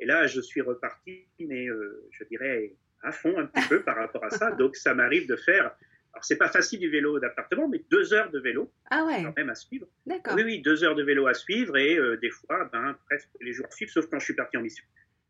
Et 0.00 0.06
là, 0.06 0.26
je 0.26 0.40
suis 0.40 0.60
reparti, 0.60 1.26
mais 1.38 1.68
euh, 1.68 2.06
je 2.10 2.24
dirais 2.24 2.74
à 3.02 3.12
fond 3.12 3.36
un 3.38 3.46
petit 3.46 3.68
peu 3.68 3.82
par 3.82 3.96
rapport 3.96 4.24
à 4.24 4.30
ça. 4.30 4.50
Donc, 4.58 4.76
ça 4.76 4.94
m'arrive 4.94 5.28
de 5.28 5.36
faire. 5.36 5.74
Alors, 6.12 6.24
c'est 6.24 6.36
pas 6.36 6.48
facile 6.48 6.78
du 6.80 6.88
vélo 6.90 7.18
d'appartement, 7.18 7.68
mais 7.68 7.82
deux 7.90 8.12
heures 8.14 8.30
de 8.30 8.38
vélo 8.38 8.72
Ah 8.90 9.04
ouais, 9.04 9.22
quand 9.22 9.36
même 9.36 9.50
à 9.50 9.54
suivre. 9.54 9.86
d'accord. 10.06 10.34
Oui, 10.36 10.42
oui, 10.44 10.62
deux 10.62 10.84
heures 10.84 10.94
de 10.94 11.02
vélo 11.02 11.26
à 11.26 11.34
suivre 11.34 11.76
et 11.76 11.96
euh, 11.96 12.16
des 12.18 12.30
fois, 12.30 12.68
ben, 12.72 12.96
presque 13.06 13.28
tous 13.32 13.44
les 13.44 13.52
jours 13.52 13.66
suivre, 13.72 13.90
sauf 13.90 14.06
quand 14.06 14.18
je 14.18 14.24
suis 14.24 14.34
parti 14.34 14.56
en 14.56 14.62
mission. 14.62 14.84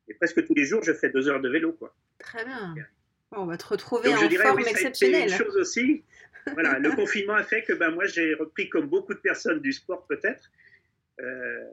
Et 0.09 0.15
presque 0.15 0.45
tous 0.47 0.55
les 0.55 0.65
jours, 0.67 0.83
je 0.83 0.93
fais 0.93 1.09
deux 1.09 1.29
heures 1.29 1.41
de 1.41 1.49
vélo, 1.49 1.73
quoi. 1.73 1.95
Très 2.19 2.45
bien. 2.45 2.75
Bon, 3.33 3.39
on 3.43 3.47
va 3.47 3.57
te 3.57 3.67
retrouver 3.67 4.11
Donc, 4.11 4.23
en 4.25 4.27
dirais, 4.29 4.45
forme 4.45 4.59
oui, 4.59 4.65
exceptionnelle. 4.69 5.31
une 5.31 5.37
chose 5.37 5.57
aussi. 5.57 6.05
Voilà, 6.53 6.79
le 6.79 6.91
confinement 6.95 7.33
a 7.33 7.43
fait 7.43 7.63
que 7.63 7.73
ben, 7.73 7.91
moi, 7.91 8.05
j'ai 8.05 8.35
repris 8.35 8.69
comme 8.69 8.87
beaucoup 8.87 9.15
de 9.15 9.19
personnes 9.19 9.61
du 9.61 9.73
sport, 9.73 10.07
peut-être. 10.07 10.51
Euh, 11.19 11.65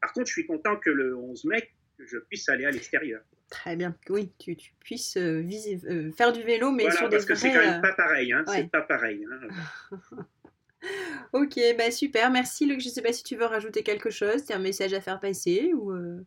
par 0.00 0.14
contre, 0.14 0.28
je 0.28 0.32
suis 0.32 0.46
content 0.46 0.76
que 0.76 0.88
le 0.88 1.14
11 1.14 1.44
mai, 1.44 1.70
que 1.98 2.06
je 2.06 2.18
puisse 2.18 2.48
aller 2.48 2.64
à 2.64 2.70
l'extérieur. 2.70 3.20
Très 3.50 3.76
bien. 3.76 3.94
Oui, 4.08 4.30
tu, 4.38 4.56
tu 4.56 4.72
puisses 4.80 5.16
euh, 5.16 5.42
euh, 5.90 6.12
faire 6.12 6.32
du 6.32 6.42
vélo, 6.42 6.70
mais 6.70 6.84
Voilà, 6.84 6.96
sur 6.98 7.08
des 7.08 7.16
parce 7.16 7.26
que 7.26 7.34
c'est 7.34 7.50
quand 7.52 7.58
même 7.60 7.78
euh, 7.78 7.82
pas 7.82 7.94
pareil. 7.94 8.32
Hein, 8.32 8.44
ouais. 8.46 8.56
C'est 8.56 8.70
pas 8.70 8.82
pareil. 8.82 9.26
hein. 9.30 9.48
Ok, 11.32 11.58
bah 11.76 11.90
super, 11.90 12.30
merci 12.30 12.64
Luc. 12.66 12.80
Je 12.80 12.88
sais 12.88 13.02
pas 13.02 13.12
si 13.12 13.24
tu 13.24 13.36
veux 13.36 13.44
rajouter 13.46 13.82
quelque 13.82 14.10
chose, 14.10 14.44
tu 14.46 14.52
as 14.52 14.56
un 14.56 14.60
message 14.60 14.94
à 14.94 15.00
faire 15.00 15.18
passer 15.20 15.72
ou. 15.74 15.90
euh, 15.92 16.24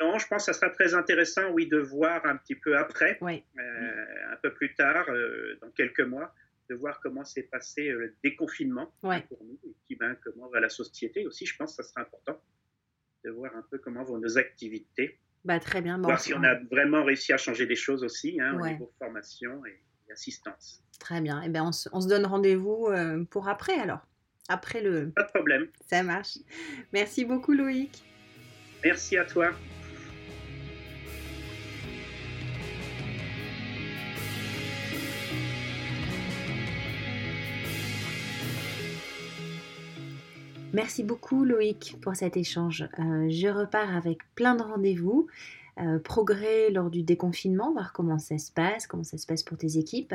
Non, 0.00 0.18
je 0.18 0.26
pense 0.28 0.46
que 0.46 0.52
ça 0.52 0.58
sera 0.58 0.70
très 0.70 0.94
intéressant, 0.94 1.50
oui, 1.50 1.66
de 1.66 1.78
voir 1.78 2.24
un 2.24 2.36
petit 2.36 2.54
peu 2.54 2.76
après, 2.78 3.18
Ouais. 3.20 3.44
euh, 3.58 4.32
un 4.32 4.36
peu 4.36 4.54
plus 4.54 4.72
tard, 4.74 5.06
euh, 5.10 5.58
dans 5.60 5.70
quelques 5.72 6.00
mois, 6.00 6.32
de 6.70 6.76
voir 6.76 7.00
comment 7.00 7.24
s'est 7.24 7.42
passé 7.50 7.88
euh, 7.88 7.98
le 7.98 8.14
déconfinement 8.22 8.94
Ouais. 9.02 9.22
pour 9.28 9.42
nous, 9.44 9.58
et 9.64 9.74
puis 9.86 9.96
ben, 9.96 10.16
comment 10.22 10.48
va 10.48 10.60
la 10.60 10.68
société 10.68 11.26
aussi. 11.26 11.44
Je 11.44 11.56
pense 11.56 11.76
que 11.76 11.82
ça 11.82 11.88
sera 11.90 12.02
important 12.02 12.40
de 13.24 13.30
voir 13.30 13.54
un 13.56 13.64
peu 13.70 13.78
comment 13.78 14.04
vont 14.04 14.18
nos 14.18 14.38
activités, 14.38 15.18
Bah 15.44 15.58
très 15.60 15.80
bien. 15.82 15.98
Bon, 15.98 16.08
voir 16.08 16.20
si 16.20 16.34
on 16.34 16.42
a 16.44 16.54
vraiment 16.70 17.04
réussi 17.04 17.32
à 17.32 17.36
changer 17.36 17.66
des 17.66 17.76
choses 17.76 18.02
aussi 18.04 18.38
hein, 18.40 18.54
Ouais. 18.56 18.70
au 18.70 18.72
niveau 18.72 18.92
formation 18.98 19.64
et, 19.66 19.80
et 20.08 20.12
assistance. 20.12 20.82
Très 21.00 21.20
bien. 21.20 21.42
Et 21.42 21.48
ben 21.48 21.62
on 21.64 21.72
se, 21.72 21.88
on 21.92 22.00
se 22.00 22.08
donne 22.08 22.26
rendez-vous 22.26 22.86
euh, 22.88 23.24
pour 23.24 23.48
après 23.48 23.78
alors. 23.78 24.00
Après 24.48 24.80
le. 24.82 25.10
Pas 25.10 25.24
de 25.24 25.28
problème. 25.28 25.68
Ça 25.86 26.02
marche. 26.02 26.38
Merci 26.92 27.24
beaucoup 27.24 27.52
Loïc. 27.52 28.02
Merci 28.84 29.16
à 29.16 29.24
toi. 29.24 29.50
Merci 40.78 41.02
beaucoup 41.02 41.42
Loïc 41.42 41.96
pour 42.00 42.14
cet 42.14 42.36
échange. 42.36 42.88
Euh, 43.00 43.28
je 43.28 43.48
repars 43.48 43.96
avec 43.96 44.20
plein 44.36 44.54
de 44.54 44.62
rendez-vous, 44.62 45.26
euh, 45.80 45.98
progrès 45.98 46.70
lors 46.70 46.88
du 46.88 47.02
déconfinement, 47.02 47.72
voir 47.72 47.92
comment 47.92 48.20
ça 48.20 48.38
se 48.38 48.52
passe, 48.52 48.86
comment 48.86 49.02
ça 49.02 49.18
se 49.18 49.26
passe 49.26 49.42
pour 49.42 49.58
tes 49.58 49.76
équipes. 49.76 50.14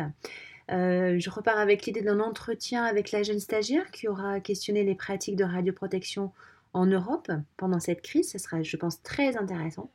Euh, 0.71 1.19
je 1.19 1.29
repars 1.29 1.57
avec 1.57 1.85
l'idée 1.85 2.01
d'un 2.01 2.21
entretien 2.21 2.85
avec 2.85 3.11
la 3.11 3.23
jeune 3.23 3.41
stagiaire 3.41 3.91
qui 3.91 4.07
aura 4.07 4.39
questionné 4.39 4.85
les 4.85 4.95
pratiques 4.95 5.35
de 5.35 5.43
radioprotection 5.43 6.31
en 6.71 6.85
Europe 6.85 7.29
pendant 7.57 7.81
cette 7.81 8.01
crise. 8.01 8.31
Ce 8.31 8.37
sera, 8.37 8.63
je 8.63 8.77
pense, 8.77 9.03
très 9.03 9.35
intéressant. 9.35 9.91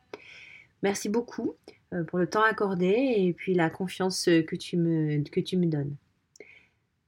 Merci 0.83 1.09
beaucoup 1.09 1.55
pour 2.09 2.19
le 2.19 2.29
temps 2.29 2.43
accordé 2.43 3.15
et 3.17 3.33
puis 3.33 3.55
la 3.55 3.71
confiance 3.71 4.25
que 4.25 4.55
tu 4.55 4.77
me, 4.77 5.23
que 5.31 5.39
tu 5.39 5.57
me 5.57 5.65
donnes. 5.65 5.95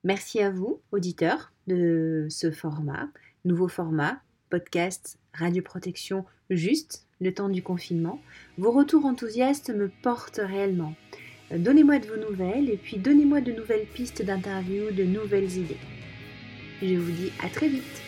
Merci 0.03 0.39
à 0.39 0.49
vous, 0.49 0.81
auditeurs, 0.91 1.53
de 1.67 2.25
ce 2.27 2.49
format 2.49 3.07
nouveau 3.45 3.67
format, 3.67 4.21
podcast, 4.49 5.17
radioprotection 5.33 6.25
juste, 6.49 7.05
le 7.19 7.33
temps 7.33 7.49
du 7.49 7.63
confinement. 7.63 8.21
Vos 8.57 8.71
retours 8.71 9.05
enthousiastes 9.05 9.69
me 9.69 9.89
portent 10.01 10.41
réellement. 10.43 10.93
Euh, 11.51 11.57
Donnez-moi 11.57 11.99
de 11.99 12.07
vos 12.07 12.17
nouvelles 12.17 12.69
et 12.69 12.77
puis 12.77 12.97
donnez-moi 12.97 13.41
de 13.41 13.51
nouvelles 13.51 13.85
pistes 13.85 14.23
d'interview, 14.23 14.91
de 14.91 15.03
nouvelles 15.03 15.57
idées. 15.57 15.77
Je 16.81 16.95
vous 16.95 17.11
dis 17.11 17.31
à 17.43 17.49
très 17.49 17.67
vite. 17.67 18.01